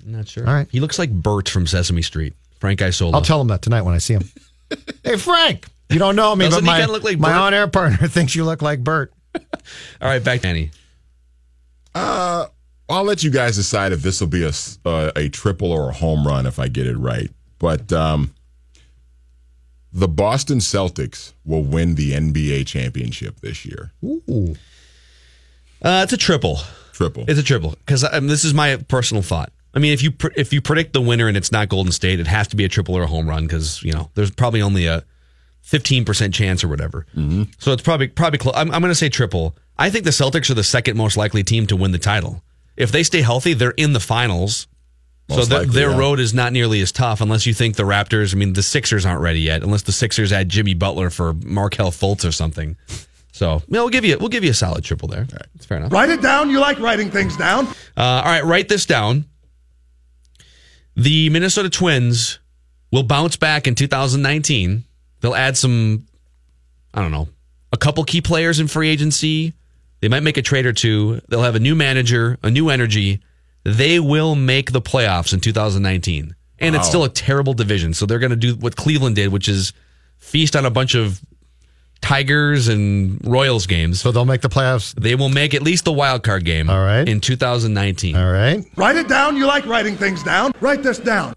I'm 0.04 0.12
not 0.12 0.28
sure. 0.28 0.46
All 0.46 0.54
right. 0.54 0.66
He 0.70 0.80
looks 0.80 0.98
like 0.98 1.10
Bert 1.10 1.48
from 1.48 1.66
Sesame 1.66 2.02
Street. 2.02 2.34
Frank 2.58 2.80
Isola. 2.80 3.12
I'll 3.12 3.22
tell 3.22 3.40
him 3.40 3.48
that 3.48 3.60
tonight 3.62 3.82
when 3.82 3.94
I 3.94 3.98
see 3.98 4.14
him. 4.14 4.24
hey, 5.04 5.16
Frank. 5.16 5.66
You 5.90 5.98
don't 5.98 6.16
know 6.16 6.34
me, 6.34 6.46
Doesn't 6.46 6.60
but 6.64 6.64
he 6.64 6.66
my, 6.70 6.78
kinda 6.78 6.92
look 6.92 7.02
like 7.04 7.18
my 7.18 7.32
on-air 7.34 7.68
partner 7.68 8.08
thinks 8.08 8.34
you 8.34 8.44
look 8.44 8.62
like 8.62 8.82
Bert. 8.82 9.12
All 9.36 9.42
right, 10.00 10.24
back 10.24 10.40
to 10.40 10.48
Annie. 10.48 10.70
Uh, 11.94 12.46
I'll 12.88 13.04
let 13.04 13.22
you 13.22 13.30
guys 13.30 13.56
decide 13.56 13.92
if 13.92 14.02
this 14.02 14.20
will 14.20 14.28
be 14.28 14.42
a, 14.42 14.48
s- 14.48 14.78
uh, 14.84 15.12
a 15.16 15.28
triple 15.28 15.72
or 15.72 15.90
a 15.90 15.92
home 15.92 16.26
run 16.26 16.46
if 16.46 16.58
I 16.58 16.68
get 16.68 16.86
it 16.86 16.96
right. 16.96 17.30
But 17.58 17.92
um, 17.92 18.34
the 19.92 20.08
Boston 20.08 20.58
Celtics 20.58 21.32
will 21.44 21.62
win 21.62 21.94
the 21.94 22.12
NBA 22.12 22.66
championship 22.66 23.40
this 23.40 23.64
year. 23.64 23.92
Ooh. 24.04 24.56
Uh, 25.80 26.00
it's 26.04 26.12
a 26.12 26.16
triple. 26.16 26.58
Triple. 26.92 27.24
It's 27.28 27.40
a 27.40 27.42
triple 27.42 27.70
because 27.84 28.04
um, 28.04 28.26
this 28.26 28.44
is 28.44 28.52
my 28.54 28.76
personal 28.88 29.22
thought. 29.22 29.52
I 29.74 29.78
mean, 29.78 29.92
if 29.92 30.02
you 30.02 30.10
pr- 30.10 30.28
if 30.36 30.52
you 30.52 30.60
predict 30.60 30.92
the 30.92 31.00
winner 31.00 31.26
and 31.28 31.36
it's 31.36 31.50
not 31.50 31.68
Golden 31.68 31.92
State, 31.92 32.20
it 32.20 32.26
has 32.26 32.46
to 32.48 32.56
be 32.56 32.64
a 32.64 32.68
triple 32.68 32.94
or 32.94 33.02
a 33.02 33.06
home 33.06 33.28
run 33.28 33.44
because 33.46 33.82
you 33.82 33.92
know 33.92 34.10
there's 34.14 34.30
probably 34.30 34.60
only 34.60 34.86
a 34.86 35.02
fifteen 35.62 36.04
percent 36.04 36.34
chance 36.34 36.62
or 36.62 36.68
whatever. 36.68 37.06
Mm-hmm. 37.16 37.44
So 37.58 37.72
it's 37.72 37.82
probably 37.82 38.08
probably 38.08 38.38
close. 38.38 38.54
I'm, 38.54 38.70
I'm 38.70 38.82
going 38.82 38.90
to 38.90 38.94
say 38.94 39.08
triple. 39.08 39.56
I 39.78 39.88
think 39.88 40.04
the 40.04 40.10
Celtics 40.10 40.50
are 40.50 40.54
the 40.54 40.62
second 40.62 40.96
most 40.98 41.16
likely 41.16 41.42
team 41.42 41.66
to 41.68 41.76
win 41.76 41.92
the 41.92 41.98
title. 41.98 42.42
If 42.76 42.90
they 42.92 43.02
stay 43.02 43.20
healthy, 43.22 43.52
they're 43.54 43.70
in 43.72 43.92
the 43.92 44.00
finals. 44.00 44.66
so 45.28 45.36
Most 45.36 45.48
their- 45.50 45.58
likely, 45.60 45.74
their 45.74 45.90
yeah. 45.90 45.98
road 45.98 46.20
is 46.20 46.32
not 46.34 46.52
nearly 46.52 46.80
as 46.80 46.92
tough 46.92 47.20
unless 47.20 47.46
you 47.46 47.54
think 47.54 47.76
the 47.76 47.82
Raptors. 47.84 48.34
I 48.34 48.38
mean, 48.38 48.52
the 48.54 48.62
Sixers 48.62 49.04
aren't 49.06 49.20
ready 49.20 49.40
yet 49.40 49.62
unless 49.62 49.82
the 49.82 49.92
Sixers 49.92 50.32
add 50.32 50.48
Jimmy 50.48 50.74
Butler 50.74 51.10
for 51.10 51.32
Markelle 51.34 51.90
Fultz 51.90 52.26
or 52.26 52.32
something. 52.32 52.76
So 53.32 53.62
yeah, 53.68 53.80
we'll 53.80 53.88
give 53.88 54.04
you 54.04 54.18
we'll 54.18 54.28
give 54.28 54.44
you 54.44 54.50
a 54.50 54.54
solid 54.54 54.84
triple 54.84 55.08
there. 55.08 55.26
It's 55.54 55.64
fair 55.66 55.78
enough. 55.78 55.92
Write 55.92 56.10
it 56.10 56.20
down. 56.22 56.50
You 56.50 56.60
like 56.60 56.78
writing 56.80 57.10
things 57.10 57.36
down. 57.36 57.66
Uh, 57.96 58.00
all 58.02 58.24
right, 58.24 58.44
write 58.44 58.68
this 58.68 58.84
down. 58.86 59.24
The 60.96 61.30
Minnesota 61.30 61.70
Twins 61.70 62.38
will 62.90 63.02
bounce 63.02 63.36
back 63.36 63.66
in 63.66 63.74
2019. 63.74 64.84
They'll 65.20 65.34
add 65.34 65.56
some, 65.56 66.06
I 66.92 67.00
don't 67.00 67.10
know, 67.12 67.28
a 67.72 67.76
couple 67.78 68.04
key 68.04 68.20
players 68.20 68.60
in 68.60 68.68
free 68.68 68.90
agency. 68.90 69.54
They 70.02 70.08
might 70.08 70.24
make 70.24 70.36
a 70.36 70.42
trade 70.42 70.66
or 70.66 70.72
two. 70.72 71.20
They'll 71.28 71.42
have 71.44 71.54
a 71.54 71.60
new 71.60 71.76
manager, 71.76 72.36
a 72.42 72.50
new 72.50 72.70
energy. 72.70 73.20
They 73.62 74.00
will 74.00 74.34
make 74.34 74.72
the 74.72 74.82
playoffs 74.82 75.32
in 75.32 75.38
2019. 75.38 76.34
And 76.58 76.76
it's 76.76 76.88
still 76.88 77.04
a 77.04 77.08
terrible 77.08 77.54
division. 77.54 77.94
So 77.94 78.06
they're 78.06 78.18
going 78.18 78.30
to 78.30 78.36
do 78.36 78.54
what 78.56 78.76
Cleveland 78.76 79.16
did, 79.16 79.32
which 79.32 79.48
is 79.48 79.72
feast 80.18 80.54
on 80.56 80.66
a 80.66 80.70
bunch 80.70 80.96
of 80.96 81.20
Tigers 82.00 82.66
and 82.66 83.20
Royals 83.24 83.66
games. 83.66 84.00
So 84.00 84.10
they'll 84.10 84.24
make 84.24 84.40
the 84.40 84.48
playoffs. 84.48 84.92
They 84.94 85.14
will 85.14 85.28
make 85.28 85.54
at 85.54 85.62
least 85.62 85.84
the 85.84 85.92
wild 85.92 86.24
card 86.24 86.44
game 86.44 86.68
All 86.68 86.80
right. 86.84 87.08
in 87.08 87.20
2019. 87.20 88.16
All 88.16 88.30
right. 88.30 88.64
Write 88.76 88.96
it 88.96 89.08
down. 89.08 89.36
You 89.36 89.46
like 89.46 89.66
writing 89.66 89.96
things 89.96 90.24
down. 90.24 90.50
Write 90.60 90.82
this 90.82 90.98
down. 90.98 91.34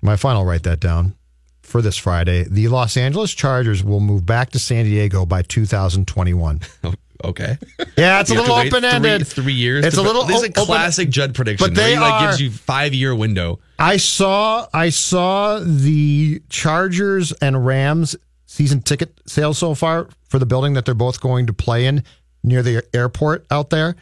My 0.00 0.14
final 0.16 0.44
write 0.44 0.62
that 0.62 0.78
down 0.78 1.16
for 1.62 1.82
this 1.82 1.96
Friday. 1.96 2.44
The 2.48 2.68
Los 2.68 2.96
Angeles 2.96 3.32
Chargers 3.32 3.82
will 3.82 4.00
move 4.00 4.24
back 4.24 4.50
to 4.50 4.60
San 4.60 4.84
Diego 4.84 5.26
by 5.26 5.42
2021. 5.42 6.60
Okay. 7.22 7.58
Yeah, 7.98 8.20
it's 8.20 8.30
a 8.30 8.34
You 8.34 8.40
little 8.40 8.56
open 8.56 8.84
ended. 8.84 9.26
Three, 9.26 9.42
three 9.44 9.52
years. 9.52 9.84
It's 9.84 9.96
to- 9.96 10.00
a 10.00 10.02
little 10.02 10.24
This 10.24 10.36
is 10.38 10.42
a 10.44 10.46
open- 10.50 10.64
classic 10.64 11.10
Judd 11.10 11.34
prediction. 11.34 11.66
But 11.68 11.74
they 11.74 11.92
he 11.94 11.98
like 11.98 12.12
are- 12.14 12.26
gives 12.28 12.40
you 12.40 12.50
five 12.50 12.94
year 12.94 13.14
window. 13.14 13.58
I 13.78 13.96
saw 13.98 14.66
I 14.72 14.90
saw 14.90 15.58
the 15.62 16.42
Chargers 16.48 17.32
and 17.32 17.64
Rams 17.66 18.16
season 18.46 18.80
ticket 18.82 19.20
sales 19.26 19.58
so 19.58 19.74
far 19.74 20.08
for 20.28 20.38
the 20.38 20.46
building 20.46 20.74
that 20.74 20.84
they're 20.84 20.94
both 20.94 21.20
going 21.20 21.46
to 21.46 21.52
play 21.52 21.86
in 21.86 22.02
near 22.42 22.62
the 22.62 22.82
airport 22.94 23.46
out 23.50 23.70
there. 23.70 23.96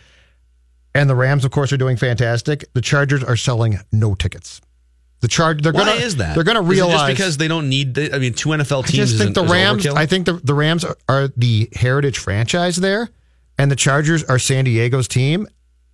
And 0.94 1.08
the 1.10 1.14
Rams, 1.14 1.44
of 1.44 1.50
course, 1.50 1.72
are 1.72 1.76
doing 1.76 1.96
fantastic. 1.96 2.64
The 2.72 2.80
Chargers 2.80 3.22
are 3.22 3.36
selling 3.36 3.78
no 3.92 4.14
tickets. 4.14 4.60
The 5.20 5.28
charge 5.28 5.62
they're 5.62 5.72
Why 5.72 5.80
gonna 5.84 5.90
is 6.00 6.16
that? 6.16 6.34
they're 6.36 6.44
gonna 6.44 6.60
Is 6.62 6.66
it 6.66 6.70
realize 6.70 6.92
just 7.00 7.06
because 7.08 7.36
they 7.38 7.48
don't 7.48 7.68
need. 7.68 7.94
The, 7.94 8.14
I 8.14 8.18
mean, 8.20 8.34
two 8.34 8.50
NFL 8.50 8.86
teams. 8.86 8.88
I 8.88 8.96
teams. 8.96 9.10
just 9.10 9.18
think 9.22 9.34
the 9.34 9.42
isn't- 9.42 9.52
Rams. 9.52 9.84
overkill? 9.84 9.96
I 9.96 10.06
think 10.06 10.26
the, 10.26 10.32
the 10.34 10.54
Rams 10.54 10.84
are, 10.84 10.96
are 11.08 11.28
the 11.36 11.68
heritage 11.74 12.18
franchise 12.18 12.76
there, 12.76 13.08
and 13.58 13.70
the 13.70 13.76
Chargers 13.76 14.22
are 14.24 14.38
San 14.38 14.64
Diego's 14.64 15.08
team. 15.08 15.46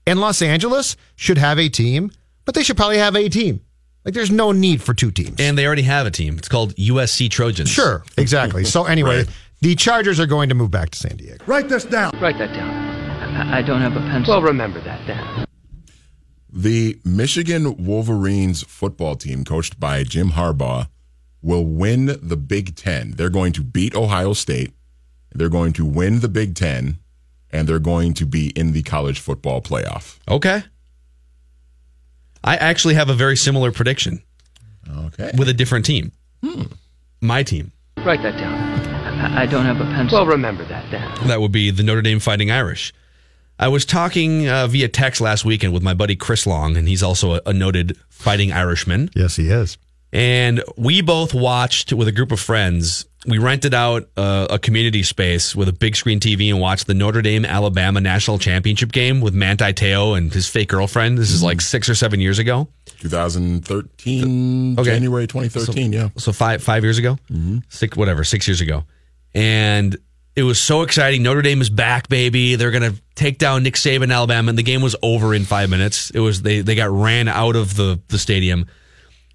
And 0.07 0.21
Los 0.21 0.43
Angeles 0.43 0.97
should 1.17 1.39
have 1.39 1.59
a 1.59 1.71
team, 1.71 2.11
but 2.45 2.55
they 2.55 2.63
should 2.63 2.77
probably 2.77 2.99
have 2.99 3.17
a 3.17 3.29
team. 3.31 3.63
Like, 4.05 4.13
there's 4.13 4.31
no 4.31 4.53
need 4.53 4.83
for 4.83 4.93
two 4.93 5.11
teams. 5.11 5.41
and 5.41 5.57
they 5.57 5.65
already 5.67 5.81
have 5.81 6.07
a 6.07 6.11
team. 6.11 6.37
It's 6.37 6.49
called 6.49 6.75
USC 6.77 7.31
Trojans. 7.31 7.71
Sure, 7.71 8.05
exactly. 8.19 8.65
So 8.67 8.85
anyway, 8.97 9.21
Right. 9.21 9.29
the 9.63 9.75
Chargers 9.77 10.21
are 10.21 10.27
going 10.27 10.51
to 10.51 10.55
move 10.55 10.71
back 10.71 10.91
to 10.91 10.99
San 10.99 11.17
Diego. 11.17 11.43
Write 11.47 11.71
this 11.71 11.85
down. 11.87 12.13
Write 12.21 12.37
that 12.37 12.53
down. 12.53 12.69
I, 12.71 13.61
I 13.61 13.63
don't 13.63 13.81
have 13.81 13.97
a 13.97 14.01
pencil. 14.01 14.35
Well, 14.35 14.43
remember 14.43 14.79
that 14.83 15.07
then. 15.07 15.44
The 16.57 17.01
Michigan 17.05 17.85
Wolverines 17.85 18.63
football 18.63 19.17
team, 19.17 19.45
coached 19.45 19.81
by 19.81 20.05
Jim 20.05 20.31
Harbaugh, 20.31 20.87
will 21.43 21.65
win 21.65 22.17
the 22.23 22.37
Big 22.37 22.77
Ten. 22.77 23.11
They're 23.17 23.29
going 23.29 23.53
to 23.55 23.63
beat 23.65 23.97
Ohio 23.97 24.35
State. 24.35 24.73
They're 25.33 25.49
going 25.49 25.73
to 25.73 25.85
win 25.85 26.21
the 26.21 26.29
Big 26.29 26.55
Ten, 26.55 26.99
and 27.51 27.69
they're 27.69 27.81
going 27.81 28.15
to 28.15 28.25
be 28.25 28.51
in 28.51 28.71
the 28.71 28.85
college 28.85 29.19
football 29.19 29.61
playoff. 29.63 30.19
Okay. 30.29 30.63
I 32.45 32.55
actually 32.57 32.95
have 32.95 33.09
a 33.11 33.15
very 33.15 33.37
similar 33.37 33.73
prediction 33.73 34.23
Okay. 34.89 35.33
with 35.37 35.49
a 35.49 35.55
different 35.55 35.85
team. 35.85 36.13
Hmm. 36.45 36.65
My 37.21 37.43
team. 37.43 37.73
Write 37.99 38.23
that 38.23 38.39
down. 38.39 38.55
I, 38.55 39.43
I 39.43 39.47
don't 39.47 39.65
have 39.65 39.81
a 39.81 39.85
pencil. 39.87 40.19
Well, 40.19 40.27
remember 40.27 40.65
that 40.67 40.89
then. 40.93 41.27
That 41.27 41.41
would 41.41 41.53
be 41.53 41.71
the 41.73 41.83
Notre 41.83 42.03
Dame 42.03 42.21
Fighting 42.21 42.53
Irish. 42.53 42.93
I 43.59 43.69
was 43.69 43.85
talking 43.85 44.49
uh, 44.49 44.67
via 44.67 44.89
text 44.89 45.21
last 45.21 45.45
weekend 45.45 45.73
with 45.73 45.83
my 45.83 45.95
buddy 45.95 46.17
Chris 46.17 46.47
Long, 46.47 46.77
and 46.77 46.89
he's 46.89 47.03
also 47.03 47.35
a, 47.35 47.41
a 47.47 47.53
noted 47.53 47.97
fighting 48.09 48.53
Irishman. 48.53 49.11
Yes, 49.15 49.37
he 49.37 49.49
is. 49.49 49.79
And 50.13 50.63
we 50.77 51.03
both 51.03 51.35
watched 51.35 51.93
with 51.93 52.07
a 52.09 52.13
group 52.13 52.31
of 52.33 52.39
friends. 52.41 53.07
We 53.27 53.39
rented 53.39 53.73
out 53.75 54.09
uh, 54.17 54.47
a 54.51 54.59
community 54.59 55.03
space 55.03 55.57
with 55.57 55.69
a 55.69 55.73
big 55.73 55.97
screen 55.97 56.21
TV 56.21 56.51
and 56.51 56.61
watched 56.61 56.87
the 56.87 56.95
Notre 56.95 57.23
Dame 57.23 57.45
Alabama 57.45 58.01
national 58.01 58.39
championship 58.39 58.93
game 58.93 59.21
with 59.21 59.35
Manti 59.35 59.73
Te'o 59.73 60.17
and 60.17 60.33
his 60.33 60.47
fake 60.47 60.69
girlfriend. 60.69 61.17
This 61.19 61.31
is 61.31 61.43
like 61.43 61.61
six 61.61 61.89
or 61.89 61.95
seven 61.95 62.21
years 62.21 62.39
ago. 62.39 62.69
2013, 63.01 64.79
Okay. 64.79 64.91
January 64.91 65.27
2013, 65.27 65.93
yeah. 65.93 66.09
So 66.17 66.33
five 66.33 66.63
five 66.63 66.83
years 66.83 66.99
ago, 66.99 67.19
six 67.69 67.97
whatever, 67.97 68.25
six 68.25 68.47
years 68.47 68.61
ago, 68.61 68.85
and 69.35 69.97
it 70.37 70.43
was 70.43 70.61
so 70.61 70.83
exciting. 70.83 71.23
Notre 71.23 71.43
Dame 71.43 71.61
is 71.61 71.71
back, 71.71 72.09
baby. 72.09 72.57
They're 72.57 72.71
gonna 72.71 72.95
take 73.15 73.39
down 73.39 73.63
Nick 73.63 73.75
Saban, 73.75 74.13
Alabama, 74.13 74.49
and 74.51 74.59
the 74.59 74.63
game 74.63 74.83
was 74.83 74.97
over 75.03 75.35
in 75.35 75.45
five 75.45 75.71
minutes. 75.71 76.11
It 76.11 76.21
was 76.21 76.43
they 76.43 76.61
they 76.61 76.75
got 76.75 76.91
ran 76.91 77.29
out 77.29 77.57
of 77.57 77.77
the 77.77 78.01
the 78.09 78.19
stadium. 78.19 78.67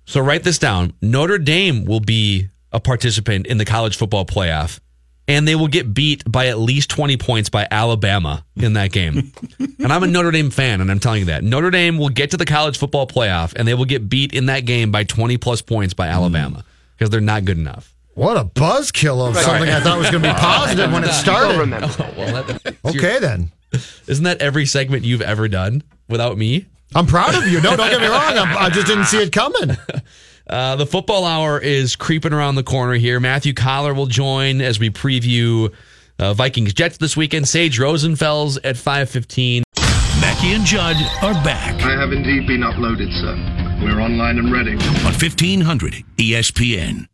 So 0.05 0.19
write 0.21 0.43
this 0.43 0.57
down. 0.57 0.93
Notre 1.01 1.37
Dame 1.37 1.85
will 1.85 1.99
be 1.99 2.49
a 2.71 2.79
participant 2.79 3.47
in 3.47 3.57
the 3.57 3.65
college 3.65 3.95
football 3.95 4.25
playoff, 4.25 4.79
and 5.27 5.47
they 5.47 5.55
will 5.55 5.67
get 5.67 5.93
beat 5.93 6.29
by 6.29 6.47
at 6.47 6.59
least 6.59 6.89
twenty 6.89 7.15
points 7.15 7.49
by 7.49 7.65
Alabama 7.71 8.43
in 8.57 8.73
that 8.73 8.91
game. 8.91 9.31
and 9.59 9.93
I'm 9.93 10.03
a 10.03 10.07
Notre 10.07 10.31
Dame 10.31 10.49
fan, 10.49 10.81
and 10.81 10.91
I'm 10.91 10.99
telling 10.99 11.19
you 11.19 11.25
that 11.25 11.43
Notre 11.45 11.71
Dame 11.71 11.97
will 11.97 12.09
get 12.09 12.31
to 12.31 12.37
the 12.37 12.45
college 12.45 12.77
football 12.77 13.07
playoff, 13.07 13.53
and 13.55 13.65
they 13.65 13.73
will 13.73 13.85
get 13.85 14.09
beat 14.09 14.33
in 14.33 14.47
that 14.47 14.65
game 14.65 14.91
by 14.91 15.05
twenty 15.05 15.37
plus 15.37 15.61
points 15.61 15.93
by 15.93 16.07
Alabama 16.07 16.57
mm. 16.57 16.63
because 16.97 17.09
they're 17.09 17.21
not 17.21 17.45
good 17.45 17.57
enough. 17.57 17.95
What 18.19 18.35
a 18.35 18.43
buzzkill 18.43 19.29
of 19.29 19.37
something 19.37 19.69
I 19.69 19.79
thought 19.79 19.97
was 19.97 20.09
going 20.09 20.23
to 20.23 20.29
be 20.33 20.35
positive 20.37 20.91
when 20.91 21.03
it 21.03 21.07
Well, 21.07 21.13
started. 21.15 21.57
remember 21.57 21.87
that. 21.87 22.17
Well, 22.17 22.43
that, 22.43 22.75
Okay, 22.85 23.17
then. 23.19 23.51
isn't 24.07 24.25
that 24.25 24.41
every 24.41 24.65
segment 24.65 25.05
you've 25.05 25.21
ever 25.21 25.47
done 25.47 25.83
without 26.09 26.37
me? 26.37 26.65
I'm 26.93 27.05
proud 27.05 27.33
of 27.35 27.47
you. 27.47 27.61
No, 27.61 27.77
don't 27.77 27.89
get 27.89 28.01
me 28.01 28.07
wrong. 28.07 28.37
I'm, 28.37 28.57
I 28.57 28.69
just 28.69 28.87
didn't 28.87 29.05
see 29.05 29.21
it 29.21 29.31
coming. 29.31 29.77
Uh, 30.49 30.75
the 30.75 30.85
football 30.87 31.25
hour 31.25 31.59
is 31.59 31.95
creeping 31.95 32.33
around 32.33 32.55
the 32.55 32.63
corner 32.63 32.93
here. 32.95 33.19
Matthew 33.19 33.53
Coller 33.53 33.93
will 33.93 34.07
join 34.07 34.61
as 34.61 34.79
we 34.79 34.89
preview 34.89 35.71
uh, 36.17 36.33
Vikings 36.33 36.73
Jets 36.73 36.97
this 36.97 37.15
weekend. 37.15 37.47
Sage 37.47 37.77
Rosenfels 37.77 38.57
at 38.63 38.75
five 38.75 39.11
fifteen. 39.11 39.61
Mackey 40.19 40.53
and 40.53 40.65
Judd 40.65 40.95
are 41.21 41.35
back 41.43 41.79
I 41.83 41.91
have 41.91 42.11
indeed 42.11 42.47
been 42.47 42.61
uploaded, 42.61 43.11
sir. 43.21 43.85
We're 43.85 44.01
online 44.01 44.39
and 44.39 44.51
ready. 44.51 44.71
on 44.71 44.81
E 44.81 45.03
1500 45.03 46.03
ESPN. 46.17 47.05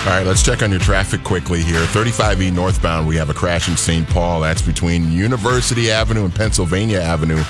All 0.00 0.06
right, 0.06 0.26
let's 0.26 0.42
check 0.42 0.62
on 0.62 0.70
your 0.70 0.80
traffic 0.80 1.22
quickly 1.22 1.60
here. 1.60 1.80
35E 1.80 2.54
northbound, 2.54 3.06
we 3.06 3.16
have 3.16 3.28
a 3.28 3.34
crash 3.34 3.68
in 3.68 3.76
St. 3.76 4.08
Paul. 4.08 4.40
That's 4.40 4.62
between 4.62 5.12
University 5.12 5.90
Avenue 5.90 6.24
and 6.24 6.34
Pennsylvania 6.34 7.00
Avenue. 7.00 7.42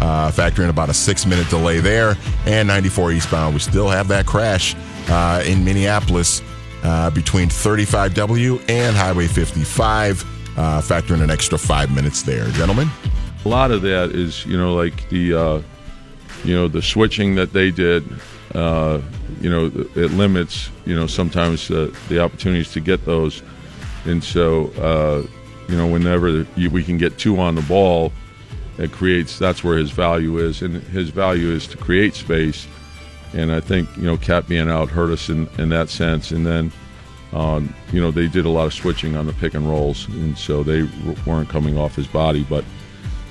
Uh, 0.00 0.30
factor 0.30 0.62
in 0.62 0.70
about 0.70 0.88
a 0.88 0.94
six 0.94 1.26
minute 1.26 1.46
delay 1.50 1.80
there. 1.80 2.16
And 2.46 2.66
94 2.66 3.12
eastbound, 3.12 3.52
we 3.52 3.60
still 3.60 3.90
have 3.90 4.08
that 4.08 4.24
crash 4.24 4.74
uh, 5.08 5.44
in 5.46 5.62
Minneapolis 5.62 6.40
uh, 6.82 7.10
between 7.10 7.50
35W 7.50 8.70
and 8.70 8.96
Highway 8.96 9.26
55. 9.26 10.24
Uh, 10.56 10.80
factor 10.80 11.12
in 11.12 11.20
an 11.20 11.30
extra 11.30 11.58
five 11.58 11.94
minutes 11.94 12.22
there. 12.22 12.46
Gentlemen? 12.52 12.88
A 13.44 13.48
lot 13.48 13.70
of 13.70 13.82
that 13.82 14.12
is, 14.12 14.46
you 14.46 14.56
know, 14.56 14.74
like 14.74 15.06
the, 15.10 15.34
uh, 15.34 15.62
you 16.42 16.54
know, 16.54 16.68
the 16.68 16.80
switching 16.80 17.34
that 17.34 17.52
they 17.52 17.70
did. 17.70 18.02
Uh, 18.54 19.00
you 19.40 19.50
know, 19.50 19.66
it 19.94 20.10
limits, 20.12 20.70
you 20.86 20.94
know, 20.94 21.06
sometimes 21.06 21.70
uh, 21.70 21.92
the 22.08 22.18
opportunities 22.18 22.72
to 22.72 22.80
get 22.80 23.04
those, 23.04 23.42
and 24.04 24.22
so, 24.22 24.68
uh, 24.80 25.26
you 25.68 25.76
know, 25.76 25.86
whenever 25.86 26.46
you, 26.56 26.70
we 26.70 26.82
can 26.82 26.98
get 26.98 27.18
two 27.18 27.38
on 27.38 27.54
the 27.54 27.62
ball, 27.62 28.12
it 28.78 28.90
creates. 28.92 29.38
That's 29.38 29.62
where 29.62 29.76
his 29.76 29.90
value 29.90 30.38
is, 30.38 30.62
and 30.62 30.82
his 30.84 31.10
value 31.10 31.50
is 31.50 31.66
to 31.68 31.76
create 31.76 32.14
space. 32.14 32.66
And 33.34 33.52
I 33.52 33.60
think 33.60 33.88
you 33.96 34.04
know, 34.04 34.16
Cap 34.16 34.46
being 34.48 34.70
out 34.70 34.88
hurt 34.88 35.10
us 35.10 35.28
in, 35.28 35.48
in 35.58 35.68
that 35.68 35.90
sense. 35.90 36.30
And 36.30 36.46
then, 36.46 36.72
Um, 37.30 37.74
you 37.92 38.00
know, 38.00 38.10
they 38.10 38.26
did 38.26 38.46
a 38.46 38.48
lot 38.48 38.64
of 38.64 38.72
switching 38.72 39.14
on 39.14 39.26
the 39.26 39.34
pick 39.34 39.52
and 39.52 39.68
rolls, 39.68 40.08
and 40.08 40.38
so 40.38 40.62
they 40.62 40.88
weren't 41.26 41.50
coming 41.50 41.76
off 41.76 41.94
his 41.94 42.06
body. 42.06 42.46
But 42.48 42.64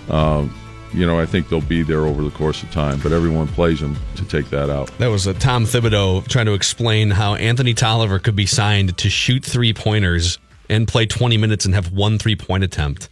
um, 0.09 0.53
you 0.93 1.05
know, 1.05 1.19
I 1.19 1.25
think 1.25 1.49
they'll 1.49 1.61
be 1.61 1.83
there 1.83 2.01
over 2.05 2.23
the 2.23 2.31
course 2.31 2.63
of 2.63 2.71
time. 2.71 2.99
But 3.01 3.11
everyone 3.11 3.47
plays 3.47 3.79
them 3.79 3.97
to 4.15 4.25
take 4.25 4.49
that 4.49 4.69
out. 4.69 4.87
That 4.97 5.07
was 5.07 5.27
a 5.27 5.33
Tom 5.33 5.65
Thibodeau 5.65 6.27
trying 6.27 6.45
to 6.47 6.53
explain 6.53 7.11
how 7.11 7.35
Anthony 7.35 7.73
Tolliver 7.73 8.19
could 8.19 8.35
be 8.35 8.45
signed 8.45 8.97
to 8.97 9.09
shoot 9.09 9.43
three 9.45 9.73
pointers 9.73 10.39
and 10.69 10.87
play 10.87 11.05
20 11.05 11.37
minutes 11.37 11.65
and 11.65 11.73
have 11.75 11.91
one 11.91 12.17
three 12.17 12.35
point 12.35 12.63
attempt. 12.63 13.09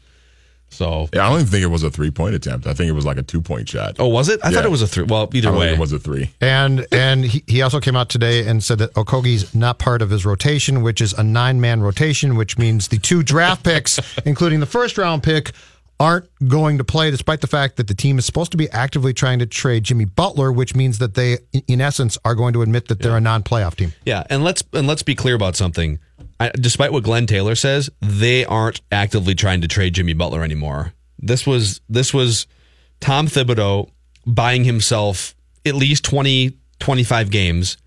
So, 0.70 1.08
Yeah, 1.14 1.26
I 1.26 1.30
don't 1.30 1.40
even 1.42 1.52
think 1.52 1.64
it 1.64 1.68
was 1.68 1.84
a 1.84 1.90
three 1.92 2.12
point 2.12 2.36
attempt. 2.36 2.68
I 2.68 2.74
think 2.74 2.90
it 2.90 2.94
was 2.94 3.06
like 3.06 3.18
a 3.18 3.24
two 3.24 3.40
point 3.40 3.70
shot. 3.70 3.96
oh, 4.00 4.08
was 4.08 4.28
it? 4.28 4.42
I 4.44 4.52
thought 4.52 4.66
it 4.66 4.72
was 4.72 4.82
a 4.82 4.88
three. 4.88 5.06
Well, 5.06 5.30
either 5.34 5.48
I 5.48 5.52
don't 5.52 5.60
way, 5.60 5.68
think 5.68 5.78
it 5.78 5.80
was 5.82 5.94
a 5.94 6.00
three. 6.00 6.32
And 6.42 6.86
and 6.92 7.24
he, 7.24 7.44
he 7.48 7.62
also 7.62 7.80
came 7.80 7.96
out 7.96 8.10
today 8.10 8.46
and 8.46 8.62
said 8.62 8.80
that 8.80 8.94
Okogie's 8.96 9.56
not 9.56 9.80
part 9.80 10.02
of 10.02 10.10
his 10.10 10.26
rotation, 10.26 10.82
which 10.82 11.00
is 11.00 11.14
a 11.14 11.24
nine 11.24 11.62
man 11.62 11.82
rotation, 11.82 12.36
which 12.36 12.58
means 12.58 12.90
the 12.90 12.98
two 12.98 13.24
draft 13.24 13.64
picks, 13.64 14.00
including 14.26 14.60
the 14.60 14.66
first 14.66 14.98
round 14.98 15.24
pick, 15.24 15.54
aren't 16.00 16.30
going 16.48 16.78
to 16.78 16.84
play, 16.84 17.12
despite 17.12 17.42
the 17.42 17.48
fact 17.48 17.78
that 17.78 17.88
the 17.88 17.94
team 17.94 18.18
is 18.18 18.26
supposed 18.26 18.52
to 18.52 18.58
be 18.58 18.70
actively 18.72 19.14
trying 19.14 19.40
to 19.40 19.46
trade 19.46 19.84
Jimmy 19.84 20.06
Butler, 20.06 20.52
which 20.52 20.76
means 20.76 20.98
that 21.00 21.14
they, 21.14 21.38
in 21.68 21.82
essence, 21.82 22.18
are 22.26 22.36
going 22.36 22.54
to 22.54 22.62
admit 22.62 22.88
that 22.88 23.00
they're 23.00 23.18
a 23.18 23.22
non 23.22 23.44
playoff 23.44 23.76
team. 23.76 23.94
Yeah, 24.06 24.24
and 24.30 24.44
let's 24.44 24.64
and 24.74 24.88
let's 24.88 25.04
be 25.04 25.16
clear 25.16 25.36
about 25.36 25.56
something. 25.56 26.00
I, 26.40 26.50
despite 26.50 26.92
what 26.92 27.04
Glen 27.04 27.28
Taylor 27.28 27.56
says, 27.56 27.90
they 28.02 28.44
aren't 28.46 28.82
actively 28.92 29.36
trying 29.36 29.62
to 29.62 29.68
trade 29.68 29.94
Jimmy 29.94 30.14
Butler 30.14 30.44
anymore. 30.44 30.94
This 31.20 31.48
was 31.48 31.82
this 31.88 32.14
was 32.14 32.48
Tom 33.00 33.28
Thibodeau 33.28 33.90
buying 34.26 34.64
himself 34.64 35.36
at 35.66 35.76
least 35.76 36.04
20 36.04 36.58
25 36.80 37.32
games. 37.32 37.78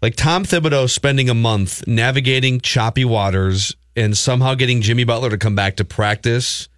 Like 0.00 0.14
Tom 0.14 0.44
Thibodeau 0.44 0.88
spending 0.88 1.28
a 1.28 1.34
month 1.34 1.86
navigating 1.88 2.60
choppy 2.60 3.04
waters 3.04 3.74
and 3.96 4.16
somehow 4.16 4.54
getting 4.54 4.80
Jimmy 4.80 5.02
Butler 5.02 5.30
to 5.30 5.38
come 5.38 5.56
back 5.56 5.76
to 5.76 5.84
practice 5.84 6.68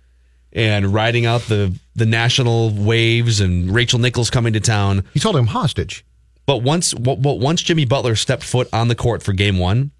and 0.52 0.92
riding 0.92 1.26
out 1.26 1.42
the 1.42 1.78
the 1.94 2.06
national 2.06 2.70
waves 2.70 3.40
and 3.40 3.72
Rachel 3.74 3.98
Nichols 3.98 4.30
coming 4.30 4.52
to 4.54 4.60
town. 4.60 5.04
He 5.14 5.20
told 5.20 5.36
him 5.36 5.46
hostage. 5.48 6.04
But 6.46 6.62
once, 6.62 6.94
but 6.94 7.18
once 7.18 7.62
Jimmy 7.62 7.84
Butler 7.84 8.16
stepped 8.16 8.42
foot 8.42 8.68
on 8.72 8.88
the 8.88 8.96
court 8.96 9.22
for 9.22 9.32
Game 9.32 9.58
One, 9.58 9.92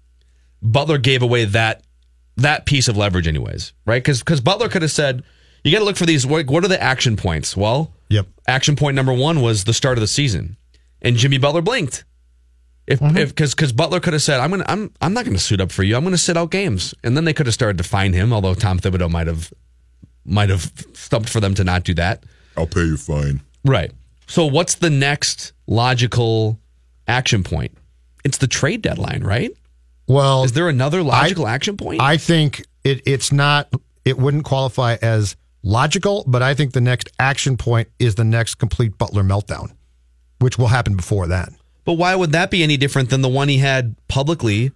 Butler 0.61 0.97
gave 0.97 1.21
away 1.21 1.45
that 1.45 1.83
that 2.37 2.65
piece 2.65 2.87
of 2.87 2.97
leverage, 2.97 3.27
anyways, 3.27 3.73
right? 3.85 4.03
Because 4.03 4.21
cuz 4.23 4.41
Butler 4.41 4.67
could 4.67 4.81
have 4.81 4.91
said, 4.91 5.23
"You 5.63 5.71
got 5.71 5.79
to 5.79 5.85
look 5.85 5.95
for 5.97 6.05
these. 6.05 6.25
What, 6.25 6.47
what 6.47 6.65
are 6.65 6.67
the 6.67 6.81
action 6.81 7.15
points?" 7.15 7.55
Well, 7.55 7.93
Yep. 8.09 8.27
action 8.47 8.75
point 8.75 8.95
number 8.95 9.13
one 9.13 9.41
was 9.41 9.63
the 9.63 9.73
start 9.73 9.97
of 9.97 10.01
the 10.01 10.07
season, 10.07 10.57
and 11.01 11.15
Jimmy 11.15 11.37
Butler 11.37 11.61
blinked. 11.61 12.03
If 12.87 12.99
mm-hmm. 12.99 13.15
if 13.15 13.29
because 13.29 13.55
because 13.55 13.71
Butler 13.71 14.01
could 14.01 14.13
have 14.13 14.21
said, 14.21 14.41
"I'm 14.41 14.49
gonna 14.49 14.65
I'm 14.67 14.91
I'm 14.99 15.13
not 15.13 15.23
gonna 15.23 15.37
suit 15.37 15.61
up 15.61 15.71
for 15.71 15.83
you. 15.83 15.95
I'm 15.95 16.03
gonna 16.03 16.17
sit 16.17 16.35
out 16.35 16.51
games," 16.51 16.93
and 17.03 17.15
then 17.15 17.23
they 17.23 17.33
could 17.33 17.45
have 17.45 17.53
started 17.53 17.77
to 17.77 17.83
find 17.85 18.13
him. 18.13 18.33
Although 18.33 18.55
Tom 18.55 18.79
Thibodeau 18.79 19.09
might 19.09 19.27
have 19.27 19.53
might 20.25 20.49
have 20.49 20.71
stumped 20.93 21.29
for 21.29 21.39
them 21.39 21.53
to 21.55 21.63
not 21.63 21.83
do 21.83 21.93
that. 21.95 22.23
I'll 22.57 22.67
pay 22.67 22.81
you 22.81 22.97
fine. 22.97 23.41
Right. 23.65 23.91
So 24.27 24.45
what's 24.45 24.75
the 24.75 24.89
next 24.89 25.53
logical 25.67 26.59
action 27.07 27.43
point? 27.43 27.77
It's 28.23 28.37
the 28.37 28.47
trade 28.47 28.81
deadline, 28.81 29.23
right? 29.23 29.51
Well, 30.07 30.43
Is 30.43 30.53
there 30.53 30.69
another 30.69 31.03
logical 31.03 31.47
action 31.47 31.77
point? 31.77 32.01
I 32.01 32.17
think 32.17 32.63
it, 32.83 33.01
it's 33.05 33.31
not, 33.31 33.73
it 34.05 34.17
wouldn't 34.17 34.43
qualify 34.45 34.97
as 35.01 35.35
logical, 35.63 36.23
but 36.27 36.41
I 36.41 36.53
think 36.53 36.73
the 36.73 36.81
next 36.81 37.09
action 37.19 37.55
point 37.57 37.87
is 37.99 38.15
the 38.15 38.23
next 38.23 38.55
complete 38.55 38.97
Butler 38.97 39.23
meltdown, 39.23 39.71
which 40.39 40.57
will 40.57 40.67
happen 40.67 40.95
before 40.95 41.27
that. 41.27 41.49
but 41.85 41.93
why 41.93 42.15
would 42.15 42.31
that 42.33 42.51
be 42.51 42.63
any 42.63 42.77
different 42.77 43.09
than 43.09 43.21
the 43.21 43.29
one 43.29 43.47
he 43.47 43.57
had 43.57 43.95
publicly? 44.07 44.71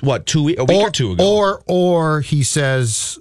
What 0.00 0.26
two 0.26 0.42
week, 0.44 0.58
a 0.58 0.64
week 0.64 0.76
or, 0.76 0.90
two 0.90 1.12
ago? 1.12 1.36
Or, 1.36 1.62
or 1.66 2.20
he 2.20 2.42
says, 2.42 3.18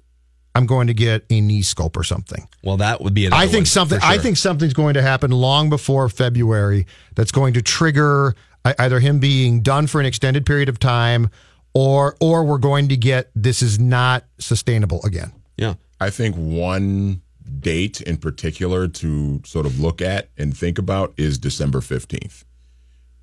I'm 0.55 0.65
going 0.65 0.87
to 0.87 0.93
get 0.93 1.25
a 1.29 1.41
knee 1.41 1.63
scope 1.63 1.97
or 1.97 2.03
something. 2.03 2.47
well, 2.63 2.77
that 2.77 3.01
would 3.01 3.13
be. 3.13 3.25
Another 3.25 3.41
I 3.41 3.45
think 3.47 3.61
one, 3.61 3.65
something. 3.65 3.99
for 3.99 4.05
I 4.05 4.17
think 4.17 4.37
something's 4.37 4.73
going 4.73 4.93
to 4.93 5.01
happen 5.01 5.31
long 5.31 5.69
before 5.69 6.07
February. 6.09 6.85
That's 7.15 7.31
going 7.31 7.53
to 7.55 7.61
trigger 7.61 8.35
either 8.65 8.99
him 8.99 9.19
being 9.19 9.61
done 9.61 9.87
for 9.87 9.99
an 9.99 10.05
extended 10.05 10.45
period 10.45 10.69
of 10.69 10.79
time, 10.79 11.29
or 11.73 12.15
or 12.21 12.43
we're 12.43 12.59
going 12.59 12.87
to 12.89 12.97
get 12.97 13.31
this 13.35 13.61
is 13.61 13.79
not 13.79 14.25
sustainable 14.37 15.01
again. 15.03 15.33
Yeah. 15.57 15.75
I 15.99 16.09
think 16.09 16.35
one 16.35 17.21
date 17.59 18.01
in 18.01 18.17
particular 18.17 18.87
to 18.87 19.41
sort 19.45 19.65
of 19.65 19.79
look 19.79 20.01
at 20.01 20.29
and 20.37 20.55
think 20.55 20.77
about 20.77 21.13
is 21.17 21.37
December 21.37 21.79
15th 21.79 22.43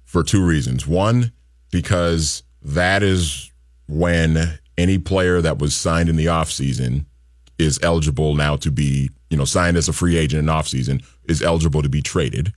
for 0.05 0.23
two 0.23 0.45
reasons. 0.45 0.87
One, 0.87 1.33
because 1.71 2.43
that 2.63 3.03
is 3.03 3.51
when 3.87 4.59
any 4.77 4.99
player 4.99 5.41
that 5.41 5.59
was 5.59 5.75
signed 5.75 6.09
in 6.09 6.17
the 6.17 6.27
offseason 6.27 7.07
is 7.61 7.79
eligible 7.83 8.35
now 8.35 8.57
to 8.57 8.71
be, 8.71 9.11
you 9.29 9.37
know, 9.37 9.45
signed 9.45 9.77
as 9.77 9.89
a 9.89 9.93
free 9.93 10.17
agent 10.17 10.41
in 10.41 10.47
offseason 10.47 11.05
is 11.25 11.43
eligible 11.43 11.83
to 11.83 11.89
be 11.89 12.03
traded. 12.03 12.53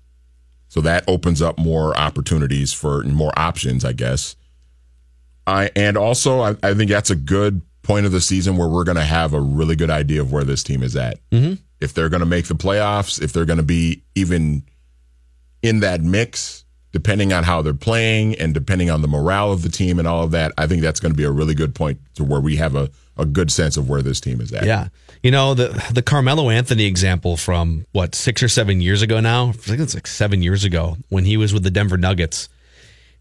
So 0.69 0.81
that 0.81 1.03
opens 1.07 1.41
up 1.41 1.59
more 1.59 1.95
opportunities 1.95 2.73
for 2.73 3.03
more 3.03 3.31
options, 3.37 3.85
I 3.85 3.93
guess. 3.93 4.35
I 5.45 5.69
and 5.75 5.97
also 5.97 6.39
I, 6.41 6.55
I 6.63 6.73
think 6.73 6.89
that's 6.89 7.11
a 7.11 7.15
good 7.15 7.61
point 7.83 8.05
of 8.05 8.11
the 8.11 8.21
season 8.21 8.57
where 8.57 8.67
we're 8.69 8.85
going 8.85 8.95
to 8.97 9.03
have 9.03 9.33
a 9.33 9.41
really 9.41 9.75
good 9.75 9.89
idea 9.91 10.21
of 10.21 10.31
where 10.31 10.45
this 10.45 10.63
team 10.63 10.81
is 10.81 10.95
at. 10.95 11.19
Mhm. 11.31 11.59
If 11.81 11.93
they're 11.93 12.09
going 12.09 12.21
to 12.21 12.25
make 12.25 12.47
the 12.47 12.55
playoffs, 12.55 13.21
if 13.21 13.33
they're 13.33 13.45
going 13.45 13.57
to 13.57 13.63
be 13.63 14.03
even 14.15 14.63
in 15.61 15.81
that 15.81 16.01
mix, 16.01 16.62
depending 16.93 17.33
on 17.33 17.43
how 17.43 17.61
they're 17.61 17.73
playing 17.73 18.35
and 18.35 18.53
depending 18.53 18.89
on 18.89 19.01
the 19.01 19.07
morale 19.07 19.51
of 19.51 19.63
the 19.63 19.69
team 19.69 19.99
and 19.99 20.07
all 20.07 20.23
of 20.23 20.31
that, 20.31 20.53
I 20.57 20.67
think 20.67 20.81
that's 20.81 20.99
going 20.99 21.11
to 21.11 21.17
be 21.17 21.25
a 21.25 21.31
really 21.31 21.55
good 21.55 21.75
point 21.75 21.99
to 22.15 22.23
where 22.23 22.39
we 22.39 22.55
have 22.57 22.75
a, 22.75 22.89
a 23.17 23.25
good 23.25 23.51
sense 23.51 23.75
of 23.75 23.89
where 23.89 24.01
this 24.01 24.21
team 24.21 24.39
is 24.39 24.53
at. 24.53 24.65
Yeah. 24.65 24.87
You 25.23 25.31
know, 25.31 25.53
the 25.53 25.69
the 25.91 26.01
Carmelo 26.01 26.49
Anthony 26.49 26.85
example 26.85 27.35
from 27.35 27.85
what, 27.91 28.13
six 28.13 28.43
or 28.43 28.47
seven 28.47 28.79
years 28.79 29.01
ago 29.01 29.19
now? 29.19 29.49
I 29.49 29.51
think 29.53 29.79
it's 29.79 29.95
like 29.95 30.07
seven 30.07 30.41
years 30.43 30.63
ago 30.63 30.97
when 31.09 31.25
he 31.25 31.35
was 31.35 31.53
with 31.53 31.63
the 31.63 31.71
Denver 31.71 31.97
Nuggets. 31.97 32.47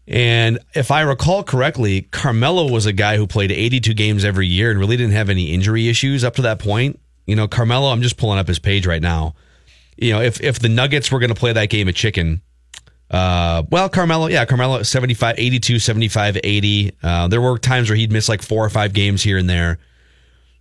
And 0.07 0.59
if 0.75 0.91
I 0.91 1.01
recall 1.01 1.43
correctly, 1.43 2.01
Carmelo 2.11 2.69
was 2.69 2.85
a 2.85 2.93
guy 2.93 3.15
who 3.15 3.25
played 3.25 3.51
82 3.51 3.93
games 3.93 4.25
every 4.25 4.47
year 4.47 4.69
and 4.69 4.79
really 4.79 4.97
didn't 4.97 5.13
have 5.13 5.29
any 5.29 5.53
injury 5.53 5.87
issues 5.87 6.25
up 6.25 6.35
to 6.35 6.41
that 6.41 6.59
point. 6.59 6.99
You 7.25 7.37
know, 7.37 7.47
Carmelo, 7.47 7.89
I'm 7.89 8.01
just 8.01 8.17
pulling 8.17 8.37
up 8.37 8.49
his 8.49 8.59
page 8.59 8.85
right 8.85 9.01
now. 9.01 9.33
You 9.95 10.11
know, 10.11 10.21
if 10.21 10.41
if 10.41 10.59
the 10.59 10.69
Nuggets 10.69 11.11
were 11.11 11.19
going 11.19 11.33
to 11.33 11.39
play 11.39 11.53
that 11.53 11.69
game 11.69 11.87
of 11.87 11.95
chicken, 11.95 12.41
uh, 13.13 13.61
well, 13.69 13.89
Carmelo, 13.89 14.27
yeah, 14.27 14.43
Carmelo 14.43 14.81
75, 14.81 15.35
82, 15.37 15.77
75, 15.77 16.37
80. 16.43 16.91
Uh, 17.03 17.27
there 17.27 17.39
were 17.39 17.59
times 17.59 17.87
where 17.87 17.95
he'd 17.95 18.11
miss 18.11 18.27
like 18.27 18.41
four 18.41 18.65
or 18.65 18.69
five 18.69 18.91
games 18.93 19.21
here 19.21 19.37
and 19.37 19.47
there. 19.47 19.77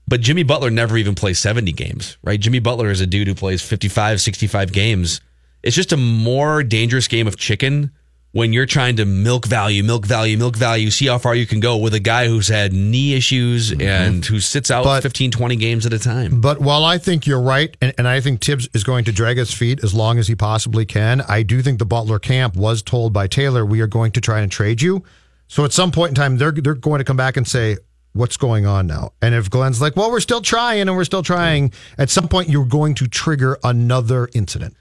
But 0.06 0.20
Jimmy 0.20 0.42
Butler 0.42 0.68
never 0.68 0.98
even 0.98 1.14
plays 1.14 1.38
70 1.38 1.72
games, 1.72 2.18
right? 2.22 2.38
Jimmy 2.38 2.58
Butler 2.58 2.90
is 2.90 3.00
a 3.00 3.06
dude 3.06 3.26
who 3.26 3.34
plays 3.34 3.62
55, 3.62 4.20
65 4.20 4.70
games. 4.70 5.22
It's 5.62 5.74
just 5.74 5.92
a 5.92 5.96
more 5.96 6.62
dangerous 6.62 7.08
game 7.08 7.26
of 7.26 7.38
chicken 7.38 7.90
when 8.32 8.52
you're 8.52 8.66
trying 8.66 8.96
to 8.96 9.04
milk 9.04 9.46
value, 9.46 9.84
milk 9.84 10.06
value, 10.06 10.38
milk 10.38 10.56
value, 10.56 10.90
see 10.90 11.06
how 11.06 11.18
far 11.18 11.34
you 11.34 11.46
can 11.46 11.60
go 11.60 11.76
with 11.76 11.94
a 11.94 12.00
guy 12.00 12.26
who's 12.26 12.48
had 12.48 12.72
knee 12.72 13.14
issues 13.14 13.70
mm-hmm. 13.70 13.82
and 13.82 14.24
who 14.24 14.40
sits 14.40 14.70
out 14.70 14.84
But- 14.84 15.02
15, 15.02 15.30
20 15.30 15.56
games 15.56 15.86
at 15.86 15.92
a 15.92 15.98
time. 15.98 16.40
But 16.40 16.60
while 16.60 16.84
I 16.84 16.98
think 16.98 17.26
you're 17.26 17.42
right, 17.42 17.76
and, 17.80 17.92
and 17.98 18.08
I 18.08 18.20
think 18.20 18.42
Thibs 18.42 18.68
is 18.74 18.84
going 18.84 19.04
to 19.04 19.12
drag 19.12 19.36
his 19.36 19.52
feet 19.52 19.84
as 19.84 19.92
long 19.94 20.18
as 20.18 20.28
he 20.28 20.34
possibly 20.34 20.86
can, 20.86 21.20
I 21.22 21.42
do 21.42 21.60
think 21.62 21.78
the 21.78 21.84
Butler 21.84 22.18
camp 22.18 22.56
was 22.56 22.82
told 22.82 23.12
by 23.12 23.26
Taylor, 23.26 23.66
we 23.66 23.80
are 23.80 23.86
going 23.86 24.12
to 24.12 24.20
try 24.20 24.40
and 24.40 24.50
trade 24.50 24.80
you. 24.80 25.04
So 25.48 25.66
at 25.66 25.72
some 25.72 25.92
point 25.92 26.10
in 26.10 26.14
time, 26.14 26.38
they're 26.38 26.52
they're 26.52 26.74
going 26.74 26.98
to 27.00 27.04
come 27.04 27.18
back 27.18 27.36
and 27.36 27.46
say, 27.46 27.76
what's 28.14 28.36
going 28.38 28.66
on 28.66 28.86
now? 28.86 29.12
And 29.20 29.34
if 29.34 29.50
Glen's 29.50 29.80
like, 29.80 29.96
well, 29.96 30.10
we're 30.10 30.20
still 30.20 30.40
trying 30.40 30.82
and 30.82 30.96
we're 30.96 31.04
still 31.04 31.22
trying, 31.22 31.72
at 31.98 32.10
some 32.10 32.28
point 32.28 32.48
you're 32.48 32.64
going 32.64 32.94
to 32.96 33.06
trigger 33.06 33.58
another 33.62 34.28
incident. 34.34 34.76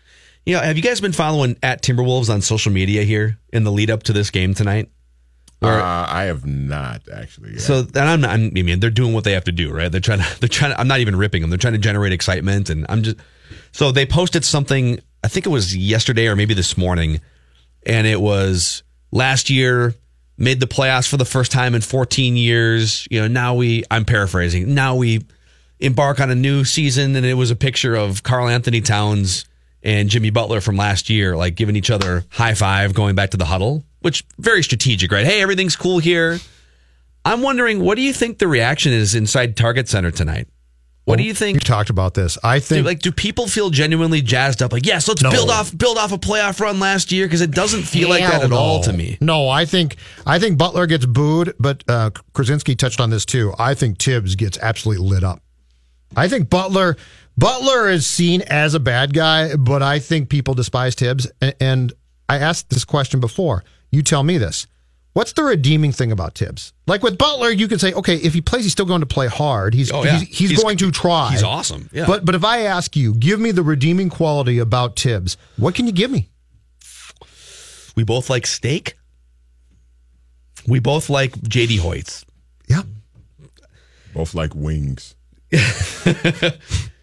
You 0.45 0.55
know, 0.55 0.61
have 0.61 0.75
you 0.75 0.83
guys 0.83 0.99
been 0.99 1.11
following 1.11 1.55
at 1.61 1.83
Timberwolves 1.83 2.29
on 2.29 2.41
social 2.41 2.71
media 2.71 3.03
here 3.03 3.37
in 3.53 3.63
the 3.63 3.71
lead 3.71 3.91
up 3.91 4.03
to 4.03 4.13
this 4.13 4.31
game 4.31 4.53
tonight? 4.53 4.89
Uh, 5.63 6.07
I 6.09 6.23
have 6.23 6.43
not 6.43 7.03
actually. 7.13 7.51
yet. 7.51 7.61
So, 7.61 7.79
and 7.81 7.97
I'm 7.97 8.21
not. 8.21 8.31
I'm, 8.31 8.45
I 8.47 8.63
mean, 8.63 8.79
they're 8.79 8.89
doing 8.89 9.13
what 9.13 9.23
they 9.23 9.33
have 9.33 9.43
to 9.43 9.51
do, 9.51 9.71
right? 9.71 9.91
They're 9.91 10.01
trying 10.01 10.19
to. 10.19 10.25
They're 10.39 10.49
trying. 10.49 10.71
To, 10.71 10.79
I'm 10.79 10.87
not 10.87 11.01
even 11.01 11.15
ripping 11.15 11.41
them. 11.41 11.51
They're 11.51 11.59
trying 11.59 11.73
to 11.73 11.79
generate 11.79 12.13
excitement, 12.13 12.71
and 12.71 12.85
I'm 12.89 13.03
just. 13.03 13.17
So 13.71 13.91
they 13.91 14.07
posted 14.07 14.43
something. 14.43 14.99
I 15.23 15.27
think 15.27 15.45
it 15.45 15.49
was 15.49 15.75
yesterday 15.75 16.27
or 16.27 16.35
maybe 16.35 16.55
this 16.55 16.77
morning, 16.77 17.21
and 17.85 18.07
it 18.07 18.19
was 18.19 18.81
last 19.11 19.51
year 19.51 19.93
made 20.39 20.59
the 20.59 20.65
playoffs 20.65 21.07
for 21.07 21.17
the 21.17 21.25
first 21.25 21.51
time 21.51 21.75
in 21.75 21.81
14 21.81 22.35
years. 22.35 23.07
You 23.11 23.21
know, 23.21 23.27
now 23.27 23.53
we. 23.53 23.83
I'm 23.91 24.03
paraphrasing. 24.05 24.73
Now 24.73 24.95
we 24.95 25.23
embark 25.79 26.19
on 26.19 26.31
a 26.31 26.35
new 26.35 26.63
season, 26.63 27.15
and 27.15 27.23
it 27.23 27.35
was 27.35 27.51
a 27.51 27.55
picture 27.55 27.93
of 27.93 28.23
Karl 28.23 28.47
Anthony 28.47 28.81
Towns 28.81 29.45
and 29.83 30.09
Jimmy 30.09 30.29
Butler 30.29 30.61
from 30.61 30.75
last 30.77 31.09
year, 31.09 31.35
like 31.35 31.55
giving 31.55 31.75
each 31.75 31.89
other 31.89 32.23
high 32.29 32.53
five, 32.53 32.93
going 32.93 33.15
back 33.15 33.31
to 33.31 33.37
the 33.37 33.45
huddle, 33.45 33.83
which 34.01 34.23
very 34.39 34.63
strategic, 34.63 35.11
right? 35.11 35.25
Hey, 35.25 35.41
everything's 35.41 35.75
cool 35.75 35.99
here. 35.99 36.39
I'm 37.23 37.41
wondering, 37.41 37.83
what 37.83 37.95
do 37.95 38.01
you 38.01 38.13
think 38.13 38.39
the 38.39 38.47
reaction 38.47 38.91
is 38.93 39.13
inside 39.15 39.55
Target 39.55 39.87
Center 39.87 40.11
tonight? 40.11 40.47
What 41.05 41.17
do 41.17 41.23
you 41.23 41.33
think? 41.33 41.55
We 41.55 41.59
talked 41.61 41.89
about 41.89 42.13
this. 42.13 42.37
I 42.43 42.59
Do, 42.59 42.63
think 42.65 42.85
like, 42.85 42.99
do 42.99 43.11
people 43.11 43.47
feel 43.47 43.69
genuinely 43.71 44.21
jazzed 44.21 44.61
up? 44.61 44.71
Like, 44.71 44.85
yes, 44.85 45.07
let's 45.07 45.21
No. 45.21 45.31
build 45.31 45.49
off 45.49 45.75
build 45.75 45.97
off 45.97 46.11
a 46.13 46.17
playoff 46.17 46.59
run 46.59 46.79
last 46.79 47.11
year 47.11 47.25
because 47.25 47.41
it 47.41 47.51
doesn't 47.51 47.83
feel 47.83 48.07
like 48.07 48.21
that 48.21 48.33
Hell 48.33 48.43
at 48.43 48.51
all 48.53 48.81
to 48.83 48.93
me. 48.93 49.17
No, 49.19 49.49
I 49.49 49.65
think 49.65 49.95
I 50.25 50.37
think 50.39 50.57
Butler 50.59 50.85
gets 50.85 51.05
booed, 51.07 51.53
but 51.59 51.83
uh, 51.87 52.11
Krawczynski 52.33 52.77
touched 52.77 53.01
on 53.01 53.09
this 53.09 53.25
too. 53.25 53.51
I 53.57 53.73
think 53.73 53.97
Thibs 53.97 54.35
gets 54.35 54.57
absolutely 54.59 55.05
lit 55.09 55.23
up. 55.23 55.41
I 56.15 56.27
think 56.27 56.49
Butler 56.49 56.95
Butler 57.37 57.89
is 57.89 58.05
seen 58.05 58.41
as 58.43 58.73
a 58.73 58.79
bad 58.79 59.13
guy, 59.13 59.55
but 59.55 59.81
I 59.81 59.99
think 59.99 60.29
people 60.29 60.53
despise 60.53 60.95
Thibs. 60.95 61.27
And 61.59 61.93
I 62.29 62.37
asked 62.37 62.69
this 62.69 62.85
question 62.85 63.19
before. 63.19 63.63
You 63.91 64.01
tell 64.03 64.23
me 64.23 64.37
this. 64.37 64.67
What's 65.13 65.33
the 65.33 65.43
redeeming 65.43 65.91
thing 65.91 66.11
about 66.11 66.35
Thibs? 66.37 66.71
Like 66.87 67.03
with 67.03 67.17
Butler, 67.17 67.49
you 67.49 67.67
can 67.67 67.79
say, 67.79 67.91
okay, 67.93 68.15
if 68.15 68.33
he 68.33 68.39
plays, 68.41 68.63
he's 68.63 68.71
still 68.71 68.85
going 68.85 69.01
to 69.01 69.05
play 69.07 69.27
hard. 69.27 69.73
He's 69.73 69.91
Oh, 69.91 70.03
yeah. 70.05 70.19
he's, 70.19 70.37
he's, 70.37 70.49
He's- 70.51 70.61
going 70.63 70.77
to 70.77 70.91
try. 70.91 71.31
he's 71.31 71.43
awesome. 71.43 71.89
Yeah. 71.91 72.05
But 72.07 72.23
but 72.23 72.33
if 72.35 72.45
I 72.45 72.61
ask 72.61 72.95
you, 72.95 73.13
give 73.15 73.39
me 73.39 73.51
the 73.51 73.63
redeeming 73.63 74.09
quality 74.09 74.57
about 74.59 74.97
Thibs, 74.97 75.35
what 75.57 75.75
can 75.75 75.85
you 75.87 75.91
give 75.91 76.11
me? 76.11 76.29
We 77.95 78.03
both 78.05 78.29
like 78.29 78.47
steak. 78.47 78.95
We 80.65 80.79
both 80.79 81.09
like 81.09 81.33
JD 81.33 81.79
Hoyt's. 81.79 82.25
Yeah. 82.69 82.83
Both 84.13 84.33
like 84.33 84.55
wings. 84.55 85.15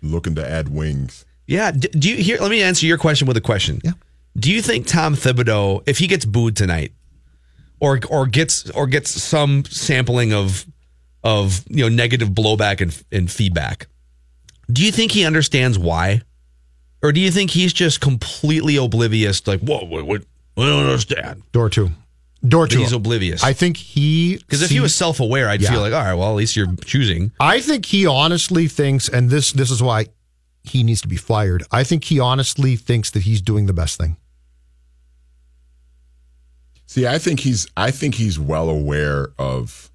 Looking 0.03 0.35
to 0.37 0.49
add 0.49 0.69
wings. 0.69 1.25
Yeah. 1.47 1.71
D- 1.73 1.89
Do 1.89 2.09
you 2.11 2.17
here? 2.17 2.39
Let 2.41 2.51
me 2.51 2.63
answer 2.63 2.87
your 2.87 2.99
question 2.99 3.27
with 3.27 3.37
a 3.37 3.41
question. 3.41 3.81
Yeah. 3.83 3.93
Do 4.37 4.53
you 4.53 4.63
think 4.63 4.87
Tom 4.87 5.15
Thibodeau, 5.15 5.83
if 5.87 5.99
he 5.99 6.07
gets 6.07 6.25
booed 6.25 6.57
tonight, 6.57 6.93
or 7.81 8.01
or 8.09 8.27
gets 8.27 8.71
or 8.71 8.87
gets 8.87 9.11
some 9.11 9.65
sampling 9.65 10.33
of 10.33 10.67
of 11.25 11.65
you 11.69 11.83
know 11.83 11.89
negative 11.89 12.29
blowback 12.31 12.81
and, 12.81 13.03
and 13.11 13.31
feedback, 13.31 13.89
do 14.71 14.85
you 14.85 14.93
think 14.93 15.13
he 15.13 15.25
understands 15.25 15.79
why, 15.79 16.23
or 17.03 17.13
do 17.13 17.21
you 17.21 17.31
think 17.31 17.51
he's 17.51 17.73
just 17.73 18.01
completely 18.01 18.77
oblivious? 18.77 19.45
Like, 19.47 19.61
whoa, 19.61 19.85
what? 19.85 20.05
what 20.05 20.23
I 20.57 20.67
don't 20.67 20.85
understand. 20.87 21.43
Door 21.53 21.71
two. 21.71 21.91
Door 22.47 22.67
That 22.69 22.75
two. 22.75 22.79
he's 22.81 22.93
oblivious. 22.93 23.43
I 23.43 23.53
think 23.53 23.77
he 23.77 24.37
Because 24.37 24.63
if 24.63 24.71
he 24.71 24.79
was 24.81 24.95
self 24.95 25.19
aware, 25.19 25.49
I'd 25.49 25.61
Yeah. 25.61 25.71
feel 25.73 25.81
like, 25.81 25.93
all 25.93 26.03
right, 26.05 26.15
well, 26.15 26.31
at 26.31 26.37
least 26.37 26.55
you're 26.55 26.73
choosing. 26.85 27.33
I 27.41 27.61
think 27.61 27.87
he 27.87 28.07
honestly 28.07 28.69
thinks, 28.69 29.09
and 29.09 29.29
this 29.31 29.51
this 29.53 29.71
is 29.73 29.83
why 29.83 30.07
he 30.63 30.83
needs 30.85 31.01
to 31.01 31.09
be 31.09 31.17
fired. 31.17 31.65
I 31.73 31.83
think 31.83 32.05
he 32.05 32.21
honestly 32.21 32.77
thinks 32.77 33.11
that 33.11 33.25
he's 33.25 33.41
doing 33.43 33.67
the 33.67 33.73
best 33.73 33.99
thing. 33.99 34.17
See, 36.87 37.07
I 37.07 37.19
think 37.19 37.41
he's 37.41 37.67
I 37.77 37.91
think 37.91 38.15
he's 38.15 38.39
well 38.39 38.69
aware 38.71 39.31
of 39.39 39.91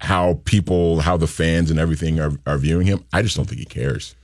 how 0.00 0.40
people, 0.44 1.00
how 1.00 1.16
the 1.16 1.26
fans 1.26 1.70
and 1.70 1.78
everything 1.78 2.18
are, 2.20 2.32
are 2.46 2.58
viewing 2.58 2.86
him. 2.86 3.04
I 3.12 3.22
just 3.22 3.36
don't 3.36 3.46
think 3.46 3.58
he 3.58 3.66
cares. 3.66 4.14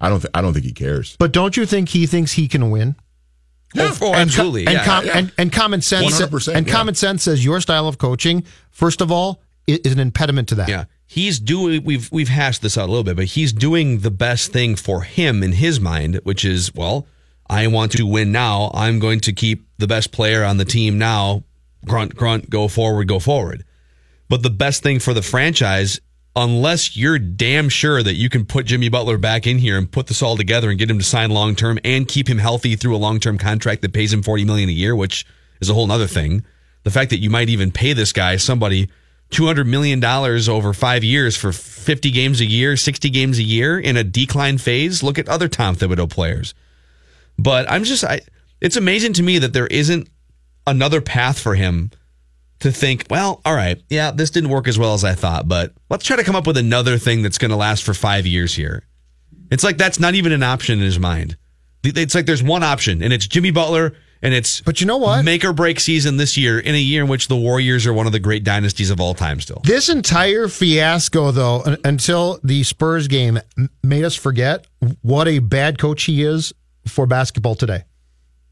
I 0.00 0.08
don't. 0.10 0.20
Th- 0.20 0.30
I 0.34 0.42
don't 0.42 0.52
think 0.52 0.66
he 0.66 0.72
cares. 0.72 1.16
But 1.18 1.32
don't 1.32 1.56
you 1.56 1.64
think 1.64 1.90
he 1.90 2.06
thinks 2.06 2.32
he 2.32 2.48
can 2.48 2.70
win? 2.70 2.96
Oh, 3.76 3.80
oh, 3.82 3.86
And 3.88 3.98
co- 4.00 4.14
absolutely. 4.14 4.66
And, 4.66 4.74
yeah. 4.74 4.84
com- 4.84 5.08
and, 5.12 5.32
and 5.36 5.52
common 5.52 5.80
sense 5.80 6.20
100%, 6.20 6.54
and 6.54 6.66
yeah. 6.66 6.72
common 6.72 6.94
sense 6.94 7.24
says 7.24 7.44
your 7.44 7.60
style 7.60 7.88
of 7.88 7.98
coaching, 7.98 8.44
first 8.70 9.00
of 9.00 9.10
all, 9.10 9.40
is 9.66 9.92
an 9.92 9.98
impediment 9.98 10.48
to 10.48 10.54
that. 10.56 10.68
Yeah. 10.68 10.84
He's 11.06 11.38
doing 11.38 11.84
we've 11.84 12.10
we've 12.10 12.28
hashed 12.28 12.62
this 12.62 12.78
out 12.78 12.88
a 12.88 12.90
little 12.92 13.04
bit, 13.04 13.16
but 13.16 13.26
he's 13.26 13.52
doing 13.52 14.00
the 14.00 14.10
best 14.10 14.52
thing 14.52 14.74
for 14.74 15.02
him 15.02 15.42
in 15.42 15.52
his 15.52 15.78
mind, 15.80 16.16
which 16.24 16.44
is, 16.44 16.74
well, 16.74 17.06
I 17.48 17.66
want 17.66 17.92
to 17.92 18.04
win 18.06 18.32
now. 18.32 18.70
I'm 18.74 18.98
going 18.98 19.20
to 19.20 19.32
keep 19.32 19.66
the 19.78 19.86
best 19.86 20.12
player 20.12 20.44
on 20.44 20.56
the 20.56 20.64
team 20.64 20.98
now. 20.98 21.44
Grunt, 21.84 22.16
grunt, 22.16 22.48
go 22.48 22.68
forward, 22.68 23.06
go 23.08 23.18
forward. 23.18 23.64
But 24.28 24.42
the 24.42 24.50
best 24.50 24.82
thing 24.82 24.98
for 24.98 25.12
the 25.12 25.22
franchise, 25.22 26.00
unless 26.36 26.96
you're 26.96 27.18
damn 27.18 27.68
sure 27.68 28.02
that 28.02 28.14
you 28.14 28.28
can 28.28 28.44
put 28.44 28.66
Jimmy 28.66 28.88
Butler 28.88 29.18
back 29.18 29.46
in 29.46 29.58
here 29.58 29.78
and 29.78 29.90
put 29.90 30.08
this 30.08 30.22
all 30.22 30.36
together 30.36 30.70
and 30.70 30.78
get 30.78 30.90
him 30.90 30.98
to 30.98 31.04
sign 31.04 31.30
long 31.30 31.54
term 31.54 31.78
and 31.84 32.08
keep 32.08 32.28
him 32.28 32.38
healthy 32.38 32.76
through 32.76 32.96
a 32.96 32.98
long 32.98 33.20
term 33.20 33.38
contract 33.38 33.82
that 33.82 33.92
pays 33.92 34.12
him 34.12 34.22
forty 34.22 34.44
million 34.44 34.68
a 34.68 34.72
year, 34.72 34.96
which 34.96 35.24
is 35.60 35.70
a 35.70 35.74
whole 35.74 35.90
other 35.90 36.06
thing. 36.06 36.44
The 36.82 36.90
fact 36.90 37.10
that 37.10 37.20
you 37.20 37.30
might 37.30 37.48
even 37.48 37.70
pay 37.70 37.92
this 37.92 38.12
guy 38.12 38.36
somebody 38.36 38.90
two 39.30 39.46
hundred 39.46 39.66
million 39.66 40.00
dollars 40.00 40.48
over 40.48 40.72
five 40.72 41.04
years 41.04 41.36
for 41.36 41.52
fifty 41.52 42.10
games 42.10 42.40
a 42.40 42.46
year, 42.46 42.76
sixty 42.76 43.10
games 43.10 43.38
a 43.38 43.42
year 43.42 43.78
in 43.78 43.96
a 43.96 44.04
decline 44.04 44.58
phase. 44.58 45.02
Look 45.02 45.18
at 45.18 45.28
other 45.28 45.48
Tom 45.48 45.76
Thibodeau 45.76 46.10
players. 46.10 46.54
But 47.38 47.70
I'm 47.70 47.84
just 47.84 48.04
I 48.04 48.20
it's 48.60 48.76
amazing 48.76 49.14
to 49.14 49.22
me 49.22 49.38
that 49.38 49.52
there 49.52 49.66
isn't 49.66 50.08
another 50.66 51.00
path 51.00 51.38
for 51.38 51.54
him 51.54 51.90
to 52.64 52.72
think, 52.72 53.04
well, 53.10 53.42
all 53.44 53.54
right, 53.54 53.78
yeah, 53.90 54.10
this 54.10 54.30
didn't 54.30 54.48
work 54.48 54.66
as 54.66 54.78
well 54.78 54.94
as 54.94 55.04
I 55.04 55.12
thought, 55.14 55.46
but 55.46 55.74
let's 55.90 56.02
try 56.02 56.16
to 56.16 56.24
come 56.24 56.34
up 56.34 56.46
with 56.46 56.56
another 56.56 56.96
thing 56.96 57.20
that's 57.20 57.36
going 57.36 57.50
to 57.50 57.56
last 57.58 57.82
for 57.84 57.92
five 57.92 58.26
years 58.26 58.54
here. 58.54 58.84
It's 59.50 59.62
like 59.62 59.76
that's 59.76 60.00
not 60.00 60.14
even 60.14 60.32
an 60.32 60.42
option 60.42 60.78
in 60.78 60.84
his 60.84 60.98
mind. 60.98 61.36
It's 61.82 62.14
like 62.14 62.24
there's 62.24 62.42
one 62.42 62.62
option, 62.62 63.02
and 63.02 63.12
it's 63.12 63.26
Jimmy 63.26 63.50
Butler, 63.50 63.92
and 64.22 64.32
it's 64.32 64.62
But 64.62 64.80
you 64.80 64.86
know 64.86 64.96
what? 64.96 65.26
make 65.26 65.44
or 65.44 65.52
break 65.52 65.78
season 65.78 66.16
this 66.16 66.38
year 66.38 66.58
in 66.58 66.74
a 66.74 66.78
year 66.78 67.02
in 67.02 67.08
which 67.08 67.28
the 67.28 67.36
Warriors 67.36 67.86
are 67.86 67.92
one 67.92 68.06
of 68.06 68.12
the 68.12 68.18
great 68.18 68.42
dynasties 68.44 68.88
of 68.88 68.98
all 68.98 69.12
time. 69.12 69.38
Still, 69.40 69.60
This 69.62 69.90
entire 69.90 70.48
fiasco, 70.48 71.32
though, 71.32 71.76
until 71.84 72.40
the 72.42 72.62
Spurs 72.62 73.06
game 73.08 73.38
made 73.82 74.04
us 74.04 74.14
forget 74.14 74.66
what 75.02 75.28
a 75.28 75.40
bad 75.40 75.78
coach 75.78 76.04
he 76.04 76.22
is 76.22 76.54
for 76.88 77.06
basketball 77.06 77.56
today. 77.56 77.84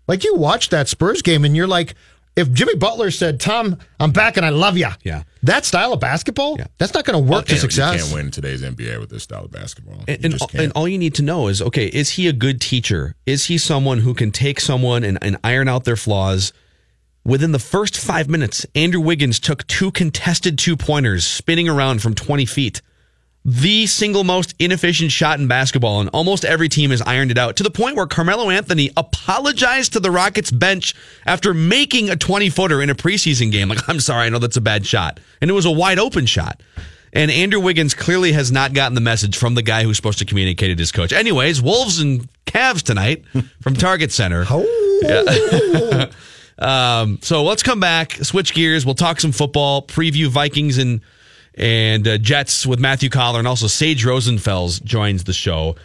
Like 0.07 0.25
you 0.25 0.35
watch 0.35 0.69
that 0.69 0.89
Spurs 0.89 1.23
game 1.23 1.47
and 1.47 1.57
you're 1.57 1.67
like, 1.67 1.95
if 2.37 2.51
Jimmy 2.53 2.75
Butler 2.75 3.11
said, 3.11 3.41
"Tom, 3.41 3.79
I'm 4.01 4.11
back 4.11 4.37
and 4.37 4.47
I 4.47 4.49
love 4.51 4.77
you," 4.77 4.89
Yeah. 5.05 5.25
that 5.43 5.65
style 5.65 5.93
of 5.93 6.01
basketball, 6.01 6.57
Yeah. 6.59 6.67
that's 6.79 6.95
not 6.95 7.05
going 7.05 7.17
oh, 7.17 7.25
to 7.25 7.31
work 7.31 7.47
to 7.47 7.57
success. 7.59 7.95
You 7.95 8.01
can't 8.03 8.15
win 8.15 8.31
today's 8.31 8.63
NBA 8.63 8.99
with 9.01 9.11
this 9.11 9.23
style 9.23 9.45
of 9.45 9.51
basketball. 9.51 10.05
And, 10.09 10.25
and, 10.25 10.39
just 10.39 10.55
and 10.55 10.73
all 10.73 10.89
you 10.89 10.99
need 10.99 11.15
to 11.17 11.23
know 11.23 11.49
is 11.49 11.61
okay, 11.61 11.87
is 11.87 12.11
he 12.11 12.29
a 12.29 12.33
good 12.33 12.61
teacher? 12.61 13.15
Is 13.27 13.47
he 13.47 13.59
someone 13.59 13.99
who 13.99 14.15
can 14.15 14.31
take 14.31 14.61
someone 14.61 15.05
and, 15.05 15.19
and 15.23 15.37
iron 15.45 15.69
out 15.69 15.85
their 15.85 15.97
flaws? 15.97 16.53
Within 17.25 17.53
the 17.53 17.61
first 17.61 17.97
five 17.97 18.29
minutes, 18.29 18.67
Andrew 18.75 19.01
Wiggins 19.01 19.39
took 19.39 19.65
two 19.69 19.93
contested 19.93 20.59
two 20.59 20.77
pointers 20.77 21.25
spinning 21.25 21.69
around 21.69 22.03
from 22.03 22.15
20 22.15 22.47
feet. 22.47 22.83
The 23.45 23.87
single 23.87 24.23
most 24.23 24.55
inefficient 24.61 25.11
shot 25.11 25.41
in 25.41 25.49
basketball, 25.49 26.01
and 26.01 26.09
almost 26.11 26.45
every 26.45 26.69
team 26.69 26.91
has 26.91 27.03
ironed 27.03 27.33
it 27.33 27.39
out 27.39 27.57
to 27.57 27.65
the 27.65 27.73
point 27.73 27.97
where 27.97 28.07
Carmelo 28.07 28.51
Anthony 28.51 28.91
apologized 28.97 29.95
to 29.95 30.01
the 30.01 30.13
Rockets 30.13 30.53
bench 30.53 30.95
after 31.27 31.53
making 31.53 32.09
a 32.09 32.15
20 32.15 32.51
footer 32.51 32.81
in 32.81 32.89
a 32.89 32.95
preseason 32.95 33.51
game. 33.51 33.69
Like, 33.69 33.81
I'm 33.89 33.99
sorry, 33.99 34.27
I 34.27 34.29
know 34.29 34.39
that's 34.39 34.57
a 34.57 34.61
bad 34.61 34.87
shot. 34.87 35.19
And 35.41 35.51
it 35.51 35.55
was 35.55 35.67
a 35.67 35.73
wide 35.73 35.99
open 35.99 36.27
shot. 36.27 36.61
And 37.13 37.31
Andrew 37.31 37.61
Wiggins 37.61 37.95
clearly 37.95 38.33
has 38.33 38.51
not 38.53 38.73
gotten 38.75 38.95
the 38.95 39.01
message 39.01 39.37
from 39.37 39.55
the 39.55 39.63
guy 39.63 39.83
who's 39.83 39.97
supposed 39.97 40.21
to 40.21 40.25
communicate 40.25 40.71
it, 40.71 40.79
his 40.79 40.93
coach. 40.93 41.13
Anyways, 41.13 41.61
Wolves 41.61 41.99
and 41.99 42.29
Cavs 42.47 42.83
tonight 42.83 43.25
from 43.61 43.75
Target 43.75 44.13
Center. 44.13 44.47
Yeah. 45.03 46.07
um, 46.59 47.19
so 47.23 47.43
let's 47.43 47.63
come 47.63 47.81
back, 47.81 48.13
switch 48.13 48.55
gears. 48.55 48.87
We'll 48.87 48.95
talk 48.95 49.21
some 49.21 49.33
football, 49.33 49.83
preview 49.83 50.29
Vikings 50.29 50.79
and 50.79 51.01
and 51.55 52.07
uh, 52.07 52.19
Jets 52.19 52.67
with 52.67 52.81
Matthew 52.81 53.09
Coller, 53.09 53.39
and 53.39 53.49
also 53.49 53.67
Sage 53.67 54.05
Rosenfels 54.05 54.83
joins 54.83 55.25
the 55.25 55.33
show. 55.33 55.77